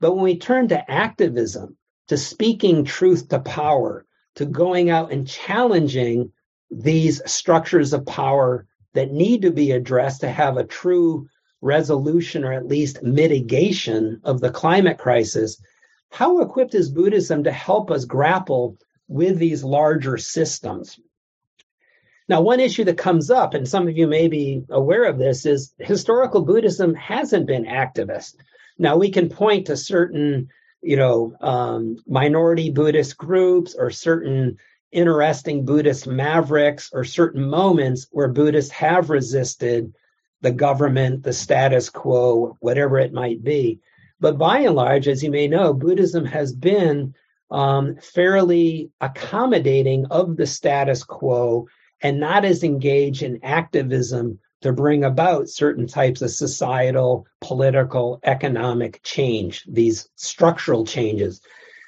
But 0.00 0.14
when 0.14 0.24
we 0.24 0.38
turn 0.38 0.68
to 0.68 0.90
activism, 0.90 1.76
to 2.06 2.16
speaking 2.16 2.84
truth 2.84 3.28
to 3.28 3.40
power, 3.40 4.06
to 4.36 4.46
going 4.46 4.88
out 4.88 5.12
and 5.12 5.28
challenging 5.28 6.32
these 6.70 7.20
structures 7.30 7.92
of 7.92 8.06
power 8.06 8.66
that 8.94 9.12
need 9.12 9.42
to 9.42 9.50
be 9.50 9.72
addressed 9.72 10.20
to 10.20 10.30
have 10.30 10.56
a 10.56 10.64
true 10.64 11.28
resolution 11.60 12.44
or 12.44 12.52
at 12.52 12.66
least 12.66 13.02
mitigation 13.02 14.20
of 14.24 14.40
the 14.40 14.50
climate 14.50 14.98
crisis, 14.98 15.60
how 16.10 16.40
equipped 16.40 16.74
is 16.74 16.90
Buddhism 16.90 17.44
to 17.44 17.52
help 17.52 17.90
us 17.90 18.04
grapple 18.04 18.76
with 19.08 19.38
these 19.38 19.64
larger 19.64 20.16
systems? 20.16 20.98
Now, 22.28 22.42
one 22.42 22.60
issue 22.60 22.84
that 22.84 22.98
comes 22.98 23.30
up, 23.30 23.54
and 23.54 23.66
some 23.66 23.88
of 23.88 23.96
you 23.96 24.06
may 24.06 24.28
be 24.28 24.62
aware 24.68 25.04
of 25.04 25.18
this, 25.18 25.46
is 25.46 25.72
historical 25.78 26.42
Buddhism 26.42 26.94
hasn't 26.94 27.46
been 27.46 27.64
activist. 27.64 28.34
Now, 28.78 28.96
we 28.96 29.10
can 29.10 29.30
point 29.30 29.66
to 29.66 29.76
certain, 29.76 30.48
you 30.82 30.96
know, 30.96 31.34
um, 31.40 31.96
minority 32.06 32.70
Buddhist 32.70 33.16
groups 33.16 33.74
or 33.74 33.90
certain 33.90 34.58
interesting 34.92 35.64
Buddhist 35.64 36.06
mavericks 36.06 36.90
or 36.92 37.04
certain 37.04 37.48
moments 37.48 38.06
where 38.10 38.28
Buddhists 38.28 38.72
have 38.72 39.10
resisted 39.10 39.94
the 40.40 40.52
government, 40.52 41.22
the 41.22 41.32
status 41.32 41.90
quo, 41.90 42.56
whatever 42.60 42.98
it 42.98 43.12
might 43.12 43.42
be. 43.42 43.80
But 44.20 44.38
by 44.38 44.60
and 44.60 44.74
large, 44.74 45.08
as 45.08 45.22
you 45.22 45.30
may 45.30 45.48
know, 45.48 45.72
Buddhism 45.72 46.24
has 46.24 46.52
been 46.52 47.14
um, 47.50 47.96
fairly 47.96 48.90
accommodating 49.00 50.06
of 50.06 50.36
the 50.36 50.46
status 50.46 51.04
quo 51.04 51.66
and 52.02 52.20
not 52.20 52.44
as 52.44 52.62
engaged 52.62 53.22
in 53.22 53.44
activism 53.44 54.38
to 54.60 54.72
bring 54.72 55.04
about 55.04 55.48
certain 55.48 55.86
types 55.86 56.20
of 56.20 56.30
societal, 56.30 57.26
political, 57.40 58.20
economic 58.24 59.00
change, 59.02 59.64
these 59.68 60.08
structural 60.16 60.84
changes. 60.84 61.40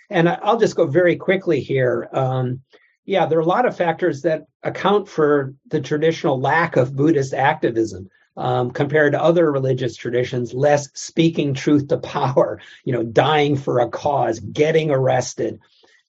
And 0.08 0.28
I'll 0.28 0.58
just 0.58 0.76
go 0.76 0.86
very 0.86 1.16
quickly 1.16 1.60
here. 1.60 2.08
Um, 2.12 2.62
yeah, 3.04 3.26
there 3.26 3.38
are 3.38 3.42
a 3.42 3.46
lot 3.46 3.66
of 3.66 3.76
factors 3.76 4.22
that 4.22 4.46
account 4.62 5.08
for 5.08 5.54
the 5.68 5.80
traditional 5.80 6.40
lack 6.40 6.76
of 6.76 6.96
Buddhist 6.96 7.34
activism. 7.34 8.08
Um, 8.36 8.70
compared 8.70 9.12
to 9.12 9.22
other 9.22 9.50
religious 9.50 9.96
traditions, 9.96 10.54
less 10.54 10.88
speaking 10.94 11.52
truth 11.52 11.88
to 11.88 11.98
power, 11.98 12.60
you 12.84 12.92
know, 12.92 13.02
dying 13.02 13.56
for 13.56 13.80
a 13.80 13.88
cause, 13.88 14.38
getting 14.38 14.90
arrested. 14.90 15.58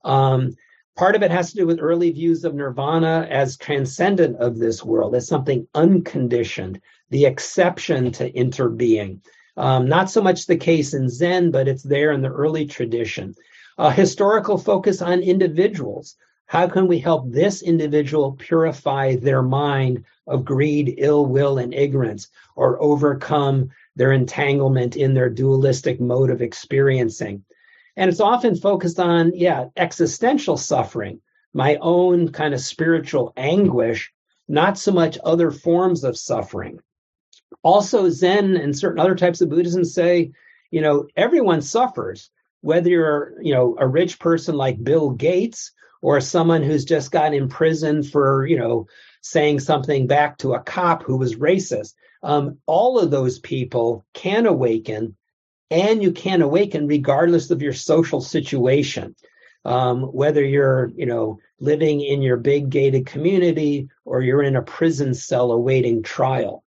Um, 0.05 0.55
Part 0.95 1.15
of 1.15 1.23
it 1.23 1.31
has 1.31 1.51
to 1.51 1.55
do 1.55 1.65
with 1.65 1.79
early 1.81 2.11
views 2.11 2.43
of 2.43 2.53
nirvana 2.53 3.25
as 3.29 3.57
transcendent 3.57 4.35
of 4.37 4.59
this 4.59 4.83
world, 4.83 5.15
as 5.15 5.25
something 5.27 5.67
unconditioned, 5.73 6.81
the 7.09 7.25
exception 7.25 8.11
to 8.11 8.31
interbeing. 8.31 9.19
Um, 9.57 9.87
not 9.87 10.11
so 10.11 10.21
much 10.21 10.45
the 10.45 10.57
case 10.57 10.93
in 10.93 11.09
Zen, 11.09 11.49
but 11.51 11.67
it's 11.67 11.83
there 11.83 12.11
in 12.11 12.21
the 12.21 12.29
early 12.29 12.65
tradition. 12.65 13.35
A 13.77 13.91
historical 13.91 14.57
focus 14.57 15.01
on 15.01 15.21
individuals. 15.21 16.15
How 16.51 16.67
can 16.67 16.85
we 16.85 16.99
help 16.99 17.31
this 17.31 17.61
individual 17.61 18.33
purify 18.33 19.15
their 19.15 19.41
mind 19.41 20.03
of 20.27 20.43
greed, 20.43 20.95
ill 20.97 21.25
will, 21.25 21.59
and 21.59 21.73
ignorance, 21.73 22.27
or 22.57 22.83
overcome 22.83 23.69
their 23.95 24.11
entanglement 24.11 24.97
in 24.97 25.13
their 25.13 25.29
dualistic 25.29 26.01
mode 26.01 26.29
of 26.29 26.41
experiencing? 26.41 27.45
And 27.95 28.09
it's 28.09 28.19
often 28.19 28.57
focused 28.57 28.99
on, 28.99 29.31
yeah, 29.33 29.67
existential 29.77 30.57
suffering, 30.57 31.21
my 31.53 31.77
own 31.79 32.33
kind 32.33 32.53
of 32.53 32.59
spiritual 32.59 33.31
anguish, 33.37 34.11
not 34.49 34.77
so 34.77 34.91
much 34.91 35.17
other 35.23 35.51
forms 35.51 36.03
of 36.03 36.17
suffering. 36.17 36.81
Also, 37.63 38.09
Zen 38.09 38.57
and 38.57 38.77
certain 38.77 38.99
other 38.99 39.15
types 39.15 39.39
of 39.39 39.47
Buddhism 39.47 39.85
say, 39.85 40.33
you 40.69 40.81
know, 40.81 41.07
everyone 41.15 41.61
suffers, 41.61 42.29
whether 42.59 42.89
you're, 42.89 43.41
you 43.41 43.53
know, 43.53 43.77
a 43.79 43.87
rich 43.87 44.19
person 44.19 44.55
like 44.55 44.83
Bill 44.83 45.11
Gates 45.11 45.71
or 46.01 46.19
someone 46.19 46.63
who's 46.63 46.85
just 46.85 47.11
got 47.11 47.33
in 47.33 47.47
prison 47.47 48.03
for, 48.03 48.45
you 48.45 48.57
know, 48.57 48.87
saying 49.21 49.59
something 49.59 50.07
back 50.07 50.37
to 50.39 50.53
a 50.53 50.59
cop 50.59 51.03
who 51.03 51.17
was 51.17 51.35
racist. 51.35 51.93
Um, 52.23 52.57
all 52.65 52.99
of 52.99 53.11
those 53.11 53.39
people 53.39 54.05
can 54.13 54.45
awaken, 54.45 55.15
and 55.69 56.01
you 56.01 56.11
can 56.11 56.41
awaken 56.41 56.87
regardless 56.87 57.51
of 57.51 57.61
your 57.61 57.73
social 57.73 58.21
situation. 58.21 59.15
Um, 59.63 60.01
whether 60.01 60.43
you're, 60.43 60.91
you 60.95 61.05
know, 61.05 61.39
living 61.59 62.01
in 62.01 62.23
your 62.23 62.37
big 62.37 62.71
gated 62.71 63.05
community 63.05 63.89
or 64.05 64.23
you're 64.23 64.41
in 64.41 64.55
a 64.55 64.63
prison 64.63 65.13
cell 65.13 65.51
awaiting 65.51 66.01
trial. 66.01 66.63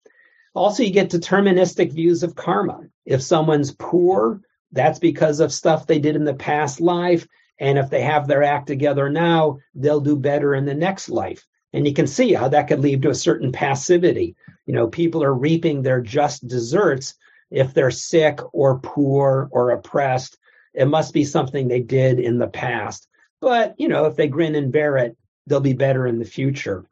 Also, 0.56 0.82
you 0.82 0.92
get 0.92 1.12
deterministic 1.12 1.94
views 1.94 2.24
of 2.24 2.36
karma. 2.36 2.82
If 3.06 3.22
someone's 3.22 3.72
poor, 3.72 4.42
that's 4.72 4.98
because 4.98 5.40
of 5.40 5.54
stuff 5.54 5.86
they 5.86 6.00
did 6.00 6.16
in 6.16 6.26
the 6.26 6.34
past 6.34 6.82
life. 6.82 7.28
And 7.60 7.78
if 7.78 7.90
they 7.90 8.02
have 8.02 8.28
their 8.28 8.44
act 8.44 8.68
together 8.68 9.10
now, 9.10 9.60
they'll 9.76 10.00
do 10.00 10.16
better 10.16 10.56
in 10.56 10.66
the 10.66 10.74
next 10.74 11.10
life. 11.10 11.46
And 11.74 11.86
you 11.86 11.94
can 11.94 12.08
see 12.08 12.34
how 12.34 12.48
that 12.50 12.68
could 12.68 12.80
lead 12.80 13.02
to 13.04 13.10
a 13.10 13.16
certain 13.16 13.52
passivity. 13.52 14.36
You 14.66 14.74
know, 14.74 14.88
people 14.88 15.24
are 15.24 15.34
reaping 15.34 15.82
their 15.82 16.02
just 16.02 16.48
deserts 16.48 17.16
if 17.52 17.74
they're 17.74 17.92
sick 17.92 18.40
or 18.54 18.80
poor 18.80 19.50
or 19.52 19.72
oppressed. 19.72 20.38
It 20.74 20.88
must 20.88 21.14
be 21.14 21.26
something 21.26 21.68
they 21.68 21.82
did 21.82 22.20
in 22.20 22.38
the 22.38 22.48
past. 22.48 23.08
But, 23.42 23.76
you 23.78 23.88
know, 23.88 24.06
if 24.06 24.16
they 24.16 24.28
grin 24.28 24.56
and 24.56 24.72
bear 24.72 24.98
it, 24.98 25.18
they'll 25.48 25.60
be 25.60 25.74
better 25.74 26.08
in 26.08 26.20
the 26.20 26.26
future. 26.26 26.86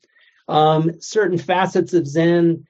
Um, 0.47 0.99
certain 0.99 1.38
facets 1.38 1.93
of 1.93 2.07
Zen, 2.07 2.65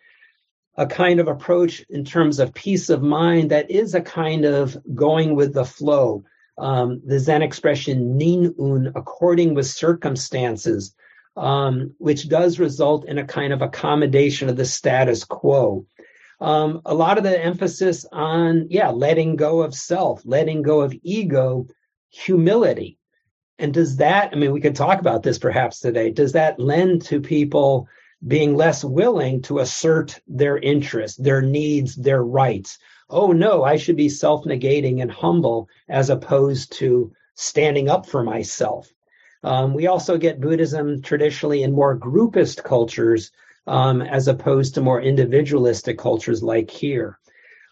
a 0.75 0.85
kind 0.85 1.19
of 1.19 1.27
approach 1.27 1.83
in 1.89 2.05
terms 2.05 2.39
of 2.39 2.53
peace 2.53 2.89
of 2.89 3.01
mind 3.01 3.51
that 3.51 3.71
is 3.71 3.95
a 3.95 4.01
kind 4.01 4.45
of 4.45 4.77
going 4.93 5.35
with 5.35 5.53
the 5.53 5.65
flow 5.65 6.23
um, 6.57 7.01
the 7.05 7.19
Zen 7.19 7.41
expression 7.41 8.17
nin 8.17 8.55
un, 8.59 8.91
according 8.95 9.53
with 9.53 9.67
circumstances, 9.67 10.95
um, 11.35 11.93
which 11.99 12.27
does 12.27 12.59
result 12.59 13.07
in 13.07 13.17
a 13.17 13.25
kind 13.25 13.53
of 13.53 13.61
accommodation 13.61 14.49
of 14.49 14.57
the 14.57 14.65
status 14.65 15.23
quo. 15.23 15.85
Um, 16.39 16.81
a 16.85 16.93
lot 16.93 17.17
of 17.17 17.23
the 17.23 17.43
emphasis 17.43 18.05
on, 18.11 18.67
yeah, 18.69 18.89
letting 18.89 19.35
go 19.35 19.61
of 19.61 19.73
self, 19.73 20.21
letting 20.25 20.61
go 20.61 20.81
of 20.81 20.95
ego, 21.03 21.67
humility. 22.09 22.97
And 23.59 23.73
does 23.73 23.97
that, 23.97 24.31
I 24.33 24.35
mean, 24.35 24.51
we 24.51 24.61
could 24.61 24.75
talk 24.75 24.99
about 24.99 25.23
this 25.23 25.39
perhaps 25.39 25.79
today, 25.79 26.11
does 26.11 26.33
that 26.33 26.59
lend 26.59 27.03
to 27.05 27.21
people 27.21 27.87
being 28.25 28.55
less 28.55 28.83
willing 28.83 29.41
to 29.43 29.59
assert 29.59 30.19
their 30.27 30.57
interests, 30.57 31.17
their 31.17 31.41
needs, 31.41 31.95
their 31.95 32.23
rights? 32.23 32.77
Oh 33.09 33.31
no, 33.31 33.63
I 33.63 33.77
should 33.77 33.95
be 33.95 34.09
self 34.09 34.45
negating 34.45 35.01
and 35.01 35.11
humble 35.11 35.69
as 35.87 36.09
opposed 36.09 36.73
to 36.73 37.11
standing 37.35 37.89
up 37.89 38.05
for 38.05 38.23
myself. 38.23 38.91
Um, 39.43 39.73
we 39.73 39.87
also 39.87 40.17
get 40.17 40.41
Buddhism 40.41 41.01
traditionally 41.01 41.63
in 41.63 41.71
more 41.71 41.97
groupist 41.97 42.63
cultures 42.63 43.31
um, 43.67 44.01
as 44.01 44.27
opposed 44.27 44.75
to 44.75 44.81
more 44.81 45.01
individualistic 45.01 45.97
cultures 45.97 46.41
like 46.41 46.69
here. 46.69 47.19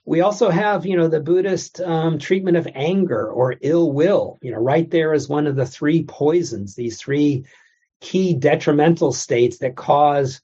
We 0.05 0.21
also 0.21 0.51
have, 0.51 0.86
you 0.86 0.97
know, 0.97 1.07
the 1.07 1.19
Buddhist 1.19 1.81
um, 1.81 2.19
treatment 2.19 2.57
of 2.57 2.67
anger 2.75 3.27
or 3.27 3.55
ill 3.61 3.91
will. 3.91 4.38
You 4.43 4.51
know, 4.51 4.59
right 4.59 4.89
there 4.89 5.13
is 5.13 5.27
one 5.27 5.47
of 5.47 5.55
the 5.55 5.65
three 5.65 6.03
poisons, 6.03 6.75
these 6.75 6.99
three 6.99 7.45
key 8.01 8.36
detrimental 8.36 9.11
states 9.11 9.57
that 9.59 9.75
cause 9.75 10.41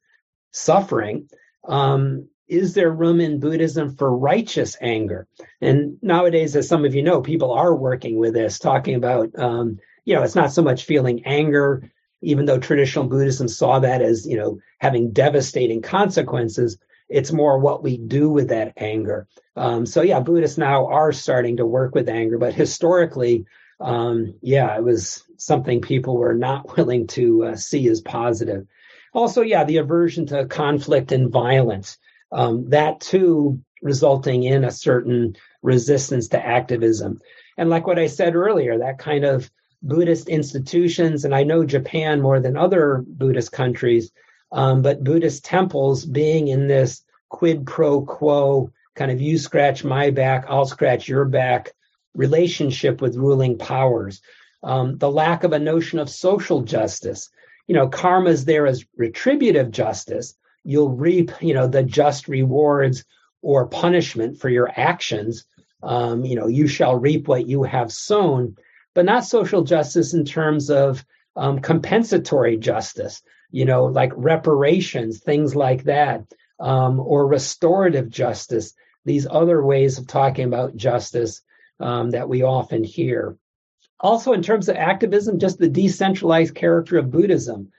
suffering. 0.51 1.29
Um, 1.67 2.27
is 2.51 2.73
there 2.73 2.91
room 2.91 3.21
in 3.21 3.39
Buddhism 3.39 3.95
for 3.95 4.15
righteous 4.15 4.75
anger? 4.81 5.25
And 5.61 5.97
nowadays, 6.01 6.53
as 6.57 6.67
some 6.67 6.83
of 6.83 6.93
you 6.93 7.01
know, 7.01 7.21
people 7.21 7.53
are 7.53 7.73
working 7.73 8.17
with 8.17 8.33
this, 8.33 8.59
talking 8.59 8.95
about, 8.95 9.29
um, 9.39 9.79
you 10.03 10.13
know, 10.13 10.21
it's 10.21 10.35
not 10.35 10.51
so 10.51 10.61
much 10.61 10.83
feeling 10.83 11.25
anger, 11.25 11.89
even 12.21 12.45
though 12.45 12.59
traditional 12.59 13.07
Buddhism 13.07 13.47
saw 13.47 13.79
that 13.79 14.01
as, 14.01 14.27
you 14.27 14.35
know, 14.35 14.59
having 14.79 15.13
devastating 15.13 15.81
consequences. 15.81 16.77
It's 17.07 17.31
more 17.31 17.57
what 17.57 17.83
we 17.83 17.97
do 17.97 18.29
with 18.29 18.49
that 18.49 18.73
anger. 18.75 19.27
Um, 19.55 19.85
so, 19.85 20.01
yeah, 20.01 20.19
Buddhists 20.19 20.57
now 20.57 20.87
are 20.87 21.13
starting 21.13 21.55
to 21.57 21.65
work 21.65 21.95
with 21.95 22.09
anger, 22.09 22.37
but 22.37 22.53
historically, 22.53 23.45
um, 23.79 24.33
yeah, 24.41 24.75
it 24.75 24.83
was 24.83 25.23
something 25.37 25.79
people 25.79 26.17
were 26.17 26.35
not 26.35 26.75
willing 26.77 27.07
to 27.07 27.45
uh, 27.45 27.55
see 27.55 27.87
as 27.87 28.01
positive. 28.01 28.67
Also, 29.13 29.41
yeah, 29.41 29.63
the 29.63 29.77
aversion 29.77 30.25
to 30.27 30.45
conflict 30.47 31.13
and 31.13 31.31
violence 31.31 31.97
um, 32.31 32.69
that 32.69 33.01
too 33.01 33.61
resulting 33.81 34.43
in 34.43 34.63
a 34.63 34.71
certain 34.71 35.35
resistance 35.61 36.29
to 36.29 36.45
activism. 36.45 37.19
And 37.57 37.69
like 37.69 37.87
what 37.87 37.99
I 37.99 38.07
said 38.07 38.35
earlier, 38.35 38.79
that 38.79 38.99
kind 38.99 39.25
of 39.25 39.49
Buddhist 39.83 40.29
institutions, 40.29 41.25
and 41.25 41.33
I 41.33 41.43
know 41.43 41.65
Japan 41.65 42.21
more 42.21 42.39
than 42.39 42.57
other 42.57 43.03
Buddhist 43.05 43.51
countries, 43.51 44.11
um, 44.51 44.81
but 44.81 45.03
Buddhist 45.03 45.43
temples 45.43 46.05
being 46.05 46.47
in 46.47 46.67
this 46.67 47.03
quid 47.29 47.65
pro 47.65 48.01
quo 48.01 48.71
kind 48.95 49.11
of 49.11 49.21
you 49.21 49.37
scratch 49.37 49.83
my 49.83 50.11
back, 50.11 50.45
I'll 50.49 50.65
scratch 50.65 51.07
your 51.07 51.25
back 51.25 51.71
relationship 52.13 53.01
with 53.01 53.15
ruling 53.15 53.57
powers. 53.57 54.21
Um, 54.63 54.97
the 54.97 55.09
lack 55.09 55.43
of 55.43 55.53
a 55.53 55.59
notion 55.59 55.97
of 55.99 56.09
social 56.09 56.61
justice. 56.61 57.29
You 57.67 57.75
know, 57.75 57.87
karma 57.87 58.29
is 58.29 58.45
there 58.45 58.67
as 58.67 58.85
retributive 58.97 59.71
justice, 59.71 60.35
you'll 60.63 60.91
reap, 60.91 61.31
you 61.41 61.53
know, 61.53 61.67
the 61.67 61.83
just 61.83 62.27
rewards 62.27 63.03
or 63.41 63.67
punishment 63.67 64.39
for 64.39 64.49
your 64.49 64.71
actions. 64.75 65.45
Um, 65.83 66.23
you 66.25 66.35
know, 66.35 66.47
you 66.47 66.67
shall 66.67 66.95
reap 66.95 67.27
what 67.27 67.47
you 67.47 67.63
have 67.63 67.91
sown, 67.91 68.55
but 68.93 69.05
not 69.05 69.25
social 69.25 69.63
justice 69.63 70.13
in 70.13 70.25
terms 70.25 70.69
of 70.69 71.03
um, 71.35 71.59
compensatory 71.59 72.57
justice, 72.57 73.21
you 73.49 73.65
know, 73.65 73.85
like 73.85 74.11
reparations, 74.15 75.19
things 75.19 75.55
like 75.55 75.83
that, 75.85 76.25
um, 76.59 76.99
or 76.99 77.25
restorative 77.25 78.09
justice, 78.09 78.73
these 79.05 79.25
other 79.29 79.63
ways 79.63 79.97
of 79.97 80.07
talking 80.07 80.45
about 80.45 80.75
justice 80.75 81.41
um, 81.79 82.11
that 82.11 82.29
we 82.29 82.43
often 82.43 82.83
hear. 82.83 83.37
Also, 83.99 84.33
in 84.33 84.41
terms 84.41 84.69
of 84.69 84.75
activism, 84.75 85.39
just 85.39 85.57
the 85.57 85.69
decentralized 85.69 86.55
character 86.55 86.97
of 86.97 87.11
Buddhism. 87.11 87.71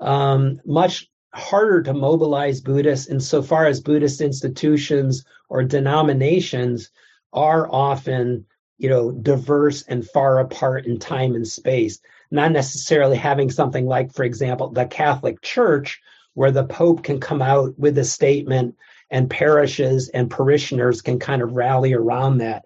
Um, 0.00 0.60
much 0.66 1.08
harder 1.36 1.82
to 1.82 1.92
mobilize 1.92 2.60
Buddhists 2.60 3.08
insofar 3.08 3.66
as 3.66 3.80
Buddhist 3.80 4.20
institutions 4.20 5.24
or 5.48 5.62
denominations 5.62 6.90
are 7.32 7.68
often, 7.70 8.44
you 8.78 8.88
know, 8.88 9.12
diverse 9.12 9.82
and 9.82 10.08
far 10.08 10.38
apart 10.40 10.86
in 10.86 10.98
time 10.98 11.34
and 11.34 11.46
space. 11.46 12.00
Not 12.30 12.52
necessarily 12.52 13.16
having 13.16 13.50
something 13.50 13.86
like, 13.86 14.12
for 14.12 14.24
example, 14.24 14.70
the 14.70 14.86
Catholic 14.86 15.40
Church, 15.42 16.00
where 16.34 16.50
the 16.50 16.64
Pope 16.64 17.02
can 17.02 17.20
come 17.20 17.42
out 17.42 17.78
with 17.78 17.96
a 17.98 18.04
statement 18.04 18.74
and 19.10 19.30
parishes 19.30 20.08
and 20.08 20.30
parishioners 20.30 21.02
can 21.02 21.18
kind 21.18 21.42
of 21.42 21.52
rally 21.52 21.92
around 21.92 22.38
that. 22.38 22.64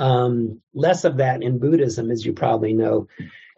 Um, 0.00 0.62
less 0.72 1.04
of 1.04 1.18
that 1.18 1.42
in 1.42 1.58
Buddhism, 1.58 2.10
as 2.10 2.24
you 2.24 2.32
probably 2.32 2.72
know. 2.72 3.06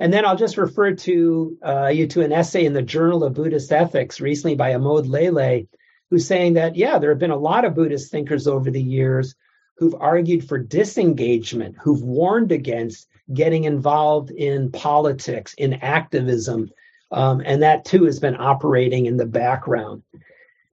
And 0.01 0.12
then 0.12 0.26
I'll 0.26 0.36
just 0.36 0.57
refer 0.57 0.93
to 0.93 1.57
uh, 1.64 1.86
you 1.86 2.09
to 2.09 2.22
an 2.22 2.32
essay 2.32 2.64
in 2.64 2.72
the 2.72 2.82
Journal 2.82 3.22
of 3.22 3.34
Buddhist 3.34 3.70
Ethics 3.70 4.20
recently 4.20 4.57
by 4.57 4.72
Amod 4.72 5.09
Lele, 5.09 5.68
who's 6.11 6.26
saying 6.26 6.55
that, 6.55 6.74
yeah, 6.74 6.99
there 6.99 7.11
have 7.11 7.20
been 7.20 7.30
a 7.30 7.36
lot 7.36 7.64
of 7.64 7.76
Buddhist 7.76 8.11
thinkers 8.11 8.49
over 8.49 8.72
the 8.72 8.82
years 8.82 9.36
who've 9.76 9.95
argued 9.95 10.49
for 10.49 10.59
disengagement, 10.59 11.76
who've 11.80 12.03
warned 12.03 12.51
against 12.51 13.07
getting 13.32 13.62
involved 13.62 14.32
in 14.32 14.72
politics, 14.72 15.55
in 15.55 15.74
activism. 15.74 16.72
Um, 17.12 17.40
and 17.47 17.62
that 17.62 17.84
too 17.84 18.03
has 18.07 18.18
been 18.18 18.36
operating 18.36 19.07
in 19.07 19.16
the 19.16 19.26
background. 19.26 20.03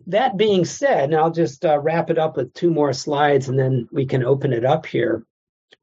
That 0.08 0.36
being 0.36 0.66
said, 0.66 1.12
and 1.12 1.16
I'll 1.16 1.30
just 1.30 1.64
uh, 1.64 1.78
wrap 1.78 2.10
it 2.10 2.18
up 2.18 2.38
with 2.38 2.56
two 2.56 2.72
more 2.72 2.92
slides 2.92 3.50
and 3.50 3.60
then 3.60 3.88
we 3.92 4.08
can 4.08 4.24
open 4.24 4.52
it 4.52 4.66
up 4.66 4.88
here 4.88 5.28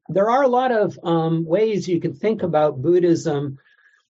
there 0.08 0.30
are 0.30 0.42
a 0.42 0.48
lot 0.48 0.72
of 0.72 0.98
um, 1.02 1.44
ways 1.44 1.88
you 1.88 2.00
can 2.00 2.14
think 2.14 2.42
about 2.42 2.80
Buddhism 2.82 3.58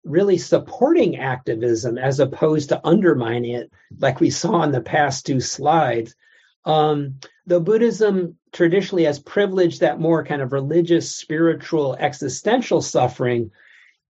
really 0.04 0.38
supporting 0.38 1.18
activism 1.18 1.98
as 1.98 2.20
opposed 2.20 2.70
to 2.70 2.88
undermining 2.88 3.56
it, 3.56 3.72
like 4.00 4.20
we 4.20 4.30
saw 4.30 4.62
in 4.64 4.72
the 4.72 4.82
past 4.82 5.26
two 5.26 5.40
slides. 5.40 6.16
Um, 6.64 7.20
though 7.46 7.60
Buddhism 7.60 8.38
traditionally 8.54 9.04
has 9.06 9.20
privileged 9.20 9.82
that 9.82 10.00
more 10.00 10.24
kind 10.24 10.42
of 10.42 10.54
religious, 10.54 11.16
spiritual, 11.16 11.96
existential 12.00 12.82
suffering, 12.82 13.52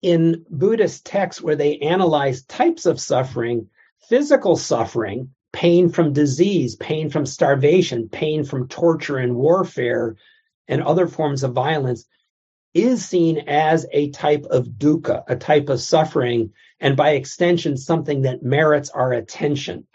in 0.01 0.45
Buddhist 0.49 1.05
texts 1.05 1.41
where 1.41 1.55
they 1.55 1.79
analyze 1.79 2.43
types 2.43 2.85
of 2.85 2.99
suffering, 2.99 3.69
physical 4.07 4.55
suffering, 4.55 5.31
pain 5.51 5.89
from 5.89 6.13
disease, 6.13 6.75
pain 6.75 7.09
from 7.09 7.25
starvation, 7.25 8.09
pain 8.09 8.43
from 8.43 8.67
torture 8.67 9.17
and 9.17 9.35
warfare, 9.35 10.15
and 10.67 10.81
other 10.81 11.07
forms 11.07 11.43
of 11.43 11.53
violence 11.53 12.05
is 12.73 13.05
seen 13.05 13.37
as 13.47 13.85
a 13.93 14.09
type 14.09 14.43
of 14.49 14.67
dukkha, 14.67 15.23
a 15.27 15.35
type 15.35 15.69
of 15.69 15.79
suffering, 15.79 16.51
and 16.79 16.97
by 16.97 17.11
extension, 17.11 17.77
something 17.77 18.23
that 18.23 18.43
merits 18.43 18.89
our 18.89 19.13
attention. 19.13 19.87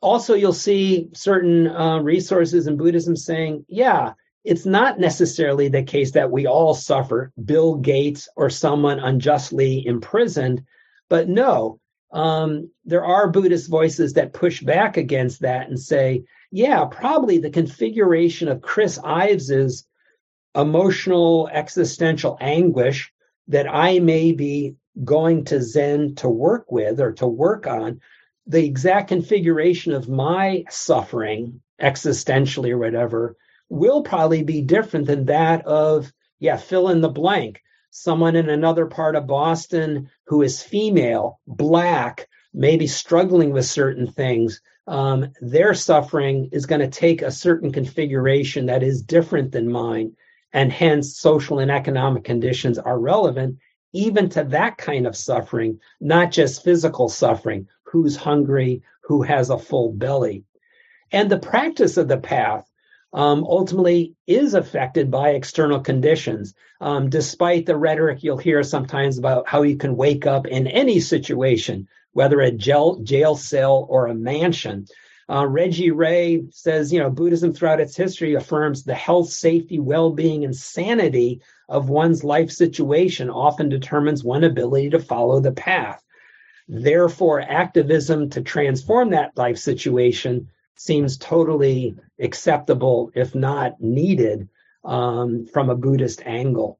also, 0.00 0.34
you'll 0.34 0.52
see 0.52 1.08
certain 1.14 1.66
uh, 1.66 1.98
resources 1.98 2.66
in 2.66 2.76
Buddhism 2.76 3.16
saying, 3.16 3.64
yeah, 3.68 4.12
it's 4.44 4.66
not 4.66 5.00
necessarily 5.00 5.68
the 5.68 5.82
case 5.82 6.12
that 6.12 6.30
we 6.30 6.46
all 6.46 6.74
suffer, 6.74 7.32
Bill 7.42 7.76
Gates 7.76 8.28
or 8.36 8.50
someone 8.50 8.98
unjustly 9.00 9.84
imprisoned, 9.86 10.62
but 11.08 11.28
no, 11.28 11.80
um, 12.14 12.70
there 12.84 13.04
are 13.04 13.28
Buddhist 13.28 13.68
voices 13.68 14.12
that 14.14 14.32
push 14.32 14.62
back 14.62 14.96
against 14.96 15.40
that 15.40 15.68
and 15.68 15.78
say, 15.78 16.24
yeah, 16.52 16.84
probably 16.84 17.38
the 17.38 17.50
configuration 17.50 18.46
of 18.46 18.62
Chris 18.62 18.98
Ives's 19.02 19.84
emotional 20.54 21.48
existential 21.52 22.38
anguish 22.40 23.12
that 23.48 23.66
I 23.68 23.98
may 23.98 24.30
be 24.30 24.76
going 25.02 25.44
to 25.46 25.60
Zen 25.60 26.14
to 26.16 26.28
work 26.28 26.70
with 26.70 27.00
or 27.00 27.12
to 27.14 27.26
work 27.26 27.66
on, 27.66 28.00
the 28.46 28.64
exact 28.64 29.08
configuration 29.08 29.92
of 29.92 30.08
my 30.08 30.64
suffering 30.70 31.60
existentially 31.80 32.70
or 32.70 32.78
whatever 32.78 33.36
will 33.68 34.02
probably 34.02 34.44
be 34.44 34.62
different 34.62 35.06
than 35.06 35.24
that 35.24 35.66
of, 35.66 36.12
yeah, 36.38 36.56
fill 36.56 36.90
in 36.90 37.00
the 37.00 37.08
blank. 37.08 37.60
Someone 37.96 38.34
in 38.34 38.50
another 38.50 38.86
part 38.86 39.14
of 39.14 39.28
Boston 39.28 40.10
who 40.26 40.42
is 40.42 40.60
female, 40.60 41.38
black, 41.46 42.26
maybe 42.52 42.88
struggling 42.88 43.52
with 43.52 43.66
certain 43.66 44.08
things. 44.08 44.60
Um, 44.88 45.30
their 45.40 45.74
suffering 45.74 46.48
is 46.50 46.66
going 46.66 46.80
to 46.80 46.88
take 46.88 47.22
a 47.22 47.30
certain 47.30 47.70
configuration 47.70 48.66
that 48.66 48.82
is 48.82 49.00
different 49.00 49.52
than 49.52 49.70
mine. 49.70 50.16
And 50.52 50.72
hence, 50.72 51.20
social 51.20 51.60
and 51.60 51.70
economic 51.70 52.24
conditions 52.24 52.80
are 52.80 52.98
relevant 52.98 53.58
even 53.92 54.28
to 54.30 54.42
that 54.42 54.76
kind 54.76 55.06
of 55.06 55.14
suffering, 55.14 55.78
not 56.00 56.32
just 56.32 56.64
physical 56.64 57.08
suffering 57.08 57.68
who's 57.84 58.16
hungry, 58.16 58.82
who 59.04 59.22
has 59.22 59.50
a 59.50 59.58
full 59.58 59.92
belly. 59.92 60.42
And 61.12 61.30
the 61.30 61.38
practice 61.38 61.96
of 61.96 62.08
the 62.08 62.18
path 62.18 62.68
um, 63.14 63.44
ultimately 63.44 64.14
is 64.26 64.54
affected 64.54 65.08
by 65.10 65.30
external 65.30 65.80
conditions, 65.80 66.52
um, 66.80 67.08
despite 67.08 67.64
the 67.64 67.76
rhetoric 67.76 68.24
you'll 68.24 68.36
hear 68.36 68.62
sometimes 68.64 69.18
about 69.18 69.48
how 69.48 69.62
you 69.62 69.76
can 69.76 69.96
wake 69.96 70.26
up 70.26 70.46
in 70.48 70.66
any 70.66 70.98
situation, 70.98 71.88
whether 72.12 72.40
a 72.40 72.50
jail, 72.50 72.98
jail 73.04 73.36
cell 73.36 73.86
or 73.88 74.08
a 74.08 74.14
mansion. 74.14 74.84
Uh, 75.30 75.46
Reggie 75.46 75.92
Ray 75.92 76.42
says, 76.50 76.92
you 76.92 76.98
know, 76.98 77.08
Buddhism 77.08 77.52
throughout 77.52 77.80
its 77.80 77.96
history 77.96 78.34
affirms 78.34 78.82
the 78.82 78.94
health, 78.94 79.30
safety, 79.30 79.78
well 79.78 80.10
being, 80.10 80.44
and 80.44 80.54
sanity 80.54 81.40
of 81.68 81.88
one's 81.88 82.24
life 82.24 82.50
situation 82.50 83.30
often 83.30 83.68
determines 83.68 84.24
one's 84.24 84.44
ability 84.44 84.90
to 84.90 84.98
follow 84.98 85.40
the 85.40 85.52
path. 85.52 86.02
Therefore, 86.68 87.40
activism 87.40 88.30
to 88.30 88.42
transform 88.42 89.10
that 89.10 89.36
life 89.36 89.56
situation 89.58 90.48
seems 90.76 91.18
totally 91.18 91.96
acceptable, 92.20 93.10
if 93.14 93.34
not 93.34 93.80
needed, 93.80 94.48
um, 94.84 95.46
from 95.46 95.70
a 95.70 95.76
Buddhist 95.76 96.22
angle. 96.26 96.78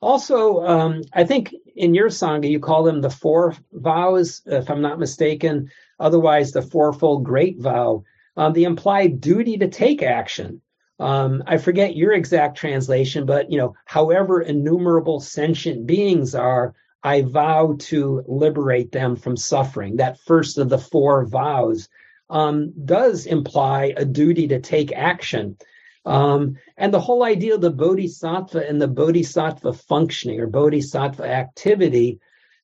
Also, 0.00 0.64
um, 0.64 1.02
I 1.12 1.24
think 1.24 1.54
in 1.76 1.94
your 1.94 2.08
Sangha, 2.08 2.50
you 2.50 2.58
call 2.58 2.82
them 2.82 3.00
the 3.00 3.10
four 3.10 3.54
vows, 3.72 4.42
if 4.46 4.68
I'm 4.68 4.82
not 4.82 4.98
mistaken, 4.98 5.70
otherwise, 6.00 6.50
the 6.50 6.62
fourfold 6.62 7.24
great 7.24 7.60
vow, 7.60 8.02
um, 8.36 8.52
the 8.52 8.64
implied 8.64 9.20
duty 9.20 9.58
to 9.58 9.68
take 9.68 10.02
action. 10.02 10.60
Um, 10.98 11.42
I 11.46 11.56
forget 11.56 11.96
your 11.96 12.12
exact 12.12 12.56
translation, 12.56 13.26
but 13.26 13.50
you 13.50 13.58
know, 13.58 13.74
however 13.84 14.40
innumerable 14.40 15.20
sentient 15.20 15.86
beings 15.86 16.34
are, 16.34 16.74
I 17.04 17.22
vow 17.22 17.76
to 17.78 18.24
liberate 18.28 18.92
them 18.92 19.16
from 19.16 19.36
suffering. 19.36 19.96
That 19.96 20.20
first 20.20 20.58
of 20.58 20.68
the 20.68 20.78
four 20.78 21.26
vows 21.26 21.88
um, 22.32 22.72
does 22.84 23.26
imply 23.26 23.92
a 23.96 24.04
duty 24.04 24.48
to 24.48 24.58
take 24.58 24.90
action. 24.92 25.56
Um, 26.04 26.56
and 26.76 26.92
the 26.92 27.00
whole 27.00 27.22
idea 27.22 27.54
of 27.54 27.60
the 27.60 27.70
bodhisattva 27.70 28.68
and 28.68 28.80
the 28.80 28.88
bodhisattva 28.88 29.74
functioning 29.74 30.40
or 30.40 30.48
bodhisattva 30.48 31.24
activity 31.24 32.18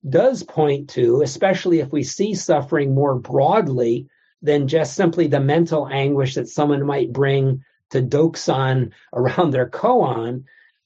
does 0.07 0.43
point 0.43 0.89
to, 0.91 1.21
especially 1.21 1.79
if 1.79 1.91
we 1.91 2.03
see 2.03 2.33
suffering 2.33 2.93
more 2.93 3.15
broadly 3.15 4.09
than 4.41 4.67
just 4.67 4.95
simply 4.95 5.27
the 5.27 5.39
mental 5.39 5.87
anguish 5.87 6.35
that 6.35 6.49
someone 6.49 6.85
might 6.85 7.13
bring 7.13 7.63
to 7.91 8.01
Dokusan 8.01 8.91
around 9.13 9.51
their 9.51 9.69
koan, 9.69 10.45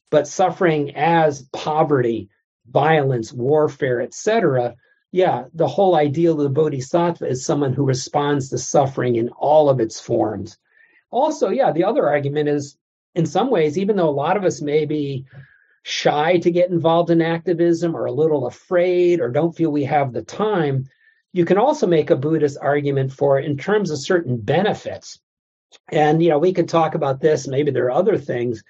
but 0.10 0.28
suffering 0.28 0.96
as 0.96 1.44
poverty, 1.54 2.30
violence, 2.70 3.32
warfare, 3.32 4.02
etc., 4.02 4.76
yeah, 5.14 5.46
the 5.54 5.68
whole 5.68 5.96
ideal 5.96 6.34
of 6.34 6.40
the 6.40 6.50
bodhisattva 6.50 7.28
is 7.28 7.46
someone 7.46 7.72
who 7.72 7.86
responds 7.86 8.50
to 8.50 8.58
suffering 8.58 9.16
in 9.16 9.30
all 9.30 9.70
of 9.70 9.80
its 9.80 10.00
forms. 10.00 10.58
Also, 11.12 11.50
yeah, 11.50 11.72
the 11.72 11.84
other 11.84 12.10
argument 12.10 12.50
is 12.50 12.78
in 13.14 13.28
some 13.28 13.52
ways, 13.52 13.78
even 13.78 13.96
though 13.96 14.10
a 14.10 14.22
lot 14.26 14.38
of 14.38 14.44
us 14.44 14.60
may 14.60 14.86
be 14.86 15.28
shy 15.84 16.40
to 16.40 16.50
get 16.50 16.72
involved 16.72 17.12
in 17.12 17.22
activism 17.22 17.96
or 17.96 18.08
a 18.08 18.12
little 18.12 18.48
afraid 18.48 19.22
or 19.22 19.30
don't 19.30 19.56
feel 19.56 19.72
we 19.72 19.84
have 19.84 20.14
the 20.14 20.24
time, 20.24 20.90
you 21.32 21.46
can 21.46 21.60
also 21.60 21.86
make 21.86 22.10
a 22.10 22.16
Buddhist 22.16 22.58
argument 22.60 23.14
for 23.14 23.40
in 23.40 23.56
terms 23.56 23.92
of 23.92 24.00
certain 24.00 24.38
benefits. 24.38 25.20
And, 25.92 26.24
you 26.24 26.30
know, 26.30 26.40
we 26.40 26.54
could 26.54 26.70
talk 26.70 26.96
about 26.96 27.22
this, 27.22 27.48
maybe 27.48 27.70
there 27.70 27.86
are 27.86 27.92
other 27.92 28.18
things, 28.18 28.64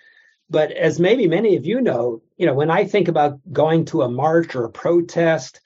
but 0.50 0.72
as 0.74 1.00
maybe 1.00 1.26
many 1.26 1.56
of 1.56 1.66
you 1.66 1.80
know, 1.80 2.22
you 2.36 2.46
know, 2.46 2.54
when 2.54 2.70
I 2.70 2.84
think 2.84 3.08
about 3.08 3.40
going 3.54 3.86
to 3.86 4.02
a 4.02 4.10
march 4.10 4.56
or 4.56 4.66
a 4.66 4.70
protest, 4.70 5.62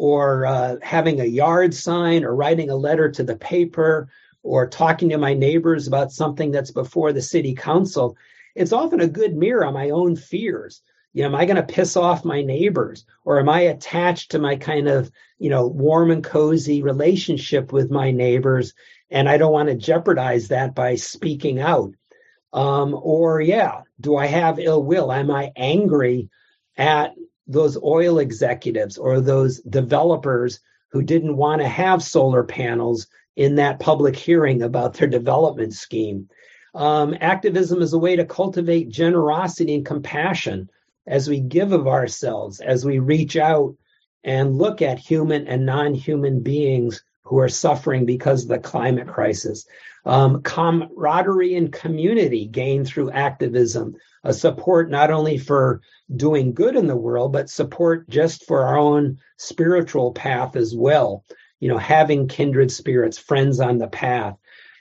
or 0.00 0.46
uh, 0.46 0.76
having 0.80 1.20
a 1.20 1.26
yard 1.26 1.74
sign 1.74 2.24
or 2.24 2.34
writing 2.34 2.70
a 2.70 2.74
letter 2.74 3.10
to 3.10 3.22
the 3.22 3.36
paper 3.36 4.08
or 4.42 4.66
talking 4.66 5.10
to 5.10 5.18
my 5.18 5.34
neighbors 5.34 5.86
about 5.86 6.10
something 6.10 6.50
that's 6.50 6.70
before 6.70 7.12
the 7.12 7.20
city 7.20 7.54
council, 7.54 8.16
it's 8.54 8.72
often 8.72 9.02
a 9.02 9.06
good 9.06 9.36
mirror 9.36 9.62
on 9.62 9.74
my 9.74 9.90
own 9.90 10.16
fears. 10.16 10.80
You 11.12 11.20
know, 11.20 11.28
am 11.28 11.34
I 11.34 11.44
going 11.44 11.56
to 11.56 11.62
piss 11.62 11.98
off 11.98 12.24
my 12.24 12.40
neighbors 12.40 13.04
or 13.26 13.38
am 13.40 13.50
I 13.50 13.60
attached 13.60 14.30
to 14.30 14.38
my 14.38 14.56
kind 14.56 14.88
of, 14.88 15.10
you 15.38 15.50
know, 15.50 15.66
warm 15.66 16.10
and 16.10 16.24
cozy 16.24 16.82
relationship 16.82 17.70
with 17.70 17.90
my 17.90 18.10
neighbors 18.10 18.72
and 19.10 19.28
I 19.28 19.36
don't 19.36 19.52
want 19.52 19.68
to 19.68 19.74
jeopardize 19.74 20.48
that 20.48 20.74
by 20.74 20.94
speaking 20.94 21.60
out? 21.60 21.92
Um, 22.54 22.98
or 22.98 23.42
yeah, 23.42 23.82
do 24.00 24.16
I 24.16 24.28
have 24.28 24.58
ill 24.58 24.82
will? 24.82 25.12
Am 25.12 25.30
I 25.30 25.52
angry 25.56 26.30
at 26.78 27.12
those 27.50 27.76
oil 27.82 28.18
executives 28.18 28.96
or 28.96 29.20
those 29.20 29.60
developers 29.62 30.60
who 30.92 31.02
didn't 31.02 31.36
want 31.36 31.60
to 31.60 31.68
have 31.68 32.02
solar 32.02 32.44
panels 32.44 33.08
in 33.36 33.56
that 33.56 33.80
public 33.80 34.14
hearing 34.14 34.62
about 34.62 34.94
their 34.94 35.08
development 35.08 35.74
scheme. 35.74 36.28
Um, 36.74 37.16
activism 37.20 37.82
is 37.82 37.92
a 37.92 37.98
way 37.98 38.14
to 38.14 38.24
cultivate 38.24 38.88
generosity 38.88 39.74
and 39.74 39.84
compassion 39.84 40.70
as 41.08 41.28
we 41.28 41.40
give 41.40 41.72
of 41.72 41.88
ourselves, 41.88 42.60
as 42.60 42.84
we 42.84 43.00
reach 43.00 43.36
out 43.36 43.74
and 44.22 44.56
look 44.56 44.80
at 44.80 44.98
human 44.98 45.48
and 45.48 45.66
non 45.66 45.94
human 45.94 46.40
beings 46.40 47.02
who 47.30 47.38
are 47.38 47.48
suffering 47.48 48.04
because 48.04 48.42
of 48.42 48.48
the 48.48 48.58
climate 48.58 49.06
crisis. 49.06 49.64
Um, 50.04 50.42
camaraderie 50.42 51.54
and 51.54 51.72
community 51.72 52.44
gained 52.44 52.88
through 52.88 53.12
activism, 53.12 53.94
a 54.24 54.34
support 54.34 54.90
not 54.90 55.12
only 55.12 55.38
for 55.38 55.80
doing 56.16 56.54
good 56.54 56.74
in 56.74 56.88
the 56.88 56.96
world, 56.96 57.32
but 57.32 57.48
support 57.48 58.08
just 58.08 58.46
for 58.46 58.66
our 58.66 58.76
own 58.76 59.18
spiritual 59.36 60.10
path 60.10 60.56
as 60.56 60.74
well. 60.74 61.24
You 61.60 61.68
know, 61.68 61.78
having 61.78 62.26
kindred 62.26 62.72
spirits, 62.72 63.16
friends 63.16 63.60
on 63.60 63.78
the 63.78 63.86
path. 63.86 64.36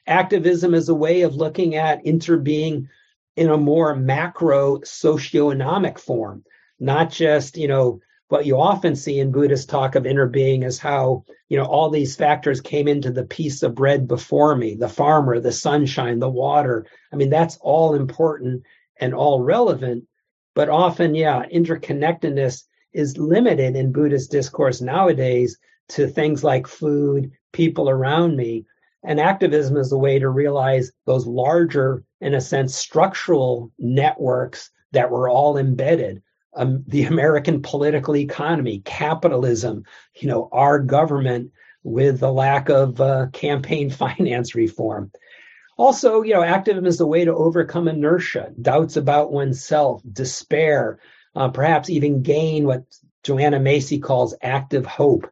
Activism 0.08 0.74
is 0.74 0.90
a 0.90 0.96
way 0.96 1.22
of 1.22 1.36
looking 1.36 1.76
at 1.76 2.04
interbeing 2.04 2.88
in 3.36 3.52
a 3.52 3.58
more 3.58 3.96
macro 3.96 4.80
socioeconomic 4.80 6.00
form, 6.00 6.44
not 6.80 7.12
just, 7.12 7.58
you 7.58 7.68
know, 7.68 8.00
what 8.30 8.46
you 8.46 8.60
often 8.60 8.96
see 8.96 9.20
in 9.20 9.32
Buddhist 9.32 9.70
talk 9.70 9.96
of 9.96 10.04
interbeing 10.04 10.64
is 10.64 10.78
how, 10.78 11.26
you 11.50 11.58
know, 11.58 11.66
all 11.66 11.90
these 11.90 12.16
factors 12.16 12.62
came 12.62 12.88
into 12.88 13.12
the 13.12 13.26
piece 13.26 13.64
of 13.64 13.74
bread 13.74 14.08
before 14.08 14.56
me, 14.56 14.76
the 14.76 14.88
farmer, 14.88 15.40
the 15.40 15.52
sunshine, 15.52 16.20
the 16.20 16.30
water. 16.30 16.86
I 17.12 17.16
mean, 17.16 17.32
that's 17.32 17.58
all 17.62 17.96
important 17.96 18.64
and 19.00 19.16
all 19.16 19.42
relevant. 19.42 20.06
But 20.54 20.70
often, 20.70 21.16
yeah, 21.16 21.44
interconnectedness 21.52 22.66
is 22.94 23.18
limited 23.18 23.76
in 23.76 23.92
Buddhist 23.92 24.30
discourse 24.30 24.80
nowadays 24.80 25.58
to 25.90 26.08
things 26.08 26.44
like 26.44 26.68
food, 26.68 27.32
people 27.52 27.90
around 27.90 28.36
me. 28.36 28.66
And 29.04 29.20
activism 29.20 29.76
is 29.78 29.92
a 29.92 29.98
way 29.98 30.20
to 30.20 30.30
realize 30.30 30.92
those 31.08 31.26
larger, 31.26 32.04
in 32.22 32.36
a 32.36 32.42
sense, 32.42 32.76
structural 32.76 33.72
networks 33.80 34.70
that 34.92 35.10
we're 35.10 35.32
all 35.32 35.58
embedded 35.58 36.22
um, 36.56 36.84
the 36.88 37.04
American 37.04 37.62
political 37.62 38.16
economy, 38.16 38.82
capitalism, 38.86 39.84
you 40.16 40.28
know, 40.28 40.50
our 40.52 40.80
government 40.80 41.52
with 41.84 42.20
the 42.20 42.32
lack 42.32 42.70
of 42.70 43.00
uh, 43.00 43.28
campaign 43.34 43.90
finance 43.90 44.56
reform. 44.56 45.12
Also, 45.78 46.24
you 46.24 46.34
know, 46.34 46.44
activism 46.44 46.86
is 46.86 47.00
a 47.00 47.08
way 47.08 47.24
to 47.24 47.34
overcome 47.34 47.88
inertia, 47.88 48.52
doubts 48.62 48.98
about 48.98 49.32
oneself, 49.32 50.02
despair, 50.12 51.00
uh, 51.36 51.48
perhaps 51.48 51.90
even 51.90 52.22
gain 52.22 52.66
what 52.66 52.84
Joanna 53.24 53.60
Macy 53.60 54.00
calls 54.00 54.36
active 54.42 54.86
hope. 54.86 55.32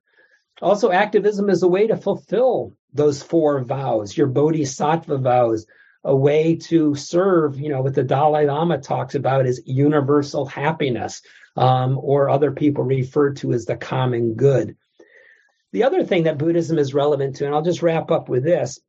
Also, 0.62 0.90
activism 0.90 1.50
is 1.50 1.64
a 1.64 1.68
way 1.68 1.88
to 1.88 1.98
fulfill 1.98 2.74
those 2.94 3.22
four 3.22 3.62
vows, 3.64 4.16
your 4.16 4.28
bodhisattva 4.28 5.18
vows, 5.18 5.66
a 6.08 6.16
way 6.16 6.56
to 6.56 6.96
serve, 6.96 7.60
you 7.60 7.70
know, 7.70 7.82
what 7.82 7.94
the 7.94 8.04
Dalai 8.04 8.46
Lama 8.46 8.78
talks 8.78 9.14
about 9.14 9.46
is 9.46 9.62
universal 9.66 10.46
happiness, 10.46 11.22
um, 11.58 12.00
or 12.02 12.30
other 12.30 12.52
people 12.52 12.86
refer 12.86 13.34
to 13.34 13.52
as 13.52 13.66
the 13.66 13.76
common 13.76 14.34
good. 14.34 14.78
The 15.74 15.84
other 15.84 16.06
thing 16.06 16.24
that 16.24 16.38
Buddhism 16.38 16.80
is 16.80 16.94
relevant 16.94 17.36
to, 17.36 17.46
and 17.46 17.54
I'll 17.54 17.62
just 17.62 17.82
wrap 17.82 18.10
up 18.10 18.30
with 18.30 18.44
this 18.44 18.80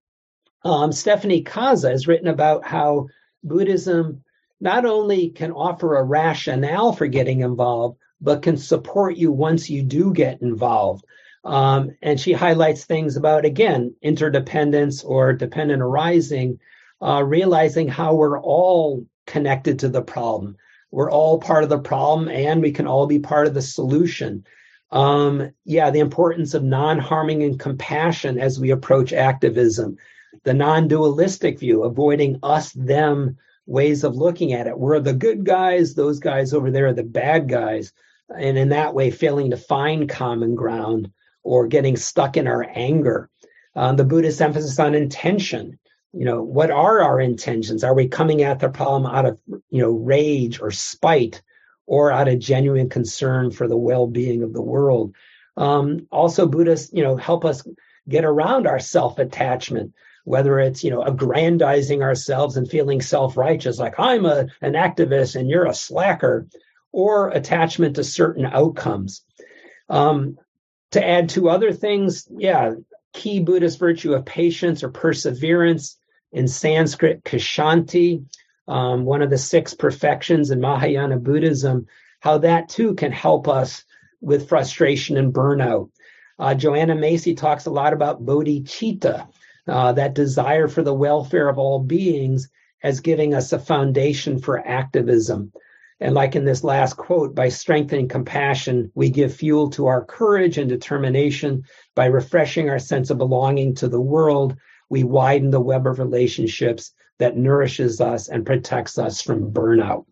um, 0.65 0.93
Stephanie 0.93 1.45
Kaza 1.45 1.91
has 1.91 2.09
written 2.09 2.29
about 2.29 2.65
how 2.65 3.09
Buddhism 3.43 4.23
not 4.61 4.85
only 4.85 5.31
can 5.31 5.53
offer 5.53 5.97
a 5.97 6.05
rationale 6.05 6.93
for 6.93 7.07
getting 7.07 7.41
involved, 7.41 7.99
but 8.21 8.43
can 8.43 8.57
support 8.57 9.17
you 9.17 9.31
once 9.31 9.71
you 9.71 9.83
do 9.83 10.13
get 10.13 10.43
involved. 10.43 11.05
Um, 11.45 11.97
and 12.03 12.19
she 12.19 12.33
highlights 12.33 12.85
things 12.85 13.17
about, 13.17 13.45
again, 13.45 13.95
interdependence 14.03 15.05
or 15.05 15.33
dependent 15.33 15.83
arising, 15.83 16.59
uh, 17.01 17.23
realizing 17.25 17.89
how 17.89 18.15
we're 18.15 18.41
all 18.41 19.07
connected 19.27 19.81
to 19.81 19.89
the 19.89 20.03
problem. 20.03 20.57
We're 20.91 21.11
all 21.11 21.39
part 21.39 21.65
of 21.65 21.71
the 21.71 21.79
problem 21.79 22.29
and 22.29 22.63
we 22.63 22.73
can 22.73 22.87
all 22.87 23.07
be 23.07 23.19
part 23.19 23.47
of 23.47 23.55
the 23.55 23.63
solution. 23.63 24.45
Um, 24.91 25.51
yeah, 25.65 25.91
the 25.91 25.99
importance 26.01 26.55
of 26.55 26.65
non 26.65 26.99
harming 26.99 27.43
and 27.43 27.61
compassion 27.61 28.39
as 28.39 28.59
we 28.59 28.71
approach 28.71 29.13
activism, 29.13 29.99
the 30.45 30.55
non 30.55 30.89
dualistic 30.89 31.59
view, 31.59 31.85
avoiding 31.85 32.39
us 32.43 32.73
them 32.73 33.37
ways 33.67 34.03
of 34.03 34.17
looking 34.17 34.55
at 34.55 34.67
it. 34.67 34.79
We're 34.79 34.99
the 34.99 35.13
good 35.13 35.45
guys, 35.45 35.95
those 35.95 36.19
guys 36.19 36.55
over 36.55 36.71
there 36.71 36.87
are 36.87 36.95
the 36.95 37.03
bad 37.03 37.49
guys. 37.49 37.93
And 38.35 38.57
in 38.57 38.71
that 38.71 38.95
way, 38.95 39.11
failing 39.11 39.51
to 39.51 39.57
find 39.59 40.09
common 40.09 40.55
ground 40.55 41.11
or 41.43 41.67
getting 41.67 41.97
stuck 41.97 42.37
in 42.37 42.47
our 42.47 42.67
anger. 42.75 43.29
Um, 43.75 43.97
the 43.97 44.05
Buddhist 44.05 44.41
emphasis 44.41 44.79
on 44.79 44.95
intention. 44.95 45.79
You 46.13 46.25
know, 46.25 46.43
what 46.43 46.71
are 46.71 47.01
our 47.01 47.21
intentions? 47.21 47.85
Are 47.85 47.95
we 47.95 48.09
coming 48.09 48.43
at 48.43 48.61
the 48.61 48.71
problem 48.71 49.07
out 49.07 49.27
of, 49.27 49.39
you 49.71 49.83
know, 49.83 49.91
rage 49.91 50.61
or 50.61 50.71
spite 50.71 51.43
or 51.87 52.11
out 52.11 52.29
of 52.29 52.39
genuine 52.39 52.89
concern 52.89 53.51
for 53.51 53.69
the 53.69 53.77
well-being 53.77 54.43
of 54.43 54.53
the 54.53 54.63
world? 54.63 55.15
Um, 55.57 56.07
also, 56.11 56.47
Buddhists, 56.47 56.93
you 56.93 57.03
know, 57.03 57.17
help 57.17 57.45
us 57.45 57.67
get 58.09 58.25
around 58.25 58.67
our 58.67 58.79
self-attachment 58.79 59.93
whether 60.29 60.61
it's 60.61 60.85
you 60.85 60.91
know 60.91 61.03
aggrandizing 61.03 62.03
ourselves 62.03 62.59
and 62.59 62.69
feeling 62.69 63.01
self-righteous 63.01 63.79
like 63.79 63.95
i'm 63.99 64.27
a, 64.27 64.47
an 64.61 64.75
activist 64.75 65.35
and 65.37 65.49
you're 65.49 65.67
a 65.67 65.75
slacker 65.75 66.47
or 66.93 67.31
attachment 67.31 67.97
to 67.97 68.05
certain 68.05 68.45
outcomes 68.45 69.23
um, 69.89 70.37
to 70.91 71.07
add 71.07 71.31
two 71.31 71.49
other 71.49 71.73
things 71.73 72.29
yeah 72.31 72.75
key 73.13 73.41
buddhist 73.41 73.79
virtue 73.79 74.15
of 74.15 74.25
patience 74.25 74.83
or 74.83 74.91
perseverance 74.91 75.99
in 76.33 76.47
sanskrit 76.47 77.25
kshanti 77.25 78.25
um, 78.67 79.05
one 79.05 79.23
of 79.23 79.31
the 79.31 79.39
six 79.39 79.75
perfections 79.75 80.51
in 80.51 80.61
mahayana 80.61 81.19
buddhism 81.19 81.87
how 82.21 82.39
that 82.39 82.69
too 82.69 82.95
can 82.95 83.13
help 83.13 83.49
us 83.49 83.85
with 84.21 84.49
frustration 84.49 85.17
and 85.17 85.33
burnout 85.33 85.91
uh, 86.39 86.55
joanna 86.55 86.95
macy 86.95 87.35
talks 87.35 87.67
a 87.67 87.71
lot 87.71 87.93
about 87.93 88.25
bodhicitta 88.25 89.29
uh, 89.69 89.93
that 89.93 90.15
desire 90.15 90.67
for 90.67 90.83
the 90.83 90.95
welfare 90.95 91.49
of 91.49 91.59
all 91.59 91.79
beings 91.79 92.49
as 92.83 93.01
giving 93.01 93.35
us 93.35 93.53
a 93.53 93.59
foundation 93.59 94.39
for 94.39 94.67
activism. 94.67 95.53
And 96.01 96.15
like 96.15 96.37
in 96.37 96.45
this 96.45 96.63
last 96.63 96.97
quote, 96.97 97.35
by 97.35 97.49
strengthening 97.49 98.09
compassion, 98.09 98.93
we 98.95 99.11
give 99.11 99.35
fuel 99.35 99.69
to 99.71 99.87
our 99.87 100.05
courage 100.05 100.57
and 100.57 100.69
determination. 100.69 101.65
By 101.95 102.07
refreshing 102.07 102.71
our 102.71 102.79
sense 102.79 103.11
of 103.11 103.19
belonging 103.19 103.75
to 103.77 103.89
the 103.89 104.01
world, 104.01 104.57
we 104.89 105.03
widen 105.03 105.51
the 105.51 105.61
web 105.61 105.87
of 105.87 105.99
relationships 105.99 106.93
that 107.19 107.37
nourishes 107.37 108.01
us 108.01 108.29
and 108.29 108.47
protects 108.47 108.97
us 108.97 109.21
from 109.21 109.53
burnout. 109.53 110.05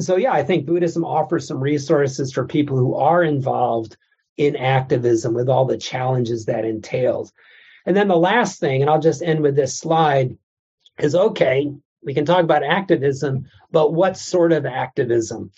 So, 0.00 0.16
yeah, 0.16 0.32
I 0.32 0.42
think 0.42 0.66
Buddhism 0.66 1.04
offers 1.04 1.46
some 1.46 1.60
resources 1.60 2.32
for 2.32 2.44
people 2.44 2.76
who 2.76 2.96
are 2.96 3.22
involved 3.22 3.96
in 4.36 4.56
activism 4.56 5.34
with 5.34 5.48
all 5.48 5.64
the 5.64 5.78
challenges 5.78 6.46
that 6.46 6.64
entails. 6.64 7.32
And 7.86 7.96
then 7.96 8.08
the 8.08 8.16
last 8.16 8.58
thing, 8.58 8.80
and 8.80 8.90
I'll 8.90 9.00
just 9.00 9.22
end 9.22 9.40
with 9.40 9.54
this 9.54 9.76
slide, 9.76 10.36
is 10.98 11.14
okay, 11.14 11.72
we 12.04 12.14
can 12.14 12.24
talk 12.24 12.42
about 12.42 12.62
activism, 12.62 13.46
but 13.70 13.92
what 13.92 14.16
sort 14.16 14.52
of 14.52 14.66
activism? 14.66 15.50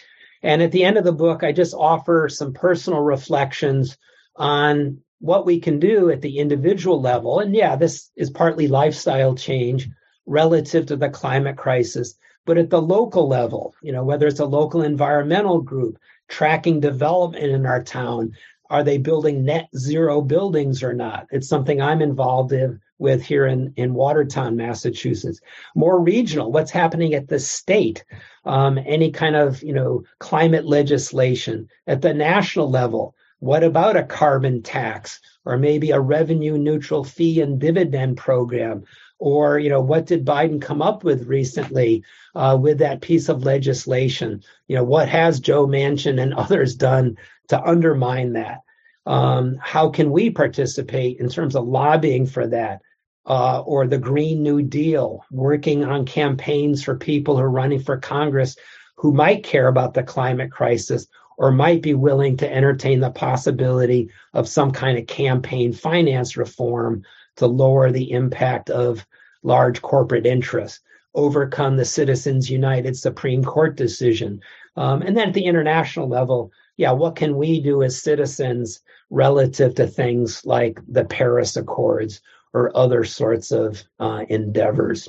And 0.42 0.62
at 0.62 0.72
the 0.72 0.84
end 0.84 0.96
of 0.96 1.04
the 1.04 1.12
book, 1.12 1.42
I 1.42 1.52
just 1.52 1.74
offer 1.74 2.28
some 2.28 2.52
personal 2.52 3.00
reflections 3.00 3.96
on 4.36 4.98
what 5.18 5.46
we 5.46 5.60
can 5.60 5.80
do 5.80 6.10
at 6.10 6.20
the 6.20 6.38
individual 6.38 7.00
level. 7.00 7.40
And 7.40 7.54
yeah, 7.54 7.76
this 7.76 8.10
is 8.16 8.30
partly 8.30 8.68
lifestyle 8.68 9.34
change 9.34 9.88
relative 10.26 10.86
to 10.86 10.96
the 10.96 11.08
climate 11.08 11.56
crisis, 11.56 12.14
but 12.44 12.58
at 12.58 12.70
the 12.70 12.82
local 12.82 13.28
level, 13.28 13.74
you 13.82 13.92
know, 13.92 14.04
whether 14.04 14.26
it's 14.26 14.40
a 14.40 14.44
local 14.44 14.82
environmental 14.82 15.60
group, 15.60 15.98
tracking 16.28 16.80
development 16.80 17.44
in 17.44 17.66
our 17.66 17.82
town, 17.82 18.32
are 18.68 18.82
they 18.82 18.98
building 18.98 19.44
net 19.44 19.68
zero 19.76 20.20
buildings 20.20 20.82
or 20.82 20.92
not? 20.92 21.26
It's 21.30 21.48
something 21.48 21.80
I'm 21.80 22.02
involved 22.02 22.52
in 22.52 22.80
with 22.98 23.22
here 23.22 23.46
in, 23.46 23.72
in 23.76 23.94
Watertown, 23.94 24.56
Massachusetts. 24.56 25.40
More 25.74 26.00
regional, 26.00 26.52
what's 26.52 26.70
happening 26.70 27.14
at 27.14 27.28
the 27.28 27.38
state? 27.38 28.04
Um, 28.44 28.78
any 28.78 29.10
kind 29.10 29.36
of, 29.36 29.62
you 29.62 29.72
know, 29.72 30.04
climate 30.18 30.66
legislation 30.66 31.68
at 31.86 32.02
the 32.02 32.14
national 32.14 32.70
level. 32.70 33.14
What 33.40 33.64
about 33.64 33.96
a 33.96 34.02
carbon 34.02 34.62
tax 34.62 35.20
or 35.44 35.58
maybe 35.58 35.90
a 35.90 36.00
revenue 36.00 36.56
neutral 36.56 37.04
fee 37.04 37.40
and 37.40 37.60
dividend 37.60 38.16
program? 38.16 38.84
Or, 39.18 39.58
you 39.58 39.68
know, 39.68 39.80
what 39.80 40.06
did 40.06 40.24
Biden 40.24 40.60
come 40.60 40.82
up 40.82 41.04
with 41.04 41.26
recently 41.26 42.02
uh, 42.34 42.58
with 42.60 42.78
that 42.78 43.00
piece 43.00 43.28
of 43.28 43.44
legislation? 43.44 44.42
You 44.68 44.76
know, 44.76 44.84
what 44.84 45.08
has 45.08 45.40
Joe 45.40 45.66
Manchin 45.66 46.20
and 46.20 46.34
others 46.34 46.74
done 46.74 47.16
to 47.48 47.62
undermine 47.62 48.34
that? 48.34 48.60
Um, 49.06 49.56
how 49.60 49.90
can 49.90 50.10
we 50.10 50.30
participate 50.30 51.20
in 51.20 51.28
terms 51.28 51.54
of 51.54 51.66
lobbying 51.66 52.26
for 52.26 52.46
that? 52.48 52.82
Uh, 53.26 53.60
or 53.62 53.88
the 53.88 53.98
Green 53.98 54.42
New 54.42 54.62
Deal, 54.62 55.24
working 55.32 55.84
on 55.84 56.06
campaigns 56.06 56.84
for 56.84 56.96
people 56.96 57.36
who 57.36 57.42
are 57.42 57.50
running 57.50 57.80
for 57.80 57.96
Congress 57.96 58.56
who 58.96 59.12
might 59.12 59.44
care 59.44 59.68
about 59.68 59.94
the 59.94 60.02
climate 60.02 60.50
crisis 60.50 61.06
or 61.36 61.52
might 61.52 61.82
be 61.82 61.94
willing 61.94 62.36
to 62.38 62.52
entertain 62.52 63.00
the 63.00 63.10
possibility 63.10 64.08
of 64.32 64.48
some 64.48 64.70
kind 64.70 64.98
of 64.98 65.06
campaign 65.06 65.72
finance 65.72 66.36
reform 66.36 67.02
to 67.36 67.46
lower 67.46 67.92
the 67.92 68.10
impact 68.12 68.70
of 68.70 69.06
large 69.42 69.82
corporate 69.82 70.26
interests, 70.26 70.80
overcome 71.14 71.76
the 71.76 71.84
Citizens 71.84 72.50
United 72.50 72.96
Supreme 72.96 73.44
Court 73.44 73.76
decision. 73.76 74.40
Um, 74.76 75.02
and 75.02 75.16
then 75.16 75.28
at 75.28 75.34
the 75.34 75.44
international 75.44 76.08
level, 76.08 76.50
yeah, 76.78 76.92
what 76.92 77.16
can 77.16 77.36
we 77.36 77.60
do 77.60 77.82
as 77.82 78.02
citizens 78.02 78.80
relative 79.10 79.74
to 79.74 79.86
things 79.86 80.44
like 80.44 80.80
the 80.88 81.04
Paris 81.04 81.56
Accords 81.56 82.20
or 82.56 82.76
other 82.76 83.04
sorts 83.04 83.52
of 83.52 83.82
uh, 84.00 84.24
endeavors? 84.28 85.08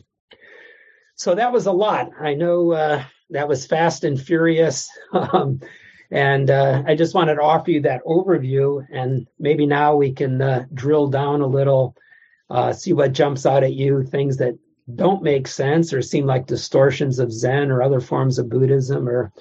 So 1.15 1.35
that 1.35 1.51
was 1.51 1.65
a 1.65 1.71
lot. 1.71 2.11
I 2.19 2.33
know 2.35 2.71
uh, 2.73 3.03
that 3.31 3.47
was 3.47 3.65
fast 3.65 4.03
and 4.03 4.19
furious. 4.19 4.89
Um, 5.13 5.61
and 6.09 6.49
uh, 6.49 6.83
I 6.87 6.95
just 6.95 7.13
wanted 7.13 7.35
to 7.35 7.41
offer 7.41 7.71
you 7.71 7.81
that 7.81 8.03
overview. 8.05 8.85
And 8.91 9.27
maybe 9.39 9.65
now 9.65 9.95
we 9.95 10.13
can 10.13 10.41
uh, 10.41 10.65
drill 10.73 11.07
down 11.07 11.41
a 11.41 11.47
little, 11.47 11.95
uh, 12.49 12.71
see 12.71 12.93
what 12.93 13.11
jumps 13.11 13.45
out 13.45 13.63
at 13.63 13.73
you, 13.73 14.03
things 14.03 14.37
that 14.37 14.57
don't 14.95 15.23
make 15.23 15.47
sense 15.47 15.91
or 15.91 16.01
seem 16.01 16.25
like 16.25 16.45
distortions 16.45 17.19
of 17.19 17.33
Zen 17.33 17.71
or 17.71 17.81
other 17.81 17.99
forms 17.99 18.39
of 18.39 18.49
Buddhism 18.49 19.09
or 19.09 19.33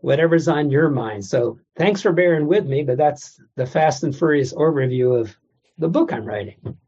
whatever's 0.00 0.48
on 0.48 0.70
your 0.70 0.88
mind. 0.88 1.24
So 1.24 1.58
thanks 1.76 2.00
for 2.00 2.12
bearing 2.12 2.46
with 2.46 2.64
me, 2.64 2.82
but 2.82 2.96
that's 2.96 3.38
the 3.56 3.66
fast 3.66 4.02
and 4.02 4.16
furious 4.16 4.54
overview 4.54 5.20
of 5.20 5.36
the 5.76 5.88
book 5.88 6.12
I'm 6.12 6.24
writing. 6.24 6.78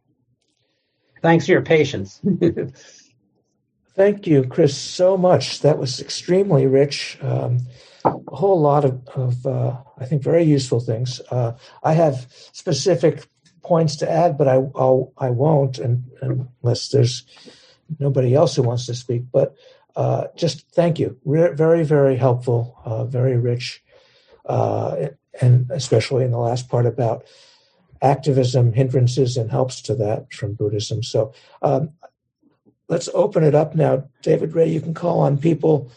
Thanks 1.23 1.47
for 1.47 1.53
your 1.53 1.63
patience. 1.63 2.21
Thank 3.95 4.27
you, 4.29 4.45
Chris, 4.45 4.77
so 4.77 5.17
much. 5.17 5.61
That 5.61 5.79
was 5.79 6.01
extremely 6.01 6.67
rich. 6.67 7.19
Um, 7.21 7.67
a 8.05 8.37
whole 8.37 8.61
lot 8.61 8.85
of, 8.85 9.07
of 9.09 9.45
uh, 9.45 9.77
I 9.99 10.05
think, 10.05 10.23
very 10.23 10.45
useful 10.45 10.79
things. 10.79 11.21
Uh, 11.31 11.57
I 11.83 11.95
have 11.95 12.27
specific 12.53 13.27
points 13.65 13.97
to 13.97 14.11
add, 14.11 14.39
but 14.39 14.47
I 14.47 14.55
I'll, 14.55 15.13
I 15.19 15.31
will 15.31 15.65
not 15.65 15.79
unless 15.79 16.91
there's 16.91 17.25
nobody 17.99 18.35
else 18.35 18.55
who 18.55 18.63
wants 18.63 18.87
to 18.87 18.95
speak. 18.95 19.25
But 19.33 19.57
uh, 19.97 20.29
just 20.37 20.71
thank 20.71 21.01
you. 21.01 21.19
Re- 21.25 21.55
very, 21.55 21.83
very 21.85 22.17
helpful, 22.17 22.81
uh, 22.85 23.05
very 23.05 23.37
rich, 23.37 23.83
uh, 24.47 25.09
and 25.41 25.69
especially 25.71 26.25
in 26.25 26.31
the 26.31 26.39
last 26.39 26.69
part 26.69 26.87
about 26.87 27.25
activism, 28.03 28.73
hindrances, 28.73 29.37
and 29.37 29.51
helps 29.51 29.83
to 29.83 29.95
that 29.97 30.33
from 30.33 30.55
Buddhism. 30.55 31.03
So 31.03 31.33
um, 31.63 31.91
let's 32.89 33.09
open 33.15 33.45
it 33.45 33.55
up 33.55 33.75
now. 33.75 34.09
David 34.23 34.55
Ray, 34.55 34.69
you 34.69 34.81
can 34.81 34.95
call 34.95 35.21
on 35.21 35.39
people 35.39 35.91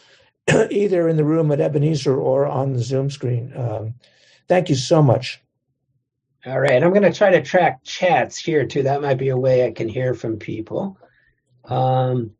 either 0.70 1.08
in 1.08 1.18
the 1.18 1.24
room 1.24 1.52
at 1.52 1.62
Ebenezer 1.62 2.16
or 2.16 2.46
on 2.46 2.74
the 2.74 2.84
Zoom 2.84 3.10
screen. 3.10 3.54
Um, 3.56 3.96
thank 4.48 4.70
you 4.70 4.76
so 4.76 5.02
much. 5.02 5.42
All 6.46 6.60
right, 6.60 6.82
I'm 6.82 6.90
going 6.90 7.04
to 7.04 7.14
try 7.14 7.32
to 7.32 7.44
track 7.44 7.84
chats 7.84 8.40
here 8.40 8.66
too. 8.66 8.84
That 8.84 9.02
might 9.02 9.20
be 9.20 9.30
a 9.30 9.38
way 9.38 9.66
I 9.66 9.72
can 9.72 9.88
hear 9.88 10.16
from 10.16 10.38
people. 10.38 10.98
Um, 11.66 12.32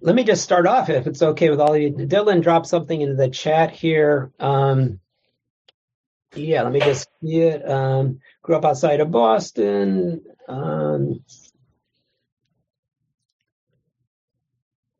let 0.00 0.14
me 0.14 0.24
just 0.24 0.42
start 0.42 0.66
off, 0.66 0.90
if 0.90 1.06
it's 1.06 1.22
okay 1.22 1.48
with 1.48 1.60
all 1.60 1.74
of 1.74 1.80
you. 1.80 1.92
Dylan 1.92 2.42
dropped 2.42 2.66
something 2.66 3.00
into 3.00 3.14
the 3.14 3.28
chat 3.28 3.70
here. 3.70 4.32
Um, 4.40 5.00
yeah, 6.36 6.62
let 6.62 6.72
me 6.72 6.80
just 6.80 7.08
see 7.22 7.40
it. 7.40 7.68
Um, 7.68 8.20
grew 8.42 8.56
up 8.56 8.64
outside 8.64 9.00
of 9.00 9.10
Boston. 9.10 10.22
Um, 10.48 11.20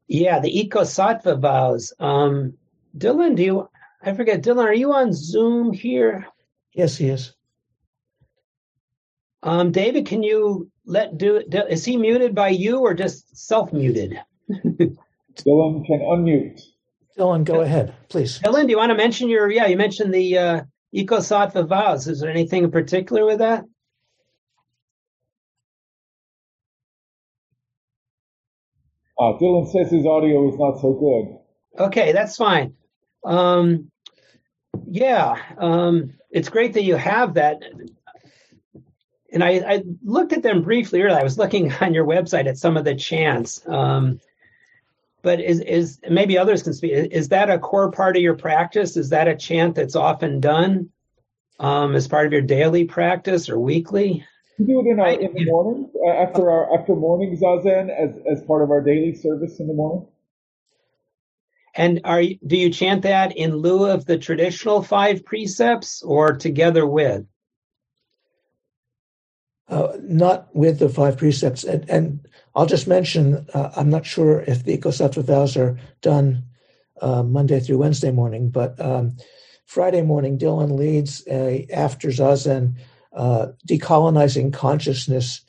yeah, 0.08 0.40
the 0.40 0.52
Ekasattva 0.52 1.40
vows. 1.40 1.92
Um, 1.98 2.54
Dylan, 2.96 3.36
do 3.36 3.42
you? 3.42 3.68
I 4.02 4.14
forget. 4.14 4.42
Dylan, 4.42 4.64
are 4.64 4.74
you 4.74 4.92
on 4.92 5.12
Zoom 5.12 5.72
here? 5.72 6.26
Yes, 6.72 6.96
he 6.96 7.08
is. 7.08 7.34
Um, 9.42 9.72
David, 9.72 10.06
can 10.06 10.22
you 10.22 10.70
let 10.84 11.18
do? 11.18 11.36
Is 11.36 11.84
he 11.84 11.96
muted 11.96 12.34
by 12.34 12.48
you 12.48 12.80
or 12.80 12.94
just 12.94 13.36
self 13.36 13.72
muted? 13.72 14.18
Dylan 14.50 15.86
can 15.86 16.00
unmute. 16.00 16.62
Dylan, 17.18 17.44
go 17.44 17.60
ahead, 17.60 17.94
please. 18.08 18.40
Dylan, 18.40 18.64
do 18.64 18.70
you 18.70 18.76
want 18.76 18.90
to 18.90 18.96
mention 18.96 19.28
your? 19.28 19.50
Yeah, 19.50 19.66
you 19.66 19.76
mentioned 19.76 20.12
the 20.12 20.38
uh, 20.38 20.60
Ecosattva 20.96 21.68
vows. 21.68 22.08
Is 22.08 22.20
there 22.20 22.30
anything 22.30 22.64
in 22.64 22.70
particular 22.70 23.26
with 23.26 23.38
that? 23.38 23.64
Uh, 29.18 29.32
Dylan 29.38 29.70
says 29.70 29.90
his 29.90 30.06
audio 30.06 30.48
is 30.48 30.58
not 30.58 30.78
so 30.80 30.92
good. 30.92 31.84
Okay, 31.86 32.12
that's 32.12 32.36
fine. 32.36 32.74
Um, 33.24 33.90
yeah, 34.86 35.36
um, 35.58 36.14
it's 36.30 36.48
great 36.48 36.74
that 36.74 36.84
you 36.84 36.96
have 36.96 37.34
that. 37.34 37.62
And 39.32 39.42
I, 39.42 39.48
I, 39.66 39.82
looked 40.04 40.32
at 40.32 40.42
them 40.42 40.62
briefly 40.62 41.02
earlier. 41.02 41.18
I 41.18 41.22
was 41.22 41.38
looking 41.38 41.72
on 41.80 41.94
your 41.94 42.06
website 42.06 42.46
at 42.46 42.58
some 42.58 42.76
of 42.76 42.84
the 42.84 42.94
chants. 42.94 43.66
Um, 43.66 44.20
but 45.26 45.40
is 45.40 45.58
is 45.58 45.98
maybe 46.08 46.38
others 46.38 46.62
can 46.62 46.72
speak? 46.72 46.92
Is 46.92 47.30
that 47.30 47.50
a 47.50 47.58
core 47.58 47.90
part 47.90 48.16
of 48.16 48.22
your 48.22 48.36
practice? 48.36 48.96
Is 48.96 49.08
that 49.08 49.26
a 49.26 49.34
chant 49.34 49.74
that's 49.74 49.96
often 49.96 50.38
done 50.38 50.90
um, 51.58 51.96
as 51.96 52.06
part 52.06 52.26
of 52.26 52.32
your 52.32 52.42
daily 52.42 52.84
practice 52.84 53.50
or 53.50 53.58
weekly? 53.58 54.24
We 54.56 54.66
do 54.66 54.80
it 54.80 54.86
in, 54.86 55.00
our, 55.00 55.08
in 55.08 55.32
the 55.34 55.44
morning 55.46 55.90
uh, 56.06 56.10
after 56.10 56.48
our 56.48 56.78
after 56.78 56.94
morning 56.94 57.36
zazen 57.36 57.90
as 57.90 58.16
as 58.30 58.44
part 58.44 58.62
of 58.62 58.70
our 58.70 58.80
daily 58.80 59.16
service 59.16 59.58
in 59.58 59.66
the 59.66 59.74
morning. 59.74 60.06
And 61.74 62.02
are 62.04 62.20
you, 62.20 62.38
do 62.46 62.56
you 62.56 62.70
chant 62.70 63.02
that 63.02 63.36
in 63.36 63.56
lieu 63.56 63.84
of 63.84 64.06
the 64.06 64.18
traditional 64.18 64.80
five 64.80 65.24
precepts 65.24 66.04
or 66.04 66.36
together 66.36 66.86
with? 66.86 67.26
Uh, 69.68 69.88
not 70.00 70.54
with 70.54 70.78
the 70.78 70.88
five 70.88 71.18
precepts. 71.18 71.64
And, 71.64 71.90
and 71.90 72.28
I'll 72.56 72.66
just 72.66 72.88
mention, 72.88 73.46
uh, 73.52 73.70
I'm 73.76 73.90
not 73.90 74.06
sure 74.06 74.40
if 74.40 74.64
the 74.64 74.76
Ecosattva 74.76 75.22
vows 75.22 75.58
are 75.58 75.78
done 76.00 76.42
uh, 77.02 77.22
Monday 77.22 77.60
through 77.60 77.76
Wednesday 77.76 78.10
morning, 78.10 78.48
but 78.48 78.80
um, 78.80 79.14
Friday 79.66 80.00
morning, 80.00 80.38
Dylan 80.38 80.78
leads 80.78 81.22
a 81.28 81.66
after 81.70 82.08
Zazen 82.08 82.76
uh, 83.12 83.48
decolonizing 83.68 84.54
consciousness 84.54 85.42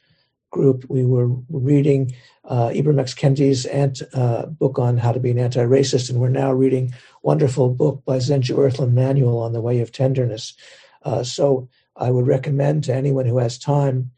group. 0.51 0.85
We 0.89 1.05
were 1.05 1.29
reading 1.49 2.13
uh, 2.43 2.69
Ibram 2.69 2.99
X. 2.99 3.13
Kendi's 3.13 3.65
ant, 3.67 4.01
uh, 4.13 4.47
book 4.47 4.77
on 4.77 4.97
how 4.97 5.13
to 5.13 5.19
be 5.19 5.31
an 5.31 5.39
anti-racist, 5.39 6.09
and 6.09 6.19
we're 6.19 6.27
now 6.27 6.51
reading 6.51 6.93
wonderful 7.23 7.69
book 7.69 8.03
by 8.05 8.17
Zenju 8.17 8.57
Earthlyn 8.57 8.91
Manuel 8.91 9.39
on 9.39 9.53
the 9.53 9.61
Way 9.61 9.79
of 9.79 9.93
Tenderness. 9.93 10.55
Uh, 11.03 11.23
so 11.23 11.69
I 11.95 12.11
would 12.11 12.27
recommend 12.27 12.83
to 12.85 12.93
anyone 12.93 13.25
who 13.25 13.37
has 13.37 13.57
time, 13.57 14.11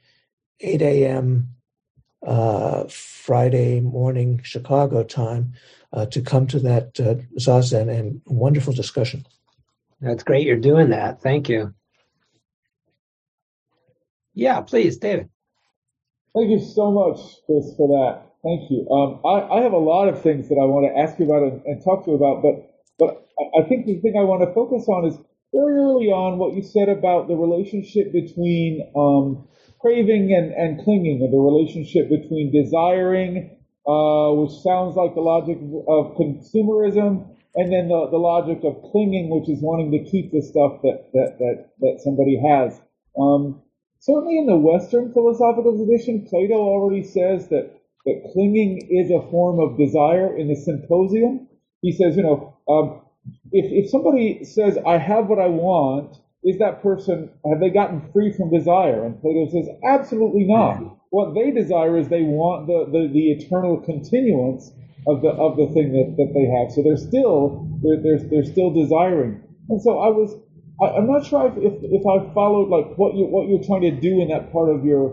8 0.61 0.81
a.m. 0.81 1.49
Uh, 2.22 2.84
Friday 2.89 3.80
morning 3.80 4.41
Chicago 4.43 5.03
time, 5.03 5.53
uh, 5.93 6.05
to 6.07 6.22
come 6.22 6.47
to 6.47 6.59
that 6.59 6.99
uh, 6.99 7.15
zazen 7.39 7.89
and 7.89 8.22
wonderful 8.26 8.74
discussion. 8.74 9.26
That's 10.01 10.24
great. 10.24 10.45
You're 10.45 10.57
doing 10.57 10.89
that. 10.89 11.22
Thank 11.22 11.49
you. 11.49 11.74
Yeah, 14.34 14.61
please, 14.61 14.97
David. 14.97 15.30
Thank 16.36 16.49
you 16.49 16.59
so 16.59 16.91
much, 16.91 17.20
Chris, 17.45 17.74
for 17.76 17.88
that. 17.88 18.30
Thank 18.43 18.72
you. 18.72 18.88
Um, 18.89 19.20
I, 19.26 19.59
I, 19.59 19.61
have 19.61 19.74
a 19.74 19.78
lot 19.78 20.07
of 20.07 20.22
things 20.22 20.47
that 20.47 20.55
I 20.55 20.63
want 20.63 20.88
to 20.88 20.97
ask 20.97 21.20
you 21.20 21.26
about 21.26 21.43
and, 21.43 21.61
and 21.65 21.84
talk 21.84 22.05
to 22.05 22.11
you 22.11 22.15
about, 22.15 22.41
but 22.41 22.70
but 22.97 23.28
I 23.57 23.67
think 23.67 23.86
the 23.86 23.99
thing 23.99 24.15
I 24.17 24.24
want 24.24 24.47
to 24.47 24.53
focus 24.53 24.88
on 24.88 25.05
is 25.05 25.17
very 25.53 25.76
early 25.76 26.07
on 26.07 26.38
what 26.38 26.53
you 26.53 26.61
said 26.61 26.88
about 26.88 27.28
the 27.28 27.36
relationship 27.36 28.13
between 28.13 28.91
um, 28.95 29.47
craving 29.82 30.34
and, 30.34 30.53
and 30.53 30.84
clinging, 30.84 31.21
or 31.21 31.32
the 31.32 31.38
relationship 31.38 32.09
between 32.09 32.51
desiring, 32.51 33.57
uh, 33.88 34.32
which 34.34 34.51
sounds 34.61 34.95
like 34.95 35.15
the 35.15 35.21
logic 35.21 35.57
of 35.88 36.15
consumerism, 36.15 37.36
and 37.55 37.71
then 37.71 37.88
the, 37.88 38.07
the 38.11 38.17
logic 38.17 38.59
of 38.63 38.82
clinging, 38.91 39.30
which 39.30 39.49
is 39.49 39.61
wanting 39.61 39.91
to 39.91 40.03
keep 40.09 40.32
the 40.32 40.41
stuff 40.41 40.82
that 40.84 41.09
that 41.13 41.38
that, 41.39 41.69
that 41.80 42.01
somebody 42.03 42.39
has. 42.39 42.80
Um, 43.19 43.61
certainly 43.99 44.38
in 44.38 44.45
the 44.45 44.57
Western 44.57 45.11
philosophical 45.13 45.75
tradition, 45.75 46.27
Plato 46.30 46.55
already 46.55 47.03
says 47.03 47.47
that 47.49 47.71
that 48.05 48.30
clinging 48.34 48.88
is 48.89 49.11
a 49.11 49.30
form 49.30 49.59
of 49.59 49.77
desire 49.77 50.36
in 50.38 50.47
the 50.47 50.55
symposium. 50.55 51.47
He 51.82 51.91
says, 51.91 52.15
you 52.15 52.23
know, 52.23 52.57
um, 52.67 53.01
if, 53.51 53.86
if 53.86 53.89
somebody 53.89 54.43
says, 54.43 54.77
I 54.86 54.97
have 54.97 55.27
what 55.27 55.39
I 55.39 55.47
want, 55.47 56.17
is 56.43 56.57
that 56.59 56.81
person, 56.81 57.29
have 57.49 57.59
they 57.59 57.69
gotten 57.69 58.09
free 58.13 58.31
from 58.31 58.49
desire? 58.49 59.05
And 59.05 59.19
Plato 59.19 59.51
says, 59.51 59.67
absolutely 59.85 60.45
not. 60.45 60.97
What 61.09 61.33
they 61.33 61.51
desire 61.51 61.97
is 61.97 62.07
they 62.07 62.23
want 62.23 62.67
the, 62.67 62.85
the, 62.85 63.11
the 63.11 63.31
eternal 63.31 63.77
continuance 63.81 64.71
of 65.07 65.21
the, 65.21 65.29
of 65.29 65.57
the 65.57 65.67
thing 65.73 65.91
that, 65.91 66.15
that 66.15 66.31
they 66.33 66.47
have. 66.47 66.71
So 66.71 66.83
they're 66.83 66.97
still, 66.97 67.67
they're, 67.83 67.99
they're, 68.01 68.29
they're 68.29 68.45
still 68.45 68.71
desiring. 68.71 69.41
And 69.69 69.81
so 69.81 69.99
I 69.99 70.07
was, 70.07 70.35
I, 70.81 70.97
am 70.97 71.07
not 71.07 71.25
sure 71.25 71.47
if, 71.47 71.57
if, 71.57 71.73
if 71.83 72.03
I 72.07 72.33
followed 72.33 72.69
like 72.69 72.97
what 72.97 73.15
you, 73.15 73.25
what 73.25 73.49
you're 73.49 73.63
trying 73.63 73.81
to 73.81 73.91
do 73.91 74.21
in 74.21 74.29
that 74.29 74.51
part 74.53 74.69
of 74.69 74.85
your, 74.85 75.11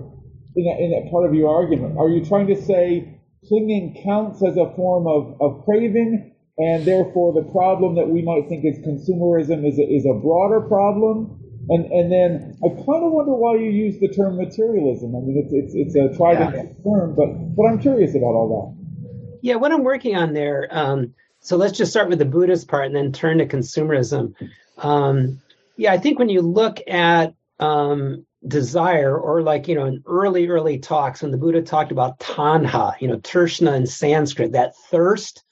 in 0.54 0.64
that, 0.64 0.78
in 0.78 0.90
that 0.92 1.10
part 1.10 1.26
of 1.26 1.34
your 1.34 1.50
argument. 1.50 1.98
Are 1.98 2.08
you 2.08 2.24
trying 2.24 2.46
to 2.48 2.56
say 2.60 3.18
clinging 3.48 4.00
counts 4.04 4.42
as 4.44 4.56
a 4.56 4.70
form 4.76 5.06
of, 5.06 5.40
of 5.40 5.64
craving 5.64 6.36
and 6.59 6.84
therefore 6.84 7.32
the 7.32 7.48
problem 7.50 7.94
that 7.96 8.09
we 8.09 8.22
might 8.22 8.48
think 8.48 8.64
is 8.64 8.78
consumerism 8.78 9.66
is 9.66 9.78
a, 9.78 9.82
is 9.82 10.07
a 10.07 10.14
broader 10.14 10.61
problem. 10.61 11.42
And 11.68 11.90
and 11.90 12.12
then 12.12 12.57
I 12.64 12.68
kind 12.68 13.04
of 13.04 13.12
wonder 13.12 13.34
why 13.34 13.57
you 13.57 13.70
use 13.70 13.98
the 13.98 14.09
term 14.09 14.36
materialism. 14.36 15.16
I 15.16 15.20
mean, 15.20 15.42
it's 15.44 15.52
it's 15.52 15.74
it's 15.74 15.96
a 15.96 16.16
tried 16.16 16.40
and 16.40 16.52
true 16.52 16.94
term, 16.94 17.14
but 17.16 17.57
but 17.57 17.64
I'm 17.64 17.80
curious 17.80 18.14
about 18.14 18.34
all 18.34 18.48
that. 18.48 19.38
Yeah, 19.42 19.57
what 19.57 19.72
I'm 19.72 19.82
working 19.82 20.16
on 20.16 20.32
there. 20.32 20.68
Um, 20.70 21.14
so 21.40 21.57
let's 21.57 21.76
just 21.76 21.90
start 21.90 22.09
with 22.09 22.18
the 22.18 22.24
Buddhist 22.24 22.68
part 22.68 22.86
and 22.86 22.94
then 22.94 23.12
turn 23.12 23.38
to 23.38 23.46
consumerism. 23.46 24.34
Um, 24.78 25.40
yeah, 25.76 25.92
I 25.92 25.98
think 25.98 26.18
when 26.18 26.28
you 26.28 26.40
look 26.40 26.78
at 26.88 27.34
um, 27.59 28.24
desire, 28.46 29.18
or 29.18 29.42
like 29.42 29.68
you 29.68 29.74
know, 29.74 29.86
in 29.86 30.02
early 30.07 30.48
early 30.48 30.78
talks 30.78 31.22
when 31.22 31.32
the 31.32 31.38
Buddha 31.38 31.62
talked 31.62 31.92
about 31.92 32.20
tanha, 32.20 32.94
you 33.00 33.09
know, 33.09 33.18
trishna 33.18 33.76
in 33.76 33.86
Sanskrit, 33.86 34.52
that 34.52 34.76
thirst 34.90 35.42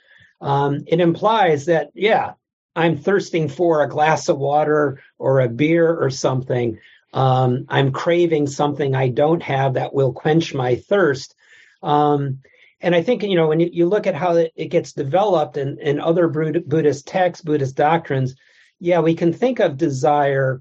um, 0.40 0.84
it 0.86 1.00
implies 1.00 1.66
that, 1.66 1.90
yeah, 1.94 2.32
I'm 2.76 2.98
thirsting 2.98 3.48
for 3.48 3.82
a 3.82 3.88
glass 3.88 4.28
of 4.28 4.38
water 4.38 5.00
or 5.18 5.40
a 5.40 5.48
beer 5.48 5.94
or 5.94 6.10
something. 6.10 6.78
Um, 7.12 7.66
I'm 7.68 7.92
craving 7.92 8.48
something 8.48 8.94
I 8.94 9.08
don't 9.08 9.42
have 9.42 9.74
that 9.74 9.94
will 9.94 10.12
quench 10.12 10.52
my 10.52 10.76
thirst. 10.76 11.34
Um, 11.82 12.40
and 12.80 12.94
I 12.94 13.02
think, 13.02 13.22
you 13.22 13.36
know, 13.36 13.48
when 13.48 13.60
you, 13.60 13.70
you 13.72 13.86
look 13.86 14.06
at 14.06 14.16
how 14.16 14.36
it, 14.36 14.52
gets 14.68 14.92
developed 14.92 15.56
in, 15.56 15.78
in 15.78 16.00
other 16.00 16.28
Buddhist 16.28 17.06
texts, 17.06 17.44
Buddhist 17.44 17.76
doctrines, 17.76 18.34
yeah, 18.80 19.00
we 19.00 19.14
can 19.14 19.32
think 19.32 19.60
of 19.60 19.76
desire 19.76 20.60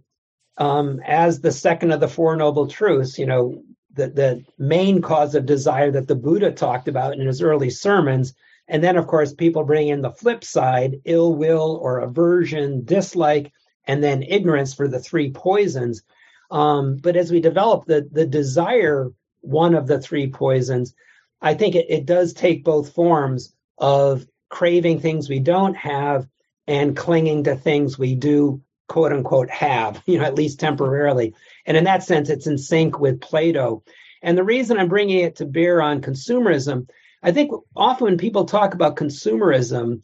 um, 0.57 1.01
as 1.05 1.41
the 1.41 1.51
second 1.51 1.91
of 1.91 1.99
the 1.99 2.07
Four 2.07 2.35
Noble 2.35 2.67
Truths, 2.67 3.17
you 3.17 3.25
know, 3.25 3.63
the, 3.93 4.07
the 4.07 4.45
main 4.57 5.01
cause 5.01 5.35
of 5.35 5.45
desire 5.45 5.91
that 5.91 6.07
the 6.07 6.15
Buddha 6.15 6.51
talked 6.51 6.87
about 6.87 7.13
in 7.13 7.25
his 7.25 7.41
early 7.41 7.69
sermons 7.69 8.33
and 8.67 8.83
then, 8.83 8.97
of 8.97 9.07
course, 9.07 9.33
people 9.33 9.63
bring 9.63 9.89
in 9.89 10.01
the 10.01 10.11
flip 10.11 10.43
side 10.43 11.01
ill 11.05 11.35
will 11.35 11.77
or 11.81 11.99
aversion, 11.99 12.85
dislike, 12.85 13.51
and 13.85 14.03
then 14.03 14.23
ignorance 14.23 14.73
for 14.73 14.87
the 14.87 14.99
three 14.99 15.31
poisons. 15.31 16.03
Um, 16.49 16.97
but 16.97 17.15
as 17.15 17.31
we 17.31 17.41
develop 17.41 17.85
the, 17.85 18.07
the 18.09 18.25
desire, 18.25 19.11
one 19.41 19.75
of 19.75 19.87
the 19.87 19.99
three 19.99 20.29
poisons, 20.29 20.93
I 21.41 21.55
think 21.55 21.75
it, 21.75 21.87
it 21.89 22.05
does 22.05 22.33
take 22.33 22.63
both 22.63 22.93
forms 22.93 23.53
of 23.77 24.25
craving 24.49 24.99
things 24.99 25.27
we 25.27 25.39
don't 25.39 25.75
have 25.75 26.27
and 26.67 26.95
clinging 26.95 27.43
to 27.43 27.55
things 27.55 27.99
we 27.99 28.15
do 28.15 28.61
quote 28.87 29.11
unquote 29.11 29.49
have, 29.49 30.01
you 30.05 30.19
know, 30.19 30.23
at 30.23 30.35
least 30.35 30.59
temporarily. 30.59 31.33
And 31.65 31.75
in 31.75 31.83
that 31.83 32.03
sense, 32.03 32.29
it's 32.29 32.47
in 32.47 32.57
sync 32.57 32.99
with 32.99 33.19
Plato. 33.19 33.83
And 34.21 34.37
the 34.37 34.43
reason 34.43 34.77
I'm 34.77 34.87
bringing 34.87 35.19
it 35.19 35.37
to 35.37 35.45
bear 35.45 35.81
on 35.81 36.01
consumerism 36.01 36.87
I 37.23 37.31
think 37.31 37.51
often 37.75 38.05
when 38.05 38.17
people 38.17 38.45
talk 38.45 38.73
about 38.73 38.97
consumerism 38.97 40.01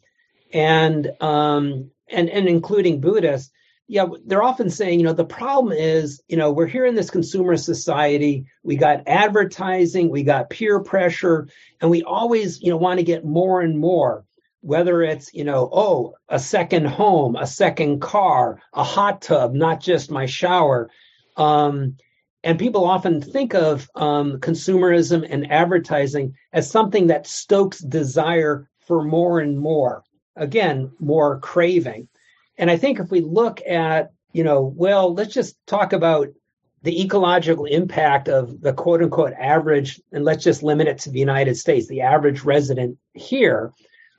and 0.52 1.10
um, 1.20 1.90
and 2.08 2.30
and 2.30 2.48
including 2.48 3.00
Buddhists, 3.00 3.52
yeah, 3.86 4.06
they're 4.24 4.42
often 4.42 4.70
saying, 4.70 5.00
you 5.00 5.04
know, 5.04 5.12
the 5.12 5.24
problem 5.24 5.72
is, 5.76 6.22
you 6.28 6.36
know, 6.36 6.50
we're 6.50 6.66
here 6.66 6.86
in 6.86 6.94
this 6.94 7.10
consumer 7.10 7.56
society. 7.56 8.46
We 8.62 8.76
got 8.76 9.06
advertising, 9.06 10.10
we 10.10 10.22
got 10.22 10.48
peer 10.48 10.80
pressure, 10.80 11.48
and 11.80 11.90
we 11.90 12.02
always, 12.04 12.62
you 12.62 12.70
know, 12.70 12.76
want 12.76 13.00
to 13.00 13.04
get 13.04 13.24
more 13.24 13.60
and 13.60 13.78
more. 13.78 14.24
Whether 14.62 15.02
it's, 15.02 15.32
you 15.34 15.44
know, 15.44 15.68
oh, 15.72 16.14
a 16.28 16.38
second 16.38 16.86
home, 16.86 17.34
a 17.34 17.46
second 17.46 18.00
car, 18.00 18.60
a 18.74 18.84
hot 18.84 19.22
tub, 19.22 19.54
not 19.54 19.80
just 19.80 20.10
my 20.10 20.26
shower. 20.26 20.90
Um, 21.36 21.96
and 22.42 22.58
people 22.58 22.84
often 22.84 23.20
think 23.20 23.54
of 23.54 23.88
um, 23.94 24.38
consumerism 24.40 25.26
and 25.28 25.50
advertising 25.52 26.34
as 26.52 26.70
something 26.70 27.08
that 27.08 27.26
stokes 27.26 27.80
desire 27.80 28.68
for 28.78 29.04
more 29.04 29.40
and 29.40 29.58
more. 29.58 30.02
Again, 30.36 30.90
more 30.98 31.38
craving. 31.40 32.08
And 32.56 32.70
I 32.70 32.76
think 32.76 32.98
if 32.98 33.10
we 33.10 33.20
look 33.20 33.60
at, 33.66 34.12
you 34.32 34.44
know, 34.44 34.72
well, 34.76 35.12
let's 35.12 35.34
just 35.34 35.56
talk 35.66 35.92
about 35.92 36.28
the 36.82 37.02
ecological 37.02 37.66
impact 37.66 38.28
of 38.28 38.60
the 38.62 38.72
quote 38.72 39.02
unquote 39.02 39.34
average, 39.34 40.00
and 40.12 40.24
let's 40.24 40.42
just 40.42 40.62
limit 40.62 40.88
it 40.88 40.98
to 41.00 41.10
the 41.10 41.18
United 41.18 41.56
States, 41.56 41.88
the 41.88 42.00
average 42.00 42.42
resident 42.42 42.96
here, 43.12 43.72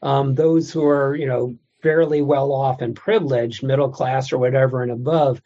um, 0.03 0.35
those 0.35 0.71
who 0.71 0.85
are, 0.85 1.15
you 1.15 1.25
know, 1.25 1.55
fairly 1.81 2.21
well 2.21 2.51
off 2.51 2.81
and 2.81 2.95
privileged, 2.95 3.63
middle 3.63 3.89
class 3.89 4.31
or 4.31 4.37
whatever 4.37 4.83
and 4.83 4.91
above. 4.91 5.41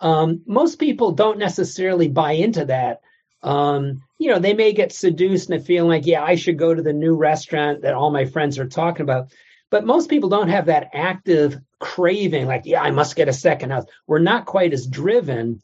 Um, 0.00 0.42
most 0.46 0.78
people 0.78 1.12
don't 1.12 1.38
necessarily 1.38 2.08
buy 2.08 2.32
into 2.32 2.64
that. 2.66 3.00
Um, 3.42 4.02
you 4.18 4.30
know, 4.30 4.38
they 4.38 4.54
may 4.54 4.72
get 4.72 4.92
seduced 4.92 5.50
into 5.50 5.64
feeling 5.64 5.88
like, 5.88 6.06
yeah, 6.06 6.22
I 6.22 6.34
should 6.34 6.58
go 6.58 6.74
to 6.74 6.82
the 6.82 6.92
new 6.92 7.14
restaurant 7.14 7.82
that 7.82 7.94
all 7.94 8.10
my 8.10 8.24
friends 8.24 8.58
are 8.58 8.68
talking 8.68 9.02
about. 9.02 9.32
But 9.70 9.86
most 9.86 10.08
people 10.08 10.28
don't 10.28 10.48
have 10.48 10.66
that 10.66 10.90
active 10.92 11.58
craving, 11.78 12.46
like, 12.46 12.62
yeah, 12.64 12.82
I 12.82 12.90
must 12.90 13.16
get 13.16 13.28
a 13.28 13.32
second 13.32 13.70
house. 13.70 13.84
We're 14.06 14.18
not 14.18 14.46
quite 14.46 14.72
as 14.72 14.86
driven. 14.86 15.62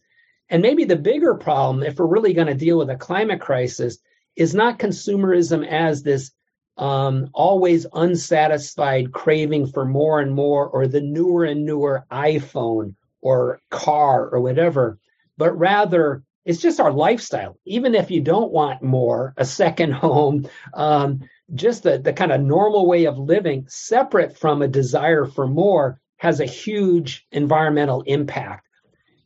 And 0.51 0.63
maybe 0.63 0.85
the 0.85 0.97
bigger 0.97 1.35
problem, 1.35 1.83
if 1.83 1.99
we're 1.99 2.07
really 2.07 2.35
going 2.35 2.47
to 2.49 2.55
deal 2.55 2.79
with 2.79 2.91
a 2.91 2.97
climate 2.97 3.41
crisis, 3.41 3.99
is 4.37 4.55
not 4.55 4.79
consumerism 4.79 5.67
as 5.67 6.03
this 6.03 6.33
um, 6.77 7.31
always 7.33 7.87
unsatisfied 7.93 9.13
craving 9.13 9.69
for 9.69 9.85
more 9.85 10.21
and 10.21 10.35
more, 10.35 10.69
or 10.69 10.87
the 10.87 11.01
newer 11.01 11.45
and 11.45 11.65
newer 11.65 12.05
iPhone 12.11 12.95
or 13.25 13.59
car 13.71 14.29
or 14.29 14.41
whatever, 14.41 14.99
but 15.39 15.59
rather 15.59 16.23
it's 16.45 16.61
just 16.61 16.79
our 16.79 16.93
lifestyle. 16.93 17.59
Even 17.65 17.95
if 17.95 18.11
you 18.11 18.21
don't 18.21 18.53
want 18.53 18.83
more, 18.83 19.33
a 19.39 19.47
second 19.47 19.93
home, 20.07 20.47
um, 20.75 21.23
just 21.55 21.83
the, 21.83 21.99
the 21.99 22.13
kind 22.13 22.31
of 22.31 22.41
normal 22.43 22.87
way 22.87 23.07
of 23.07 23.19
living, 23.19 23.65
separate 23.69 24.39
from 24.39 24.61
a 24.61 24.69
desire 24.69 25.25
for 25.25 25.47
more, 25.47 26.01
has 26.19 26.39
a 26.39 26.47
huge 26.47 27.27
environmental 27.33 28.03
impact. 28.03 28.67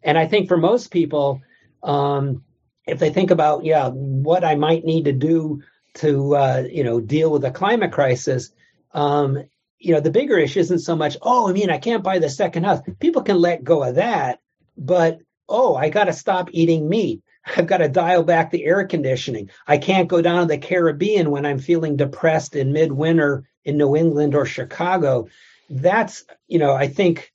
And 0.02 0.16
I 0.16 0.26
think 0.26 0.46
for 0.48 0.56
most 0.56 0.92
people, 0.92 1.42
um, 1.82 2.44
if 2.86 3.00
they 3.00 3.10
think 3.10 3.32
about, 3.32 3.64
yeah, 3.64 3.88
what 3.88 4.44
I 4.44 4.54
might 4.54 4.84
need 4.84 5.06
to 5.06 5.12
do 5.12 5.62
to, 5.94 6.36
uh, 6.36 6.64
you 6.70 6.84
know, 6.84 7.00
deal 7.00 7.30
with 7.32 7.42
the 7.42 7.50
climate 7.50 7.92
crisis, 7.92 8.50
um, 8.92 9.42
you 9.78 9.94
know, 9.94 10.00
the 10.00 10.10
bigger 10.10 10.38
issue 10.38 10.60
isn't 10.60 10.80
so 10.80 10.96
much, 10.96 11.16
oh, 11.22 11.48
I 11.48 11.52
mean, 11.52 11.70
I 11.70 11.78
can't 11.78 12.02
buy 12.02 12.18
the 12.18 12.30
second 12.30 12.64
house. 12.64 12.80
People 12.98 13.22
can 13.22 13.38
let 13.38 13.64
go 13.64 13.84
of 13.84 13.94
that, 13.96 14.40
but 14.76 15.18
oh, 15.48 15.74
I 15.76 15.88
got 15.88 16.04
to 16.04 16.12
stop 16.12 16.48
eating 16.52 16.88
meat. 16.88 17.22
I've 17.56 17.66
got 17.66 17.78
to 17.78 17.88
dial 17.88 18.24
back 18.24 18.50
the 18.50 18.64
air 18.64 18.86
conditioning. 18.86 19.50
I 19.66 19.78
can't 19.78 20.08
go 20.08 20.20
down 20.20 20.40
to 20.42 20.46
the 20.46 20.58
Caribbean 20.58 21.30
when 21.30 21.46
I'm 21.46 21.58
feeling 21.58 21.96
depressed 21.96 22.56
in 22.56 22.72
midwinter 22.72 23.48
in 23.64 23.78
New 23.78 23.96
England 23.96 24.34
or 24.34 24.46
Chicago. 24.46 25.28
That's, 25.70 26.24
you 26.46 26.58
know, 26.58 26.74
I 26.74 26.88
think 26.88 27.32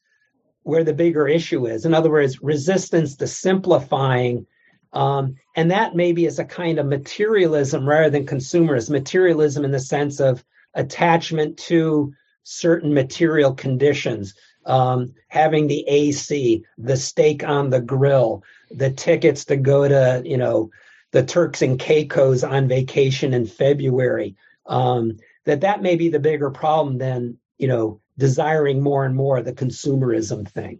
where 0.63 0.83
the 0.83 0.93
bigger 0.93 1.27
issue 1.27 1.65
is. 1.67 1.85
In 1.85 1.93
other 1.93 2.09
words, 2.09 2.41
resistance 2.41 3.15
to 3.17 3.27
simplifying. 3.27 4.45
Um, 4.93 5.35
and 5.55 5.71
that 5.71 5.95
maybe 5.95 6.25
is 6.25 6.39
a 6.39 6.45
kind 6.45 6.79
of 6.79 6.85
materialism 6.85 7.87
rather 7.87 8.09
than 8.09 8.25
consumerism. 8.25 8.91
Materialism 8.91 9.65
in 9.65 9.71
the 9.71 9.79
sense 9.79 10.19
of 10.19 10.43
attachment 10.73 11.57
to 11.57 12.13
certain 12.43 12.93
material 12.93 13.53
conditions, 13.53 14.35
um, 14.65 15.13
having 15.27 15.67
the 15.67 15.85
AC, 15.87 16.63
the 16.77 16.97
steak 16.97 17.43
on 17.43 17.69
the 17.69 17.81
grill, 17.81 18.43
the 18.71 18.91
tickets 18.91 19.45
to 19.45 19.57
go 19.57 19.87
to, 19.87 20.21
you 20.25 20.37
know, 20.37 20.69
the 21.11 21.23
Turks 21.23 21.61
and 21.61 21.79
Caicos 21.79 22.43
on 22.43 22.67
vacation 22.67 23.33
in 23.33 23.45
February. 23.45 24.35
Um, 24.65 25.17
that 25.45 25.61
that 25.61 25.81
may 25.81 25.95
be 25.95 26.09
the 26.09 26.19
bigger 26.19 26.49
problem 26.49 26.97
than 26.97 27.37
you 27.57 27.67
know 27.67 27.99
desiring 28.17 28.81
more 28.81 29.05
and 29.05 29.15
more 29.15 29.41
the 29.41 29.53
consumerism 29.53 30.47
thing. 30.47 30.79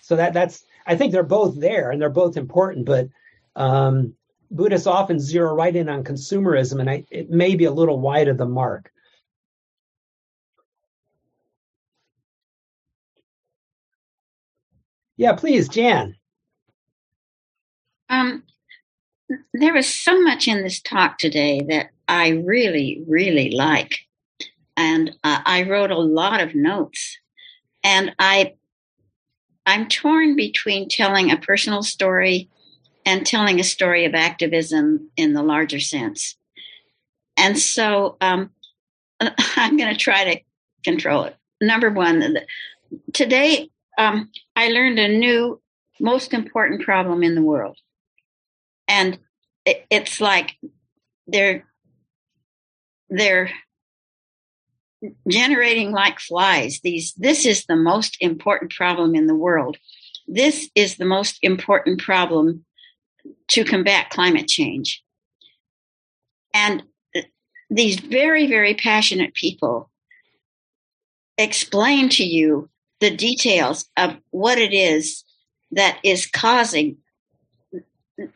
So 0.00 0.16
that 0.16 0.32
that's 0.32 0.64
I 0.86 0.96
think 0.96 1.12
they're 1.12 1.22
both 1.22 1.58
there 1.60 1.90
and 1.90 2.00
they're 2.00 2.10
both 2.10 2.36
important, 2.36 2.86
but 2.86 3.08
um, 3.56 4.14
Buddhists 4.50 4.86
often 4.86 5.18
zero 5.18 5.54
right 5.54 5.74
in 5.74 5.88
on 5.88 6.04
consumerism, 6.04 6.80
and 6.80 6.88
I, 6.88 7.04
it 7.10 7.30
may 7.30 7.56
be 7.56 7.64
a 7.64 7.72
little 7.72 7.98
wide 7.98 8.28
of 8.28 8.38
the 8.38 8.46
mark. 8.46 8.92
Yeah, 15.16 15.32
please, 15.34 15.68
Jan. 15.68 16.16
Um, 18.08 18.42
there 19.54 19.74
was 19.74 19.86
so 19.92 20.20
much 20.20 20.46
in 20.46 20.62
this 20.62 20.80
talk 20.80 21.18
today 21.18 21.62
that 21.68 21.90
I 22.06 22.28
really, 22.28 23.02
really 23.08 23.50
like, 23.50 23.94
and 24.76 25.10
uh, 25.24 25.40
I 25.44 25.62
wrote 25.62 25.90
a 25.90 25.98
lot 25.98 26.40
of 26.40 26.54
notes, 26.54 27.18
and 27.82 28.14
I, 28.18 28.54
I'm 29.64 29.88
torn 29.88 30.36
between 30.36 30.88
telling 30.88 31.30
a 31.30 31.38
personal 31.38 31.82
story 31.82 32.48
and 33.04 33.26
telling 33.26 33.58
a 33.58 33.64
story 33.64 34.04
of 34.04 34.14
activism 34.14 35.10
in 35.16 35.32
the 35.32 35.42
larger 35.42 35.80
sense, 35.80 36.36
and 37.36 37.58
so 37.58 38.16
um, 38.20 38.50
I'm 39.20 39.76
going 39.76 39.92
to 39.92 39.98
try 39.98 40.34
to 40.34 40.40
control 40.84 41.24
it. 41.24 41.36
Number 41.60 41.90
one, 41.90 42.36
today 43.12 43.70
um, 43.98 44.30
I 44.54 44.68
learned 44.68 44.98
a 44.98 45.08
new, 45.08 45.60
most 46.00 46.32
important 46.32 46.82
problem 46.82 47.22
in 47.22 47.34
the 47.34 47.42
world. 47.42 47.78
And 48.88 49.18
it, 49.64 49.86
it's 49.90 50.20
like 50.20 50.56
they're, 51.26 51.64
they're 53.08 53.50
generating 55.28 55.92
like 55.92 56.20
flies. 56.20 56.80
These, 56.82 57.14
this 57.14 57.46
is 57.46 57.66
the 57.66 57.76
most 57.76 58.16
important 58.20 58.72
problem 58.72 59.14
in 59.14 59.26
the 59.26 59.34
world. 59.34 59.76
This 60.26 60.68
is 60.74 60.96
the 60.96 61.04
most 61.04 61.38
important 61.42 62.00
problem 62.00 62.64
to 63.48 63.64
combat 63.64 64.10
climate 64.10 64.48
change. 64.48 65.02
And 66.52 66.82
these 67.70 68.00
very, 68.00 68.46
very 68.46 68.74
passionate 68.74 69.34
people 69.34 69.90
explain 71.36 72.08
to 72.10 72.24
you 72.24 72.70
the 73.00 73.14
details 73.14 73.86
of 73.96 74.16
what 74.30 74.58
it 74.58 74.72
is 74.72 75.24
that 75.72 75.98
is 76.02 76.26
causing 76.26 76.98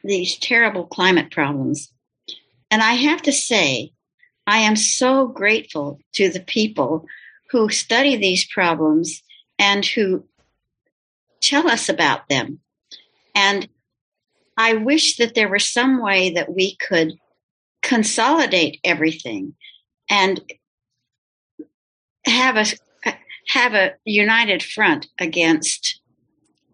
these 0.04 0.36
terrible 0.36 0.86
climate 0.86 1.30
problems. 1.30 1.92
And 2.70 2.82
I 2.82 2.92
have 2.92 3.22
to 3.22 3.32
say, 3.32 3.92
I 4.46 4.58
am 4.58 4.76
so 4.76 5.26
grateful 5.26 6.00
to 6.14 6.28
the 6.28 6.40
people 6.40 7.06
who 7.50 7.68
study 7.70 8.16
these 8.16 8.44
problems 8.44 9.22
and 9.58 9.84
who 9.84 10.24
tell 11.40 11.68
us 11.68 11.88
about 11.88 12.28
them. 12.28 12.60
And 13.34 13.68
I 14.56 14.74
wish 14.74 15.16
that 15.16 15.34
there 15.34 15.48
was 15.48 15.64
some 15.64 16.02
way 16.02 16.30
that 16.30 16.54
we 16.54 16.76
could 16.76 17.14
consolidate 17.82 18.78
everything 18.84 19.54
and 20.08 20.40
have 22.26 22.56
a 22.56 22.66
have 23.50 23.74
a 23.74 23.94
united 24.04 24.62
front 24.62 25.08
against 25.18 26.00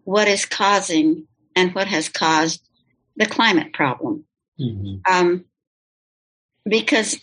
what 0.03 0.27
is 0.27 0.45
causing 0.45 1.27
and 1.55 1.73
what 1.73 1.87
has 1.87 2.07
caused 2.07 2.61
the 3.15 3.25
climate 3.25 3.73
problem. 3.73 4.25
Mm-hmm. 4.59 5.11
Um, 5.11 5.45
because 6.65 7.19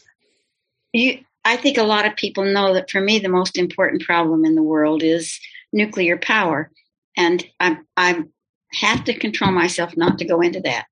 you, 0.92 1.20
I 1.44 1.56
think 1.56 1.78
a 1.78 1.84
lot 1.84 2.04
of 2.04 2.16
people 2.16 2.44
know 2.44 2.74
that 2.74 2.90
for 2.90 3.00
me, 3.00 3.20
the 3.20 3.28
most 3.28 3.56
important 3.56 4.02
problem 4.02 4.44
in 4.44 4.56
the 4.56 4.62
world 4.62 5.04
is 5.04 5.38
nuclear 5.72 6.16
power. 6.16 6.70
And 7.16 7.44
I, 7.60 7.78
I 7.96 8.24
have 8.72 9.04
to 9.04 9.18
control 9.18 9.52
myself 9.52 9.96
not 9.96 10.18
to 10.18 10.24
go 10.24 10.40
into 10.40 10.60
that. 10.62 10.86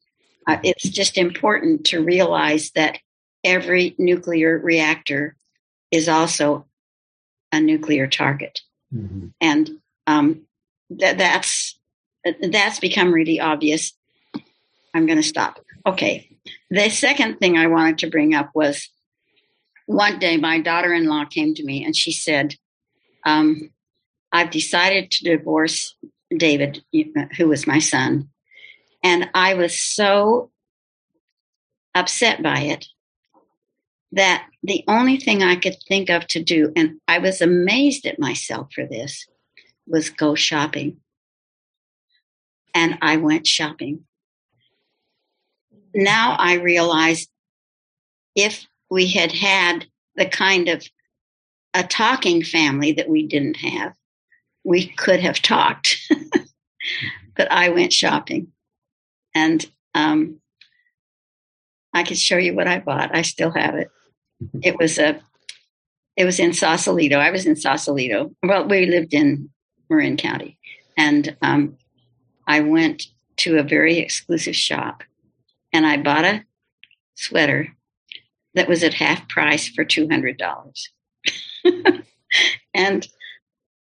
Uh, 0.47 0.59
it's 0.63 0.89
just 0.89 1.19
important 1.19 1.87
to 1.87 2.05
realize 2.05 2.71
that 2.77 2.99
every 3.43 3.97
nuclear 3.99 4.57
reactor 4.57 5.37
is 5.91 6.09
also 6.09 6.67
a 7.53 7.61
nuclear 7.61 8.07
target, 8.07 8.61
mm-hmm. 8.95 9.29
and 9.41 9.71
um, 10.07 10.43
that 10.91 11.19
that's 11.19 11.79
that's 12.41 12.81
become 12.81 13.13
really 13.13 13.41
obvious. 13.41 13.93
I'm 14.95 15.07
going 15.07 15.21
to 15.21 15.23
stop. 15.23 15.59
Okay. 15.87 16.29
The 16.71 16.91
second 16.91 17.39
thing 17.39 17.57
I 17.57 17.69
wanted 17.69 17.99
to 17.99 18.11
bring 18.11 18.35
up 18.35 18.51
was 18.55 18.91
one 19.87 20.19
day 20.19 20.37
my 20.37 20.61
daughter-in-law 20.61 21.27
came 21.27 21.55
to 21.55 21.65
me 21.65 21.85
and 21.85 21.95
she 21.97 22.13
said, 22.13 22.57
um, 23.25 23.71
"I've 24.33 24.51
decided 24.51 25.11
to 25.13 25.25
divorce 25.25 25.95
David, 26.37 26.85
who 27.37 27.49
was 27.49 27.67
my 27.67 27.79
son. 27.79 28.29
And 29.03 29.31
I 29.35 29.55
was 29.55 29.81
so 29.81 30.51
upset 31.95 32.43
by 32.43 32.61
it 32.61 32.87
that 34.13 34.47
the 34.63 34.85
only 34.87 35.19
thing 35.19 35.43
I 35.43 35.57
could 35.57 35.77
think 35.89 36.11
of 36.11 36.27
to 36.29 36.43
do, 36.43 36.73
and 36.77 37.01
I 37.09 37.19
was 37.19 37.41
amazed 37.41 38.07
at 38.07 38.19
myself 38.19 38.69
for 38.75 38.87
this, 38.87 39.27
was 39.87 40.11
go 40.11 40.35
shopping. 40.35 40.99
And 42.75 42.99
I 43.03 43.17
went 43.17 43.47
shopping. 43.47 44.05
Now 45.95 46.37
I 46.39 46.55
realize 46.55 47.27
if 48.35 48.67
we 48.91 49.09
had 49.09 49.33
had 49.33 49.87
the 50.17 50.27
kind 50.27 50.69
of 50.69 50.87
a 51.75 51.83
talking 51.83 52.43
family 52.43 52.93
that 52.93 53.09
we 53.09 53.27
didn't 53.27 53.57
have, 53.57 53.95
we 54.65 54.87
could 54.87 55.21
have 55.21 55.41
talked. 55.41 55.99
but 57.37 57.51
I 57.51 57.71
went 57.71 57.93
shopping. 57.93 58.53
And 59.35 59.65
um, 59.95 60.41
I 61.95 62.05
could 62.05 62.19
show 62.19 62.37
you 62.37 62.55
what 62.55 62.69
I 62.69 62.79
bought. 62.79 63.15
I 63.15 63.23
still 63.23 63.51
have 63.51 63.75
it. 63.75 63.91
It 64.63 64.79
was 64.79 64.99
a 64.99 65.21
it 66.17 66.25
was 66.25 66.39
in 66.39 66.53
Sausalito. 66.53 67.19
I 67.19 67.31
was 67.31 67.47
in 67.47 67.57
Sausalito. 67.57 68.35
Well, 68.43 68.69
we 68.69 68.87
lived 68.87 69.15
in 69.15 69.49
Marin 69.89 70.17
County. 70.17 70.59
And 70.97 71.37
um, 71.43 71.77
I 72.47 72.61
went 72.61 73.05
to 73.39 73.59
a 73.59 73.63
very 73.63 73.99
exclusive 73.99 74.57
shop 74.57 75.03
and 75.73 75.87
I 75.87 75.97
bought 75.97 76.25
a 76.25 76.45
sweater 77.15 77.69
that 78.55 78.69
was 78.69 78.83
at 78.83 78.95
half 78.95 79.29
price 79.29 79.69
for 79.69 79.85
$200. 79.85 80.89
and 82.75 83.09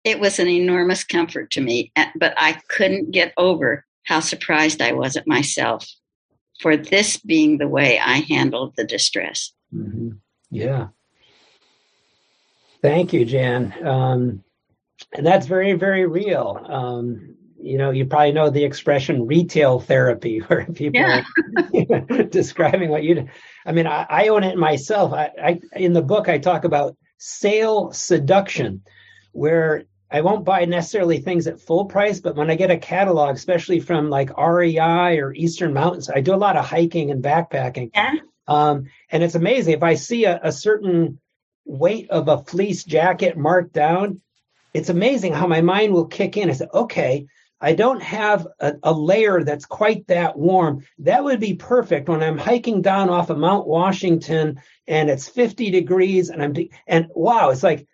it 0.04 0.20
was 0.20 0.38
an 0.38 0.48
enormous 0.48 1.04
comfort 1.04 1.50
to 1.52 1.60
me, 1.60 1.92
but 2.16 2.34
I 2.36 2.60
couldn't 2.68 3.10
get 3.10 3.32
over 3.36 3.84
how 4.04 4.20
surprised 4.20 4.80
I 4.82 4.92
was 4.92 5.16
at 5.16 5.26
myself 5.26 5.88
for 6.60 6.76
this 6.76 7.16
being 7.18 7.58
the 7.58 7.68
way 7.68 7.98
I 7.98 8.18
handled 8.18 8.74
the 8.76 8.84
distress. 8.84 9.52
Mm-hmm. 9.74 10.10
Yeah. 10.52 10.88
Thank 12.82 13.12
you, 13.12 13.24
Jan. 13.24 13.74
Um, 13.86 14.44
and 15.14 15.26
that's 15.26 15.46
very, 15.46 15.72
very 15.72 16.06
real. 16.06 16.64
Um, 16.68 17.36
you 17.58 17.78
know, 17.78 17.90
you 17.90 18.04
probably 18.04 18.32
know 18.32 18.50
the 18.50 18.64
expression 18.64 19.26
retail 19.26 19.80
therapy, 19.80 20.38
where 20.46 20.66
people 20.66 21.00
yeah. 21.00 21.24
are 21.90 22.22
describing 22.30 22.90
what 22.90 23.02
you. 23.02 23.14
Do. 23.14 23.28
I 23.64 23.72
mean, 23.72 23.86
I, 23.86 24.04
I 24.08 24.28
own 24.28 24.44
it 24.44 24.58
myself. 24.58 25.12
I, 25.12 25.30
I, 25.42 25.60
in 25.74 25.94
the 25.94 26.02
book, 26.02 26.28
I 26.28 26.38
talk 26.38 26.64
about 26.64 26.96
sale 27.18 27.92
seduction, 27.92 28.82
where 29.32 29.84
I 30.10 30.20
won't 30.20 30.44
buy 30.44 30.66
necessarily 30.66 31.20
things 31.20 31.46
at 31.46 31.60
full 31.60 31.86
price, 31.86 32.20
but 32.20 32.36
when 32.36 32.50
I 32.50 32.56
get 32.56 32.70
a 32.70 32.76
catalog, 32.76 33.36
especially 33.36 33.80
from 33.80 34.10
like 34.10 34.36
REI 34.36 35.18
or 35.18 35.32
Eastern 35.32 35.72
Mountains, 35.72 36.10
I 36.10 36.20
do 36.20 36.34
a 36.34 36.36
lot 36.36 36.56
of 36.56 36.66
hiking 36.66 37.10
and 37.10 37.24
backpacking. 37.24 37.90
Yeah. 37.94 38.16
Um, 38.46 38.86
and 39.10 39.22
it's 39.22 39.34
amazing 39.34 39.74
if 39.74 39.82
I 39.82 39.94
see 39.94 40.24
a, 40.24 40.40
a 40.42 40.52
certain 40.52 41.20
weight 41.64 42.10
of 42.10 42.28
a 42.28 42.38
fleece 42.38 42.84
jacket 42.84 43.36
marked 43.36 43.72
down, 43.72 44.20
it's 44.74 44.88
amazing 44.88 45.32
how 45.32 45.46
my 45.46 45.60
mind 45.60 45.92
will 45.92 46.06
kick 46.06 46.36
in. 46.36 46.50
I 46.50 46.54
say, 46.54 46.66
okay, 46.72 47.26
I 47.60 47.74
don't 47.74 48.02
have 48.02 48.48
a, 48.58 48.74
a, 48.82 48.92
layer 48.92 49.44
that's 49.44 49.66
quite 49.66 50.08
that 50.08 50.36
warm. 50.36 50.84
That 50.98 51.22
would 51.22 51.38
be 51.38 51.54
perfect 51.54 52.08
when 52.08 52.22
I'm 52.22 52.36
hiking 52.36 52.82
down 52.82 53.08
off 53.08 53.30
of 53.30 53.38
Mount 53.38 53.68
Washington 53.68 54.60
and 54.88 55.08
it's 55.08 55.28
50 55.28 55.70
degrees 55.70 56.28
and 56.28 56.42
I'm, 56.42 56.52
de- 56.54 56.72
and 56.88 57.06
wow, 57.14 57.50
it's 57.50 57.62
like, 57.62 57.86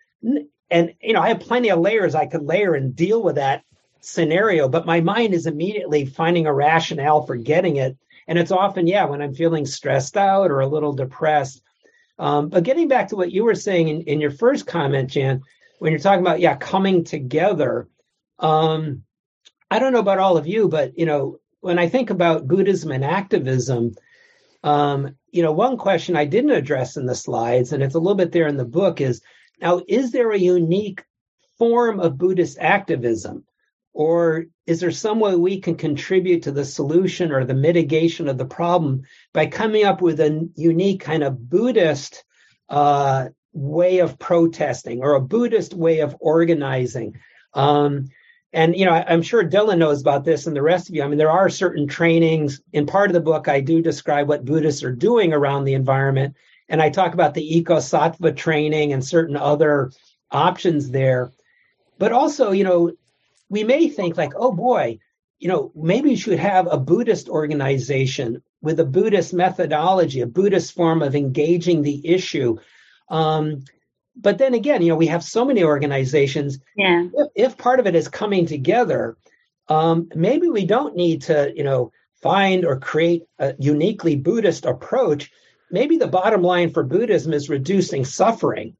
and 0.71 0.93
you 1.01 1.13
know, 1.13 1.21
I 1.21 1.27
have 1.27 1.39
plenty 1.39 1.69
of 1.69 1.79
layers 1.79 2.15
I 2.15 2.25
could 2.25 2.43
layer 2.43 2.73
and 2.73 2.95
deal 2.95 3.21
with 3.21 3.35
that 3.35 3.63
scenario, 4.01 4.69
but 4.69 4.87
my 4.87 5.01
mind 5.01 5.35
is 5.35 5.45
immediately 5.45 6.05
finding 6.05 6.47
a 6.47 6.53
rationale 6.53 7.21
for 7.21 7.35
getting 7.35 7.75
it. 7.75 7.95
And 8.29 8.37
it's 8.37 8.51
often, 8.51 8.85
yeah, 8.85 9.05
when 9.05 9.23
I'm 9.23 9.33
feeling 9.33 9.65
stressed 9.65 10.15
out 10.15 10.51
or 10.51 10.59
a 10.59 10.67
little 10.67 10.93
depressed. 10.93 11.63
Um, 12.19 12.49
but 12.49 12.63
getting 12.63 12.87
back 12.87 13.07
to 13.07 13.15
what 13.15 13.31
you 13.31 13.43
were 13.43 13.55
saying 13.55 13.87
in, 13.87 14.01
in 14.03 14.21
your 14.21 14.29
first 14.29 14.67
comment, 14.67 15.09
Jan, 15.09 15.41
when 15.79 15.91
you're 15.91 15.99
talking 15.99 16.21
about, 16.21 16.39
yeah, 16.39 16.55
coming 16.55 17.03
together, 17.03 17.87
um, 18.37 19.03
I 19.71 19.79
don't 19.79 19.93
know 19.93 19.99
about 19.99 20.19
all 20.19 20.37
of 20.37 20.45
you, 20.45 20.67
but 20.67 20.95
you 20.95 21.07
know, 21.07 21.39
when 21.61 21.79
I 21.79 21.89
think 21.89 22.11
about 22.11 22.47
Buddhism 22.47 22.91
and 22.91 23.03
activism, 23.03 23.95
um, 24.63 25.15
you 25.31 25.41
know, 25.41 25.51
one 25.51 25.75
question 25.77 26.15
I 26.15 26.25
didn't 26.25 26.51
address 26.51 26.97
in 26.97 27.07
the 27.07 27.15
slides, 27.15 27.73
and 27.73 27.81
it's 27.81 27.95
a 27.95 27.99
little 27.99 28.15
bit 28.15 28.31
there 28.31 28.47
in 28.47 28.57
the 28.57 28.63
book, 28.63 29.01
is 29.01 29.23
now, 29.59 29.81
is 29.87 30.11
there 30.11 30.31
a 30.31 30.37
unique 30.37 31.03
form 31.57 31.99
of 31.99 32.19
Buddhist 32.19 32.59
activism? 32.59 33.43
Or 33.93 34.45
is 34.65 34.79
there 34.79 34.91
some 34.91 35.19
way 35.19 35.35
we 35.35 35.61
can 35.61 35.75
contribute 35.75 36.43
to 36.43 36.51
the 36.51 36.65
solution 36.65 37.31
or 37.31 37.43
the 37.43 37.53
mitigation 37.53 38.27
of 38.27 38.37
the 38.37 38.45
problem 38.45 39.03
by 39.33 39.47
coming 39.47 39.83
up 39.83 40.01
with 40.01 40.19
a 40.19 40.49
unique 40.55 41.01
kind 41.01 41.23
of 41.23 41.49
Buddhist 41.49 42.23
uh, 42.69 43.29
way 43.51 43.99
of 43.99 44.19
protesting 44.19 45.01
or 45.01 45.15
a 45.15 45.21
Buddhist 45.21 45.73
way 45.73 45.99
of 45.99 46.15
organizing? 46.19 47.15
Um, 47.53 48.09
and 48.53 48.75
you 48.75 48.85
know 48.85 48.91
I, 48.91 49.13
am 49.13 49.21
sure 49.21 49.43
dylan 49.43 49.77
knows 49.77 50.01
about 50.01 50.25
this 50.25 50.47
and 50.47 50.55
the 50.55 50.61
rest 50.61 50.89
of 50.89 50.95
you. 50.95 51.03
I 51.03 51.07
mean 51.07 51.17
there 51.17 51.31
are 51.31 51.49
certain 51.49 51.87
trainings. 51.87 52.61
In 52.73 52.85
part 52.85 53.09
of 53.09 53.13
the 53.13 53.21
book 53.21 53.47
i 53.47 53.61
do 53.61 53.81
describe 53.81 54.27
what 54.27 54.45
buddhists 54.45 54.83
are 54.83 54.91
doing 54.91 55.33
around 55.33 55.65
the 55.65 55.73
environment. 55.73 56.35
And 56.67 56.81
i 56.81 56.89
talk 56.89 57.13
about 57.13 57.33
the 57.33 57.63
ecosattva 57.63 58.35
training 58.35 58.93
and 58.93 59.05
certain 59.05 59.37
other 59.37 59.91
options 60.31 60.89
there. 60.89 61.31
But 61.97 62.11
also 62.11 62.51
you 62.51 62.63
know 62.63 62.91
we 63.49 63.63
may 63.63 63.89
think 63.89 64.17
like 64.17 64.33
oh 64.35 64.51
boy 64.51 64.99
you 65.39 65.47
know 65.47 65.71
maybe 65.75 66.09
we 66.09 66.15
should 66.15 66.39
have 66.39 66.67
a 66.71 66.77
buddhist 66.77 67.29
organization 67.29 68.41
with 68.61 68.79
a 68.79 68.85
buddhist 68.85 69.33
methodology 69.33 70.21
a 70.21 70.27
buddhist 70.27 70.73
form 70.73 71.01
of 71.01 71.15
engaging 71.15 71.81
the 71.81 72.07
issue 72.07 72.57
um, 73.09 73.63
but 74.15 74.37
then 74.37 74.53
again, 74.53 74.81
you 74.81 74.89
know, 74.89 74.95
we 74.95 75.07
have 75.07 75.23
so 75.23 75.45
many 75.45 75.63
organizations. 75.63 76.59
Yeah. 76.75 77.07
If, 77.13 77.27
if 77.35 77.57
part 77.57 77.79
of 77.79 77.87
it 77.87 77.95
is 77.95 78.07
coming 78.07 78.45
together, 78.45 79.17
um, 79.69 80.09
maybe 80.13 80.49
we 80.49 80.65
don't 80.65 80.95
need 80.95 81.23
to, 81.23 81.53
you 81.55 81.63
know, 81.63 81.91
find 82.21 82.65
or 82.65 82.79
create 82.79 83.23
a 83.37 83.55
uniquely 83.59 84.15
Buddhist 84.15 84.65
approach. 84.65 85.31
Maybe 85.71 85.97
the 85.97 86.07
bottom 86.07 86.41
line 86.41 86.71
for 86.71 86.83
Buddhism 86.83 87.33
is 87.33 87.49
reducing 87.49 88.03
suffering. 88.03 88.75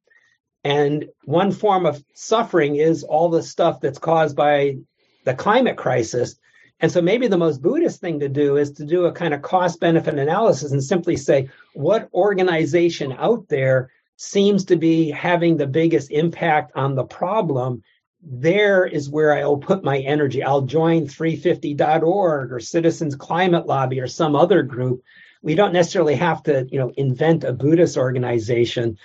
And 0.63 1.05
one 1.23 1.51
form 1.51 1.85
of 1.85 2.03
suffering 2.13 2.75
is 2.75 3.03
all 3.03 3.29
the 3.29 3.43
stuff 3.43 3.79
that's 3.79 3.99
caused 3.99 4.35
by 4.35 4.77
the 5.25 5.33
climate 5.33 5.77
crisis. 5.77 6.35
And 6.81 6.91
so 6.91 7.01
maybe 7.01 7.27
the 7.27 7.37
most 7.37 7.61
Buddhist 7.61 7.99
thing 7.99 8.19
to 8.19 8.29
do 8.29 8.57
is 8.57 8.71
to 8.73 8.85
do 8.85 9.05
a 9.05 9.11
kind 9.11 9.33
of 9.33 9.41
cost 9.41 9.79
benefit 9.79 10.17
analysis 10.17 10.71
and 10.71 10.83
simply 10.83 11.17
say, 11.17 11.49
what 11.73 12.09
organization 12.13 13.13
out 13.13 13.47
there 13.49 13.89
seems 14.15 14.65
to 14.65 14.75
be 14.75 15.09
having 15.11 15.57
the 15.57 15.67
biggest 15.67 16.11
impact 16.11 16.71
on 16.75 16.95
the 16.95 17.03
problem, 17.03 17.81
there 18.21 18.85
is 18.85 19.09
where 19.09 19.37
I'll 19.37 19.57
put 19.57 19.83
my 19.83 19.99
energy. 19.99 20.43
I'll 20.43 20.61
join 20.61 21.07
350.org 21.07 22.51
or 22.51 22.59
Citizens 22.59 23.15
Climate 23.15 23.65
Lobby 23.65 24.01
or 24.01 24.07
some 24.07 24.35
other 24.35 24.61
group. 24.61 25.03
We 25.41 25.55
don't 25.55 25.71
necessarily 25.71 26.15
have 26.15 26.43
to, 26.43 26.67
you 26.69 26.79
know, 26.79 26.91
invent 26.97 27.45
a 27.45 27.53
Buddhist 27.53 27.97
organization. 27.97 28.97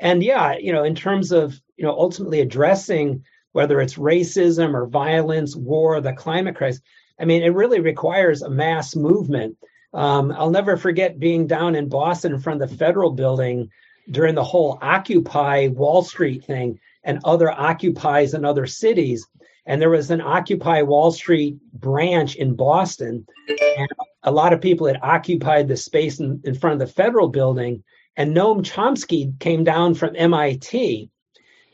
And 0.00 0.22
yeah, 0.22 0.56
you 0.56 0.72
know, 0.72 0.84
in 0.84 0.94
terms 0.94 1.32
of, 1.32 1.60
you 1.76 1.84
know, 1.84 1.92
ultimately 1.92 2.40
addressing 2.40 3.24
whether 3.52 3.80
it's 3.80 3.94
racism 3.94 4.74
or 4.74 4.86
violence, 4.86 5.56
war, 5.56 6.00
the 6.00 6.12
climate 6.12 6.56
crisis, 6.56 6.82
I 7.18 7.24
mean, 7.24 7.42
it 7.42 7.54
really 7.54 7.80
requires 7.80 8.42
a 8.42 8.50
mass 8.50 8.94
movement. 8.94 9.56
Um, 9.92 10.32
I'll 10.32 10.50
never 10.50 10.76
forget 10.76 11.18
being 11.18 11.46
down 11.46 11.74
in 11.74 11.88
Boston 11.88 12.34
in 12.34 12.40
front 12.40 12.62
of 12.62 12.70
the 12.70 12.76
federal 12.76 13.10
building 13.10 13.70
during 14.10 14.34
the 14.34 14.44
whole 14.44 14.78
Occupy 14.82 15.68
Wall 15.68 16.02
Street 16.02 16.44
thing 16.44 16.78
and 17.04 17.20
other 17.24 17.50
occupies 17.50 18.34
in 18.34 18.44
other 18.44 18.66
cities. 18.66 19.26
And 19.66 19.80
there 19.80 19.90
was 19.90 20.10
an 20.10 20.20
Occupy 20.20 20.82
Wall 20.82 21.10
Street 21.10 21.58
branch 21.72 22.36
in 22.36 22.54
Boston. 22.54 23.26
And 23.48 23.88
a 24.22 24.30
lot 24.30 24.52
of 24.52 24.60
people 24.60 24.86
had 24.86 25.00
occupied 25.02 25.68
the 25.68 25.76
space 25.76 26.20
in, 26.20 26.40
in 26.44 26.54
front 26.54 26.80
of 26.80 26.86
the 26.86 26.92
federal 26.92 27.28
building. 27.28 27.82
And 28.18 28.36
Noam 28.36 28.64
Chomsky 28.64 29.38
came 29.38 29.62
down 29.62 29.94
from 29.94 30.16
MIT 30.16 31.08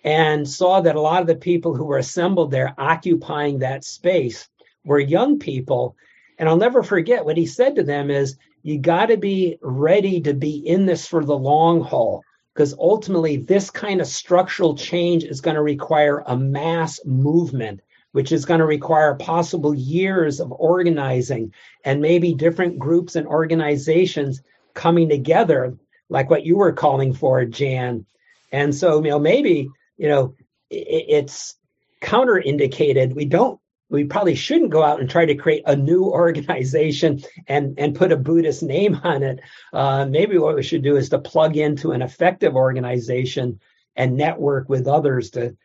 and 0.04 0.46
saw 0.46 0.82
that 0.82 0.94
a 0.94 1.00
lot 1.00 1.22
of 1.22 1.26
the 1.26 1.36
people 1.36 1.74
who 1.74 1.86
were 1.86 1.96
assembled 1.96 2.50
there 2.50 2.74
occupying 2.76 3.60
that 3.60 3.82
space 3.82 4.46
were 4.84 5.00
young 5.00 5.38
people. 5.38 5.96
And 6.38 6.46
I'll 6.46 6.58
never 6.58 6.82
forget 6.82 7.24
what 7.24 7.38
he 7.38 7.46
said 7.46 7.76
to 7.76 7.82
them 7.82 8.10
is 8.10 8.36
you 8.62 8.78
got 8.78 9.06
to 9.06 9.16
be 9.16 9.56
ready 9.62 10.20
to 10.20 10.34
be 10.34 10.56
in 10.56 10.84
this 10.84 11.06
for 11.06 11.24
the 11.24 11.34
long 11.34 11.80
haul 11.80 12.22
because 12.52 12.74
ultimately 12.78 13.38
this 13.38 13.70
kind 13.70 14.02
of 14.02 14.06
structural 14.06 14.76
change 14.76 15.24
is 15.24 15.40
going 15.40 15.56
to 15.56 15.62
require 15.62 16.22
a 16.26 16.36
mass 16.36 17.00
movement 17.06 17.80
which 18.12 18.32
is 18.32 18.44
going 18.44 18.60
to 18.60 18.66
require 18.66 19.14
possible 19.14 19.74
years 19.74 20.40
of 20.40 20.52
organizing 20.52 21.52
and 21.84 22.02
maybe 22.02 22.34
different 22.34 22.78
groups 22.78 23.16
and 23.16 23.26
organizations 23.26 24.42
coming 24.74 25.08
together 25.08 25.76
like 26.15 26.31
what 26.31 26.47
you 26.47 26.57
were 26.57 26.73
calling 26.73 27.12
for 27.12 27.45
jan. 27.45 28.07
And 28.53 28.73
so 28.74 29.03
you 29.03 29.11
know 29.11 29.19
maybe 29.19 29.69
you 29.99 30.09
know 30.09 30.35
it's 30.70 31.57
counterindicated. 32.01 33.15
We 33.15 33.24
don't 33.24 33.61
we 33.91 34.05
probably 34.05 34.36
shouldn't 34.36 34.70
go 34.70 34.82
out 34.82 35.01
and 35.01 35.11
try 35.11 35.27
to 35.27 35.35
create 35.35 35.65
a 35.66 35.77
new 35.77 36.05
organization 36.23 37.23
and 37.49 37.78
and 37.78 37.97
put 37.97 38.12
a 38.12 38.16
Buddhist 38.16 38.62
name 38.62 39.01
on 39.03 39.24
it. 39.24 39.41
Uh, 39.73 40.07
maybe 40.07 40.39
what 40.39 40.55
we 40.55 40.62
should 40.62 40.85
do 40.85 40.97
is 40.97 41.09
to 41.11 41.19
plug 41.19 41.57
into 41.57 41.91
an 41.91 42.01
effective 42.01 42.55
organization 42.55 43.59
and 43.97 44.16
network 44.16 44.69
with 44.69 44.86
others 44.86 45.31
to 45.31 45.57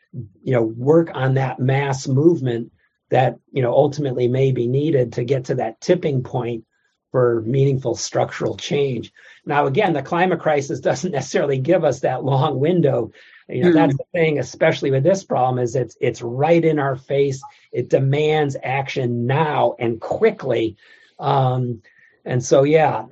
you 0.43 0.53
know 0.53 0.63
work 0.63 1.11
on 1.13 1.35
that 1.35 1.59
mass 1.59 2.07
movement 2.07 2.71
that 3.09 3.35
you 3.51 3.61
know 3.61 3.71
ultimately 3.71 4.27
may 4.27 4.51
be 4.51 4.67
needed 4.67 5.13
to 5.13 5.23
get 5.23 5.45
to 5.45 5.55
that 5.55 5.79
tipping 5.79 6.23
point 6.23 6.65
for 7.11 7.41
meaningful 7.41 7.95
structural 7.95 8.55
change. 8.55 9.11
Now, 9.45 9.65
again, 9.65 9.93
the 9.93 10.01
climate 10.01 10.39
crisis 10.39 10.79
doesn't 10.89 11.11
necessarily 11.11 11.59
give 11.59 11.83
us 11.83 12.01
that 12.01 12.23
long 12.23 12.59
window. 12.59 13.11
You 13.47 13.63
know, 13.63 13.69
mm. 13.71 13.73
that's 13.73 13.97
the 13.97 14.05
thing, 14.13 14.37
especially 14.39 14.91
with 14.91 15.03
this 15.03 15.23
problem, 15.23 15.63
is 15.63 15.75
it's 15.75 15.97
it's 15.99 16.21
right 16.21 16.63
in 16.63 16.77
our 16.77 16.95
face. 16.95 17.41
It 17.71 17.89
demands 17.89 18.55
action 18.61 19.25
now 19.25 19.75
and 19.79 19.99
quickly. 19.99 20.77
Um, 21.19 21.81
and 22.25 22.43
so, 22.43 22.63
yeah, 22.63 23.05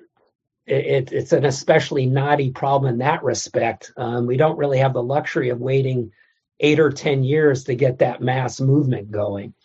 it, 0.67 1.11
it's 1.11 1.31
an 1.31 1.45
especially 1.45 2.05
knotty 2.05 2.51
problem 2.51 2.93
in 2.93 2.99
that 2.99 3.23
respect. 3.23 3.91
Um, 3.97 4.27
we 4.27 4.37
don't 4.37 4.57
really 4.57 4.77
have 4.77 4.93
the 4.93 5.01
luxury 5.01 5.49
of 5.49 5.59
waiting 5.59 6.11
eight 6.59 6.79
or 6.79 6.91
ten 6.91 7.23
years 7.23 7.63
to 7.63 7.75
get 7.75 7.99
that 7.99 8.21
mass 8.21 8.59
movement 8.61 9.11
going. 9.11 9.55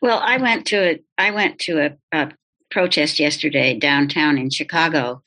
Well, 0.00 0.18
I 0.22 0.38
went 0.38 0.66
to 0.68 0.76
a 0.76 1.00
I 1.16 1.30
went 1.30 1.60
to 1.60 1.80
a, 1.80 1.96
a 2.12 2.32
protest 2.70 3.18
yesterday 3.18 3.74
downtown 3.74 4.38
in 4.38 4.50
Chicago, 4.50 5.22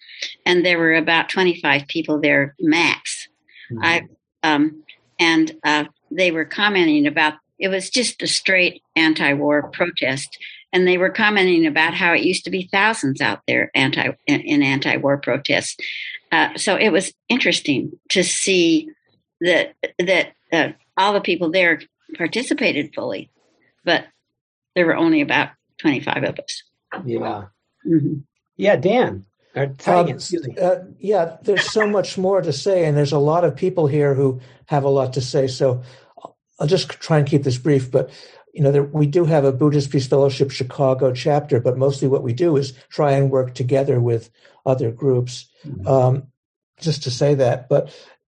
and 0.45 0.65
there 0.65 0.77
were 0.77 0.93
about 0.93 1.29
25 1.29 1.87
people 1.87 2.19
there 2.19 2.55
max. 2.59 3.27
Mm-hmm. 3.71 3.83
I 3.83 4.07
um, 4.43 4.83
and 5.19 5.51
uh, 5.63 5.85
they 6.09 6.31
were 6.31 6.45
commenting 6.45 7.07
about 7.07 7.35
it 7.59 7.69
was 7.69 7.89
just 7.89 8.23
a 8.23 8.27
straight 8.27 8.81
anti-war 8.95 9.69
protest, 9.69 10.37
and 10.73 10.87
they 10.87 10.97
were 10.97 11.11
commenting 11.11 11.67
about 11.67 11.93
how 11.93 12.13
it 12.13 12.23
used 12.23 12.43
to 12.45 12.49
be 12.49 12.67
thousands 12.71 13.21
out 13.21 13.41
there 13.47 13.69
anti 13.75 14.09
in, 14.27 14.41
in 14.41 14.63
anti-war 14.63 15.17
protests. 15.17 15.77
Uh, 16.31 16.57
so 16.57 16.75
it 16.75 16.89
was 16.89 17.13
interesting 17.29 17.91
to 18.09 18.23
see 18.23 18.89
that 19.41 19.75
that 19.99 20.33
uh, 20.51 20.69
all 20.97 21.13
the 21.13 21.21
people 21.21 21.51
there 21.51 21.81
participated 22.15 22.93
fully, 22.93 23.29
but 23.83 24.05
there 24.75 24.85
were 24.85 24.95
only 24.95 25.21
about 25.21 25.49
25 25.79 26.23
of 26.23 26.39
us. 26.39 26.63
Yeah. 27.05 27.45
Mm-hmm. 27.85 28.13
Yeah, 28.57 28.75
Dan. 28.75 29.25
Um, 29.53 29.75
uh, 30.61 30.75
yeah, 30.97 31.37
there's 31.43 31.69
so 31.69 31.85
much 31.85 32.17
more 32.17 32.41
to 32.41 32.53
say, 32.53 32.85
and 32.85 32.95
there's 32.95 33.11
a 33.11 33.19
lot 33.19 33.43
of 33.43 33.55
people 33.55 33.87
here 33.87 34.13
who 34.13 34.39
have 34.67 34.85
a 34.85 34.89
lot 34.89 35.13
to 35.13 35.21
say. 35.21 35.47
So 35.47 35.83
I'll 36.59 36.67
just 36.67 36.89
try 36.89 37.17
and 37.17 37.27
keep 37.27 37.43
this 37.43 37.57
brief. 37.57 37.91
But 37.91 38.11
you 38.53 38.61
know, 38.61 38.71
there, 38.71 38.83
we 38.83 39.07
do 39.07 39.25
have 39.25 39.43
a 39.43 39.51
Buddhist 39.51 39.91
Peace 39.91 40.07
Fellowship 40.07 40.51
Chicago 40.51 41.11
chapter, 41.11 41.59
but 41.59 41.77
mostly 41.77 42.07
what 42.07 42.23
we 42.23 42.33
do 42.33 42.55
is 42.55 42.73
try 42.89 43.11
and 43.11 43.29
work 43.29 43.53
together 43.53 43.99
with 43.99 44.29
other 44.65 44.91
groups. 44.91 45.49
Mm-hmm. 45.65 45.87
Um, 45.87 46.27
just 46.79 47.03
to 47.03 47.11
say 47.11 47.35
that, 47.35 47.69
but 47.69 47.95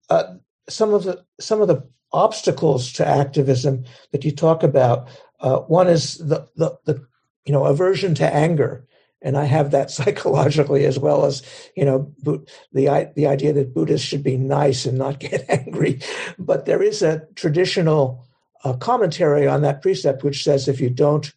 uh, 0.09 0.35
some 0.67 0.93
of 0.93 1.03
the 1.03 1.23
some 1.39 1.61
of 1.61 1.67
the 1.67 1.87
obstacles 2.13 2.93
to 2.93 3.07
activism 3.07 3.85
that 4.11 4.25
you 4.25 4.31
talk 4.31 4.63
about, 4.63 5.07
uh, 5.39 5.59
one 5.59 5.87
is 5.87 6.17
the, 6.17 6.47
the 6.55 6.77
the 6.85 7.05
you 7.45 7.51
know, 7.51 7.65
aversion 7.65 8.15
to 8.15 8.33
anger. 8.33 8.85
And 9.21 9.37
I 9.37 9.45
have 9.45 9.71
that 9.71 9.91
psychologically 9.97 10.85
as 10.85 10.97
well 10.97 11.25
as, 11.25 11.41
you 11.75 11.85
know, 11.85 12.13
the, 12.19 12.45
the 12.73 12.89
idea 13.27 13.53
that 13.53 13.73
Buddhists 13.73 14.07
should 14.07 14.23
be 14.23 14.37
nice 14.37 14.85
and 14.85 14.97
not 14.97 15.19
get 15.19 15.45
angry. 15.49 16.01
But 16.37 16.65
there 16.65 16.81
is 16.81 17.01
a 17.01 17.25
traditional 17.35 18.25
uh, 18.63 18.73
commentary 18.73 19.47
on 19.47 19.61
that 19.63 19.81
precept 19.81 20.23
which 20.23 20.43
says 20.43 20.67
if 20.67 20.79
you 20.79 20.89
don't 20.89 21.33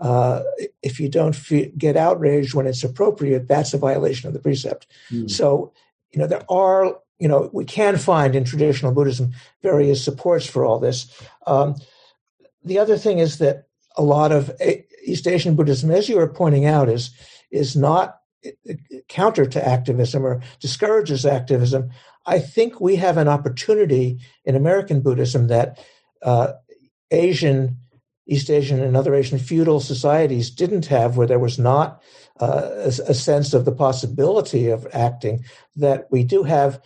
uh, 0.00 0.42
if 0.82 0.98
you 0.98 1.08
don't 1.08 1.36
get 1.78 1.96
outraged 1.96 2.54
when 2.54 2.66
it's 2.66 2.82
appropriate, 2.82 3.46
that's 3.46 3.72
a 3.72 3.78
violation 3.78 4.26
of 4.26 4.34
the 4.34 4.40
precept. 4.40 4.88
Mm. 5.12 5.30
So, 5.30 5.72
you 6.10 6.18
know, 6.18 6.26
there 6.26 6.44
are, 6.50 6.96
you 7.20 7.28
know, 7.28 7.50
we 7.52 7.64
can 7.64 7.96
find 7.96 8.34
in 8.34 8.42
traditional 8.42 8.92
Buddhism 8.92 9.32
various 9.62 10.04
supports 10.04 10.44
for 10.44 10.64
all 10.64 10.80
this. 10.80 11.06
Um, 11.46 11.76
the 12.64 12.80
other 12.80 12.98
thing 12.98 13.20
is 13.20 13.38
that 13.38 13.68
a 13.96 14.02
lot 14.02 14.32
of 14.32 14.50
East 15.02 15.26
Asian 15.26 15.56
Buddhism, 15.56 15.90
as 15.90 16.08
you 16.08 16.16
were 16.16 16.28
pointing 16.28 16.66
out, 16.66 16.88
is 16.88 17.10
is 17.50 17.76
not 17.76 18.18
counter 19.08 19.46
to 19.46 19.66
activism 19.66 20.24
or 20.24 20.42
discourages 20.60 21.24
activism. 21.24 21.90
I 22.26 22.38
think 22.38 22.80
we 22.80 22.96
have 22.96 23.16
an 23.16 23.28
opportunity 23.28 24.18
in 24.44 24.56
American 24.56 25.00
Buddhism 25.00 25.48
that 25.48 25.78
uh, 26.22 26.52
Asian, 27.10 27.78
East 28.26 28.50
Asian, 28.50 28.80
and 28.80 28.96
other 28.96 29.14
Asian 29.14 29.38
feudal 29.38 29.80
societies 29.80 30.50
didn't 30.50 30.86
have, 30.86 31.16
where 31.16 31.26
there 31.26 31.38
was 31.38 31.58
not 31.58 32.02
uh, 32.40 32.70
a, 32.74 32.88
a, 32.88 33.14
sense 33.14 33.54
of 33.54 33.64
the 33.64 33.72
possibility 33.72 34.68
of 34.68 34.86
acting. 34.92 35.44
That 35.76 36.06
we 36.10 36.24
do 36.24 36.44
have 36.44 36.80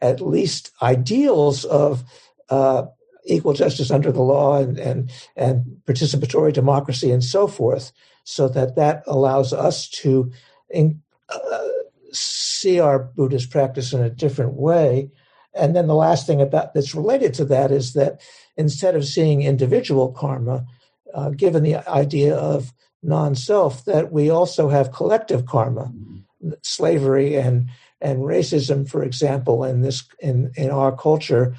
at 0.00 0.20
least 0.20 0.70
ideals 0.80 1.64
of 1.64 2.04
uh, 2.50 2.86
equal 3.24 3.52
justice 3.52 3.90
under 3.90 4.12
the 4.12 4.22
law 4.22 4.56
and, 4.56 4.78
and, 4.78 5.10
and 5.36 5.64
participatory 5.86 6.52
democracy 6.52 7.10
and 7.10 7.22
so 7.22 7.46
forth, 7.46 7.92
so 8.24 8.48
that 8.48 8.76
that 8.76 9.02
allows 9.06 9.52
us 9.52 9.88
to 9.88 10.30
in, 10.70 11.00
uh, 11.28 11.68
see 12.12 12.80
our 12.80 12.98
Buddhist 12.98 13.50
practice 13.50 13.92
in 13.92 14.02
a 14.02 14.10
different 14.10 14.54
way. 14.54 15.10
And 15.54 15.76
then 15.76 15.86
the 15.86 15.94
last 15.94 16.26
thing 16.26 16.40
about 16.40 16.74
that's 16.74 16.94
related 16.94 17.34
to 17.34 17.44
that 17.46 17.70
is 17.70 17.92
that 17.92 18.20
instead 18.56 18.96
of 18.96 19.04
seeing 19.04 19.42
individual 19.42 20.12
karma, 20.12 20.66
uh, 21.14 21.30
given 21.30 21.62
the 21.62 21.76
idea 21.88 22.34
of 22.34 22.72
non-self, 23.02 23.84
that 23.84 24.12
we 24.12 24.30
also 24.30 24.68
have 24.68 24.92
collective 24.92 25.44
karma, 25.46 25.84
mm-hmm. 25.84 26.52
slavery 26.62 27.36
and 27.36 27.68
and 28.00 28.20
racism, 28.20 28.88
for 28.88 29.02
example, 29.02 29.64
in 29.64 29.82
this 29.82 30.04
in 30.20 30.52
in 30.56 30.70
our 30.70 30.96
culture 30.96 31.54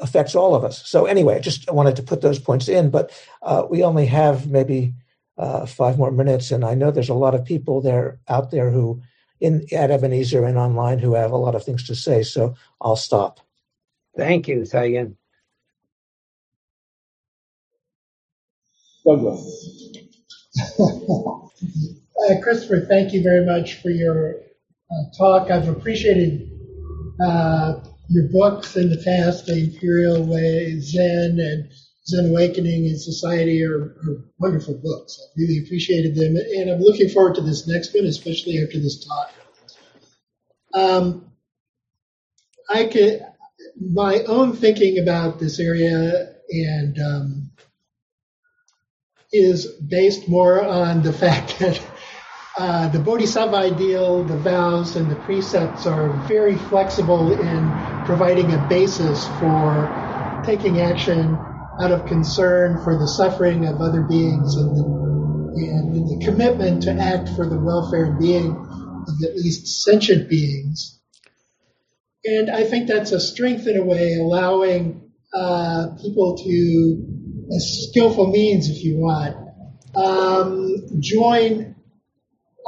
affects 0.00 0.34
all 0.34 0.54
of 0.54 0.64
us. 0.64 0.86
So 0.88 1.06
anyway, 1.06 1.36
I 1.36 1.40
just 1.40 1.70
wanted 1.70 1.96
to 1.96 2.02
put 2.02 2.20
those 2.20 2.38
points 2.38 2.68
in, 2.68 2.90
but 2.90 3.12
uh, 3.42 3.64
we 3.68 3.82
only 3.82 4.06
have 4.06 4.48
maybe 4.48 4.94
uh, 5.36 5.66
five 5.66 5.98
more 5.98 6.10
minutes, 6.10 6.50
and 6.50 6.64
I 6.64 6.74
know 6.74 6.90
there's 6.90 7.08
a 7.08 7.14
lot 7.14 7.34
of 7.34 7.44
people 7.44 7.80
there 7.80 8.18
out 8.28 8.50
there 8.50 8.70
who, 8.70 9.00
in 9.40 9.66
at 9.72 9.90
Ebenezer 9.90 10.44
and 10.44 10.58
online, 10.58 10.98
who 10.98 11.14
have 11.14 11.30
a 11.30 11.36
lot 11.36 11.54
of 11.54 11.64
things 11.64 11.86
to 11.86 11.94
say. 11.94 12.22
So 12.22 12.54
I'll 12.80 12.96
stop. 12.96 13.40
Thank 14.16 14.48
you, 14.48 14.64
Sagan. 14.64 15.16
Douglas. 19.06 19.94
uh, 20.80 22.40
Christopher, 22.42 22.84
thank 22.88 23.12
you 23.12 23.22
very 23.22 23.46
much 23.46 23.80
for 23.80 23.90
your 23.90 24.34
uh, 24.90 25.16
talk. 25.16 25.50
I've 25.50 25.68
appreciated 25.68 26.50
uh, 27.24 27.80
your 28.08 28.28
books 28.28 28.76
in 28.76 28.90
the 28.90 29.02
past, 29.04 29.46
The 29.46 29.64
Imperial 29.64 30.24
Way, 30.24 30.78
Zen, 30.80 31.38
and 31.38 31.70
Zen 32.06 32.30
Awakening 32.30 32.86
and 32.86 33.00
Society 33.00 33.62
are, 33.64 33.82
are 33.82 34.24
wonderful 34.38 34.80
books. 34.82 35.20
I 35.20 35.40
really 35.40 35.64
appreciated 35.64 36.14
them, 36.14 36.36
and 36.36 36.70
I'm 36.70 36.80
looking 36.80 37.10
forward 37.10 37.34
to 37.34 37.42
this 37.42 37.68
next 37.68 37.94
one, 37.94 38.06
especially 38.06 38.62
after 38.62 38.78
this 38.78 39.04
talk. 39.04 39.32
Um, 40.72 41.32
I 42.70 42.84
could, 42.84 43.24
my 43.78 44.20
own 44.26 44.54
thinking 44.54 44.98
about 44.98 45.38
this 45.38 45.58
area 45.58 46.34
and 46.50 46.98
um, 46.98 47.50
is 49.32 49.66
based 49.66 50.28
more 50.28 50.62
on 50.62 51.02
the 51.02 51.12
fact 51.24 51.58
that 51.58 51.80
uh, 52.58 52.88
the 52.88 52.98
Bodhisattva 52.98 53.54
ideal, 53.54 54.24
the 54.24 54.36
vows, 54.36 54.96
and 54.96 55.08
the 55.08 55.14
precepts 55.14 55.86
are 55.86 56.08
very 56.26 56.56
flexible 56.56 57.30
in 57.30 58.04
providing 58.04 58.52
a 58.52 58.58
basis 58.68 59.28
for 59.38 60.42
taking 60.44 60.80
action 60.80 61.38
out 61.80 61.92
of 61.92 62.06
concern 62.06 62.82
for 62.82 62.98
the 62.98 63.06
suffering 63.06 63.64
of 63.64 63.80
other 63.80 64.02
beings 64.02 64.56
and 64.56 64.76
the, 64.76 64.84
and 65.54 66.08
the 66.08 66.24
commitment 66.24 66.82
to 66.82 66.90
act 66.90 67.28
for 67.36 67.46
the 67.48 67.56
welfare 67.56 68.06
and 68.06 68.18
being 68.18 68.50
of 68.50 69.22
at 69.22 69.36
least 69.36 69.84
sentient 69.84 70.28
beings. 70.28 70.98
And 72.24 72.50
I 72.50 72.64
think 72.64 72.88
that's 72.88 73.12
a 73.12 73.20
strength 73.20 73.68
in 73.68 73.76
a 73.76 73.84
way, 73.84 74.14
allowing 74.14 75.12
uh, 75.32 75.90
people 76.02 76.36
to, 76.38 77.54
as 77.54 77.88
skillful 77.88 78.26
means, 78.26 78.68
if 78.68 78.82
you 78.82 78.96
want, 78.96 79.36
um, 79.94 80.74
join 80.98 81.76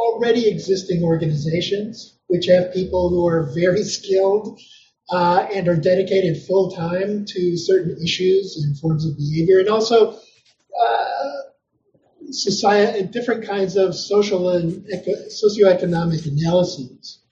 already 0.00 0.48
existing 0.48 1.02
organizations 1.02 2.18
which 2.28 2.46
have 2.46 2.72
people 2.72 3.10
who 3.10 3.26
are 3.26 3.52
very 3.54 3.82
skilled 3.96 4.58
uh, 5.10 5.46
and 5.52 5.68
are 5.68 5.76
dedicated 5.76 6.42
full 6.44 6.70
time 6.70 7.24
to 7.26 7.56
certain 7.56 8.00
issues 8.02 8.62
and 8.62 8.78
forms 8.78 9.04
of 9.04 9.16
behavior, 9.16 9.58
and 9.58 9.68
also 9.68 10.12
uh, 10.12 11.32
society, 12.30 13.02
different 13.08 13.44
kinds 13.44 13.76
of 13.76 13.94
social 13.94 14.50
and 14.50 14.86
eco- 14.88 15.26
socioeconomic 15.28 16.26
analyses, 16.26 17.22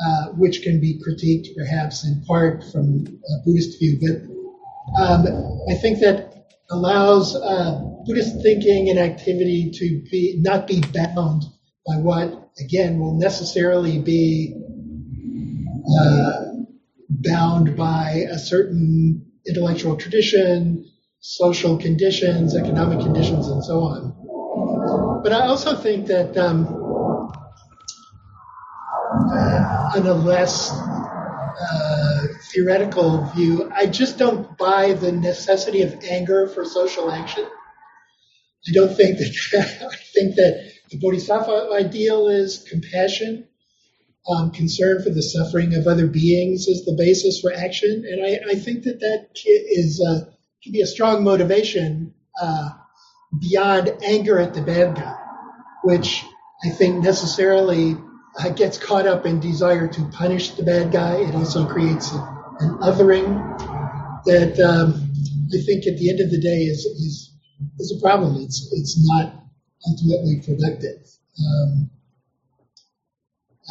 uh, 0.00 0.26
which 0.36 0.62
can 0.62 0.80
be 0.80 1.02
critiqued 1.02 1.48
perhaps 1.56 2.06
in 2.06 2.22
part 2.24 2.62
from 2.70 3.06
a 3.08 3.44
Buddhist 3.44 3.78
view. 3.80 3.98
But 4.00 5.02
um, 5.02 5.26
I 5.68 5.74
think 5.74 5.98
that 5.98 6.46
allows 6.70 7.34
uh, 7.34 7.80
Buddhist 8.06 8.40
thinking 8.40 8.88
and 8.90 9.00
activity 9.00 9.70
to 9.72 10.02
be 10.10 10.36
not 10.38 10.68
be 10.68 10.80
bound 10.94 11.42
by 11.88 11.96
what 11.96 12.50
again 12.60 12.98
will 13.00 13.14
necessarily 13.18 13.98
be 13.98 14.54
uh, 16.00 16.44
bound 17.08 17.76
by 17.76 18.26
a 18.30 18.38
certain 18.38 19.24
intellectual 19.46 19.96
tradition, 19.96 20.84
social 21.20 21.78
conditions, 21.78 22.54
economic 22.54 23.00
conditions, 23.00 23.48
and 23.48 23.64
so 23.64 23.80
on. 23.80 25.22
But 25.22 25.32
I 25.32 25.46
also 25.46 25.74
think 25.74 26.06
that 26.08 26.36
um, 26.36 26.66
on 29.94 30.06
a 30.06 30.14
less 30.14 30.70
uh, 30.70 32.26
theoretical 32.52 33.24
view, 33.34 33.70
I 33.74 33.86
just 33.86 34.18
don't 34.18 34.56
buy 34.58 34.92
the 34.92 35.10
necessity 35.12 35.82
of 35.82 35.94
anger 36.04 36.48
for 36.48 36.64
social 36.64 37.10
action. 37.10 37.46
I 38.68 38.72
don't 38.72 38.94
think 38.94 39.18
that 39.18 39.88
I 39.90 39.96
think 40.14 40.36
that 40.36 40.67
the 40.90 40.98
bodhisattva 40.98 41.70
ideal 41.72 42.28
is 42.28 42.64
compassion, 42.68 43.46
um, 44.28 44.50
concern 44.50 45.02
for 45.02 45.10
the 45.10 45.22
suffering 45.22 45.74
of 45.74 45.86
other 45.86 46.06
beings 46.06 46.66
is 46.66 46.84
the 46.84 46.94
basis 46.96 47.40
for 47.40 47.52
action, 47.52 48.04
and 48.08 48.24
I, 48.24 48.52
I 48.52 48.54
think 48.56 48.84
that 48.84 49.00
that 49.00 49.28
is 49.44 50.04
uh, 50.06 50.30
can 50.62 50.72
be 50.72 50.82
a 50.82 50.86
strong 50.86 51.24
motivation 51.24 52.14
uh, 52.40 52.70
beyond 53.40 53.90
anger 54.04 54.38
at 54.38 54.54
the 54.54 54.62
bad 54.62 54.96
guy, 54.96 55.16
which 55.84 56.24
I 56.64 56.70
think 56.70 57.02
necessarily 57.02 57.96
uh, 58.38 58.50
gets 58.50 58.78
caught 58.78 59.06
up 59.06 59.24
in 59.26 59.40
desire 59.40 59.88
to 59.88 60.04
punish 60.10 60.50
the 60.50 60.62
bad 60.62 60.92
guy. 60.92 61.16
It 61.16 61.34
also 61.34 61.66
creates 61.66 62.12
an 62.12 62.78
othering 62.78 63.58
that 64.24 64.58
um, 64.60 65.10
I 65.54 65.62
think 65.64 65.86
at 65.86 65.96
the 65.96 66.10
end 66.10 66.20
of 66.20 66.30
the 66.30 66.40
day 66.40 66.64
is 66.64 66.84
is 66.84 67.34
is 67.78 67.96
a 67.96 68.00
problem. 68.00 68.42
It's 68.42 68.68
it's 68.72 68.96
not 69.08 69.47
ultimately 69.86 70.40
productive. 70.44 71.06
Um, 71.38 71.90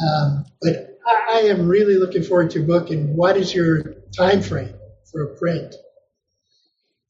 um, 0.06 0.46
but 0.62 0.98
I, 1.06 1.26
I, 1.30 1.38
am 1.48 1.68
really 1.68 1.96
looking 1.96 2.22
forward 2.22 2.50
to 2.50 2.60
your 2.60 2.66
book. 2.66 2.90
And 2.90 3.16
what 3.16 3.36
is 3.36 3.54
your 3.54 3.96
time 4.16 4.40
frame 4.40 4.74
for 5.10 5.24
a 5.24 5.36
print? 5.36 5.74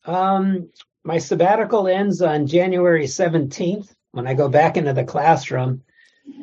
Um, 0.05 0.71
my 1.05 1.19
sabbatical 1.19 1.87
ends 1.87 2.23
on 2.23 2.47
January 2.47 3.05
17th 3.05 3.95
when 4.13 4.27
I 4.27 4.35
go 4.35 4.49
back 4.49 4.77
into 4.77 4.93
the 4.93 5.05
classroom. 5.05 5.83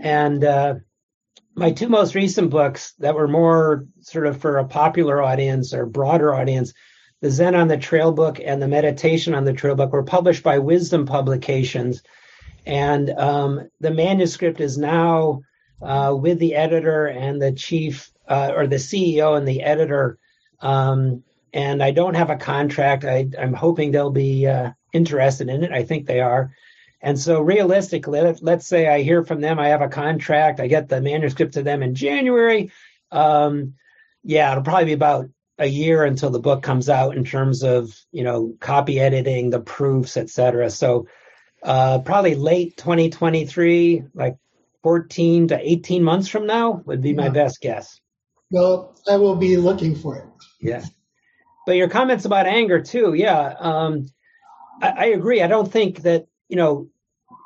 And 0.02 0.44
uh, 0.44 0.76
my 1.56 1.72
two 1.72 1.90
most 1.90 2.16
recent 2.16 2.50
books 2.50 2.94
that 3.00 3.16
were 3.16 3.28
more 3.28 3.88
sort 4.02 4.28
of 4.28 4.40
for 4.40 4.58
a 4.58 4.68
popular 4.68 5.22
audience 5.22 5.74
or 5.74 5.86
broader 5.86 6.34
audience, 6.34 6.74
the 7.22 7.32
Zen 7.32 7.56
on 7.56 7.68
the 7.68 7.78
Trail 7.78 8.12
book 8.12 8.40
and 8.44 8.62
the 8.62 8.68
Meditation 8.68 9.34
on 9.34 9.46
the 9.46 9.54
Trail 9.54 9.76
book, 9.76 9.92
were 9.92 10.04
published 10.04 10.44
by 10.44 10.60
Wisdom 10.60 11.06
Publications. 11.06 12.04
And 12.66 13.10
um, 13.12 13.70
the 13.80 13.92
manuscript 13.92 14.60
is 14.60 14.78
now 14.78 15.42
uh, 15.82 16.16
with 16.20 16.40
the 16.40 16.56
editor 16.56 17.06
and 17.06 17.42
the 17.42 17.52
chief 17.52 18.12
uh, 18.28 18.52
or 18.56 18.68
the 18.68 18.78
CEO 18.78 19.38
and 19.38 19.48
the 19.48 19.62
editor. 19.62 20.18
Um, 20.62 21.24
and 21.54 21.82
I 21.82 21.92
don't 21.92 22.16
have 22.16 22.30
a 22.30 22.38
contract. 22.38 23.06
I, 23.06 23.28
am 23.38 23.54
hoping 23.54 23.92
they'll 23.92 24.10
be 24.10 24.48
uh, 24.48 24.72
interested 24.94 25.48
in 25.50 25.64
it. 25.64 25.72
I 25.72 25.84
think 25.84 26.06
they 26.06 26.20
are. 26.20 26.52
And 27.02 27.20
so, 27.20 27.40
realistically, 27.40 28.20
let, 28.20 28.42
let's 28.42 28.68
say 28.68 28.88
I 28.88 29.04
hear 29.04 29.24
from 29.24 29.42
them, 29.42 29.60
I 29.60 29.68
have 29.68 29.82
a 29.82 29.88
contract, 29.88 30.60
I 30.60 30.68
get 30.68 30.90
the 30.90 31.02
manuscript 31.02 31.54
to 31.54 31.62
them 31.62 31.84
in 31.84 31.94
January. 31.94 32.72
Um, 33.12 33.76
yeah, 34.24 34.52
it'll 34.52 34.64
probably 34.64 34.86
be 34.86 34.94
about 34.94 35.30
a 35.58 35.68
year 35.68 36.04
until 36.04 36.32
the 36.32 36.40
book 36.40 36.64
comes 36.64 36.90
out 36.90 37.16
in 37.16 37.24
terms 37.24 37.64
of 37.64 37.96
you 38.12 38.24
know 38.24 38.56
copy 38.60 39.00
editing, 39.00 39.50
the 39.50 39.60
proofs, 39.60 40.18
etc. 40.18 40.70
So 40.70 41.08
uh, 41.66 42.00
probably 42.00 42.36
late 42.36 42.78
2023, 42.78 44.04
like 44.14 44.38
14 44.84 45.48
to 45.50 45.60
18 45.60 46.04
months 46.04 46.28
from 46.28 46.46
now 46.46 46.84
would 46.86 47.02
be 47.02 47.14
my 47.14 47.30
best 47.30 47.60
guess. 47.60 48.00
Well, 48.52 48.96
I 49.10 49.18
will 49.18 49.36
be 49.36 49.58
looking 49.58 49.96
for 49.96 50.16
it. 50.18 50.26
Yeah. 50.62 50.86
But 51.66 51.78
your 51.78 51.90
comments 51.90 52.26
about 52.26 52.46
anger 52.46 52.82
too, 52.82 53.16
yeah. 53.16 53.56
Um, 53.60 54.08
I, 54.82 54.90
I 54.90 55.06
agree. 55.06 55.42
I 55.42 55.48
don't 55.48 55.72
think 55.72 56.04
that, 56.04 56.28
you 56.48 56.56
know, 56.56 56.90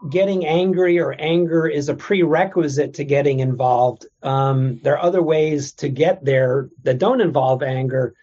getting 0.09 0.45
angry 0.45 0.99
or 0.99 1.13
anger 1.13 1.67
is 1.67 1.87
a 1.87 1.93
prerequisite 1.93 2.95
to 2.95 3.05
getting 3.05 3.39
involved. 3.39 4.05
Um, 4.21 4.79
there 4.83 4.95
are 4.95 5.05
other 5.05 5.23
ways 5.23 5.73
to 5.73 5.87
get 5.87 6.23
there 6.23 6.69
that 6.83 6.99
don't 6.99 7.21
involve 7.21 7.63
anger. 7.63 8.13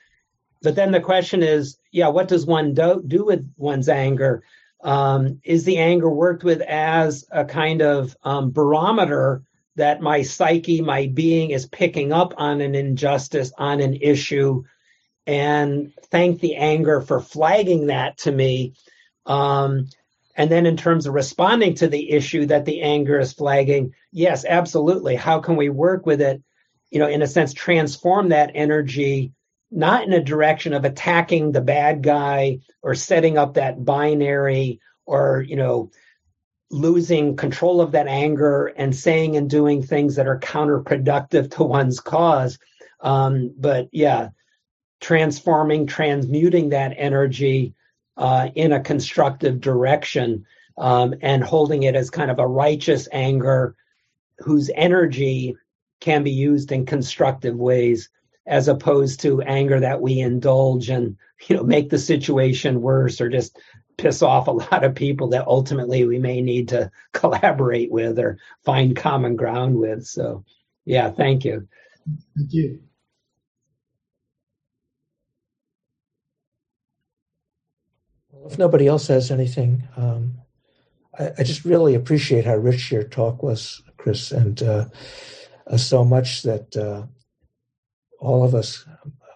But 0.63 0.75
then 0.75 0.93
the 0.93 1.01
question 1.01 1.43
is, 1.43 1.79
yeah, 1.91 2.09
what 2.09 2.29
does 2.29 2.45
one 2.45 2.75
do, 2.75 3.03
do 3.07 3.25
with 3.25 3.51
one's 3.57 3.89
anger? 3.89 4.43
Um, 4.83 5.41
is 5.43 5.65
the 5.65 5.79
anger 5.79 6.09
worked 6.09 6.45
with 6.45 6.61
as 6.61 7.25
a 7.31 7.45
kind 7.45 7.83
of 7.83 8.17
um, 8.23 8.51
barometer 8.51 9.43
that 9.77 10.01
my 10.01 10.23
psyche, 10.23 10.81
my 10.81 11.07
being 11.07 11.51
is 11.51 11.67
picking 11.67 12.13
up 12.13 12.35
on 12.37 12.61
an 12.61 12.75
injustice, 12.75 13.53
on 13.57 13.81
an 13.81 13.95
issue, 13.95 14.65
and 15.27 15.93
thank 16.11 16.41
the 16.41 16.57
anger 16.57 17.01
for 17.01 17.21
flagging 17.21 17.87
that 17.87 18.19
to 18.19 18.33
me? 18.33 18.75
Um, 19.27 19.89
and 20.37 20.51
then 20.51 20.67
in 20.67 20.77
terms 20.77 21.07
of 21.07 21.15
responding 21.15 21.75
to 21.77 21.89
the 21.89 22.11
issue 22.11 22.47
that 22.47 22.65
the 22.65 22.83
anger 22.83 23.19
is 23.19 23.33
flagging, 23.33 23.95
yes, 24.13 24.45
absolutely. 24.45 25.17
How 25.17 25.41
can 25.41 25.57
we 25.57 25.69
work 25.69 26.07
with 26.07 26.21
it? 26.21 26.43
You 26.91 27.01
know, 27.01 27.09
in 27.09 27.23
a 27.23 27.27
sense, 27.27 27.53
transform 27.53 28.29
that 28.29 28.53
energy, 28.55 29.33
not 29.71 30.05
in 30.05 30.13
a 30.13 30.23
direction 30.23 30.73
of 30.73 30.85
attacking 30.85 31.53
the 31.53 31.61
bad 31.61 32.03
guy 32.03 32.61
or 32.83 32.95
setting 32.95 33.37
up 33.37 33.55
that 33.55 33.85
binary 33.85 34.81
or, 35.05 35.45
you 35.47 35.57
know, 35.57 35.91
losing 36.71 37.37
control 37.37 37.81
of 37.81 37.93
that 37.93 38.09
anger 38.09 38.67
and 38.67 38.95
saying 38.95 39.37
and 39.37 39.49
doing 39.49 39.83
things 39.83 40.17
that 40.17 40.27
are 40.27 40.39
counterproductive 40.39 41.51
to 41.51 41.63
one's 41.63 42.01
cause. 42.01 42.59
Um, 43.01 43.55
but 43.57 43.89
yeah, 43.93 44.31
transforming, 45.01 45.87
transmuting 45.87 46.71
that 46.71 46.95
energy 46.97 47.75
uh, 48.17 48.49
in 48.55 48.73
a 48.73 48.81
constructive 48.81 49.61
direction 49.61 50.47
um, 50.79 51.15
and 51.23 51.43
holding 51.43 51.85
it 51.85 51.95
as 51.95 52.11
kind 52.11 52.31
of 52.31 52.39
a 52.39 52.47
righteous 52.47 53.09
anger 53.13 53.77
whose 54.39 54.71
energy 54.75 55.57
can 56.01 56.23
be 56.23 56.31
used 56.31 56.73
in 56.73 56.87
constructive 56.87 57.57
ways 57.57 58.11
as 58.47 58.69
opposed 58.69 59.21
to 59.21 59.43
anger 59.43 59.81
that 59.81 60.01
we 60.01 60.21
indulge 60.21 60.89
and 60.89 61.17
you 61.49 61.57
know 61.57 61.63
make 61.63 61.91
the 61.91 61.99
situation 61.99 62.81
worse 62.81 63.21
or 63.21 63.29
just 63.29 63.59
piss 63.99 64.23
off 64.23 64.47
a 64.47 64.51
lot 64.73 64.85
of 64.85 64.95
people 64.95 65.29
that 65.29 65.47
ultimately 65.47 66.05
we 66.05 66.19
may 66.19 66.41
need 66.41 66.69
to 66.69 66.91
collaborate 67.13 67.91
with 67.91 68.19
or 68.19 68.39
find 68.65 68.97
common 68.97 69.37
ground 69.37 69.77
with. 69.77 70.07
So 70.07 70.45
yeah 70.85 71.11
thank 71.11 71.45
you. 71.45 71.69
Thank 72.37 72.53
you. 72.53 72.81
If 78.45 78.59
nobody 78.59 78.87
else 78.87 79.09
has 79.09 79.33
anything, 79.33 79.83
um, 79.97 80.39
I, 81.19 81.33
I, 81.39 81.43
just 81.43 81.65
really 81.65 81.97
appreciate 81.97 82.45
how 82.45 82.55
rich 82.55 82.93
your 82.93 83.03
talk 83.03 83.43
was, 83.43 83.83
Chris, 83.97 84.31
and 84.31 84.63
uh, 84.63 84.85
uh, 85.67 85.77
so 85.77 86.05
much 86.05 86.43
that 86.43 86.77
uh, 86.77 87.07
all 88.21 88.45
of 88.45 88.55
us 88.55 88.87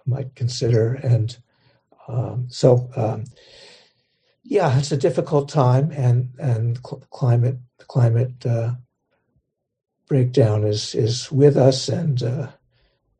might 0.06 0.34
consider. 0.34 0.94
And 0.94 1.36
um, 2.08 2.46
so, 2.48 2.90
um, 2.96 3.24
yeah, 4.42 4.78
it's 4.78 4.92
a 4.92 4.96
difficult 4.96 5.48
time, 5.48 5.92
and 5.92 6.30
and 6.38 6.78
cl- 6.78 7.04
climate 7.10 7.58
climate 7.78 8.44
uh, 8.44 8.72
breakdown 10.08 10.64
is 10.64 10.94
is 10.94 11.30
with 11.30 11.56
us, 11.56 11.88
and 11.88 12.22
uh, 12.22 12.48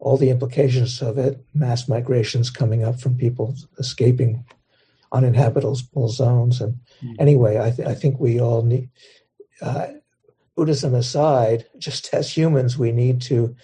all 0.00 0.16
the 0.16 0.30
implications 0.30 1.00
of 1.02 1.18
it. 1.18 1.44
Mass 1.54 1.88
migrations 1.88 2.50
coming 2.50 2.82
up 2.82 3.00
from 3.00 3.16
people 3.16 3.54
escaping 3.78 4.44
uninhabitable 5.12 6.08
zones. 6.08 6.60
And 6.60 6.74
mm. 7.02 7.16
anyway, 7.18 7.58
I, 7.58 7.70
th- 7.70 7.88
I, 7.88 7.94
think 7.94 8.18
we 8.18 8.40
all 8.40 8.62
need, 8.62 8.90
uh, 9.60 9.88
Buddhism 10.56 10.94
aside, 10.94 11.66
just 11.78 12.12
as 12.14 12.34
humans, 12.36 12.78
we 12.78 12.92
need 12.92 13.20
to 13.22 13.54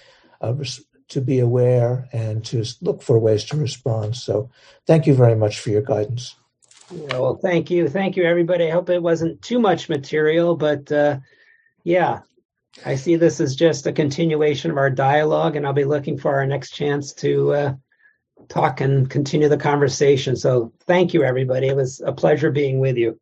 uh, 0.43 0.55
res- 0.55 0.85
to 1.09 1.21
be 1.21 1.39
aware 1.39 2.09
and 2.13 2.45
to 2.47 2.65
look 2.81 3.03
for 3.03 3.19
ways 3.19 3.45
to 3.45 3.57
respond. 3.57 4.17
So, 4.17 4.51
thank 4.87 5.07
you 5.07 5.15
very 5.15 5.37
much 5.37 5.61
for 5.61 5.71
your 5.71 5.83
guidance. 5.83 6.37
Yeah, 6.91 7.19
well, 7.19 7.37
thank 7.37 7.71
you, 7.71 7.89
thank 7.89 8.17
you, 8.17 8.25
everybody. 8.25 8.69
I 8.69 8.71
hope 8.71 8.91
it 8.91 9.03
wasn't 9.03 9.43
too 9.43 9.59
much 9.59 9.89
material, 9.89 10.57
but 10.57 10.91
uh, 10.93 11.19
yeah, 11.83 12.21
I 12.85 12.97
see 12.97 13.17
this 13.17 13.41
as 13.41 13.57
just 13.57 13.87
a 13.87 13.93
continuation 13.93 14.71
of 14.71 14.77
our 14.77 14.91
dialogue, 14.91 15.57
and 15.57 15.67
I'll 15.67 15.73
be 15.73 15.85
looking 15.85 16.19
for 16.19 16.35
our 16.35 16.47
next 16.47 16.73
chance 16.73 17.13
to 17.15 17.53
uh, 17.55 17.75
talk 18.49 18.81
and 18.81 19.09
continue 19.09 19.49
the 19.49 19.57
conversation. 19.57 20.37
So 20.37 20.73
thank 20.87 21.15
you, 21.15 21.25
everybody. 21.25 21.69
It 21.69 21.77
was 21.77 22.01
a 22.05 22.13
pleasure 22.13 22.51
being 22.51 22.79
with 22.79 22.97
you. 22.97 23.19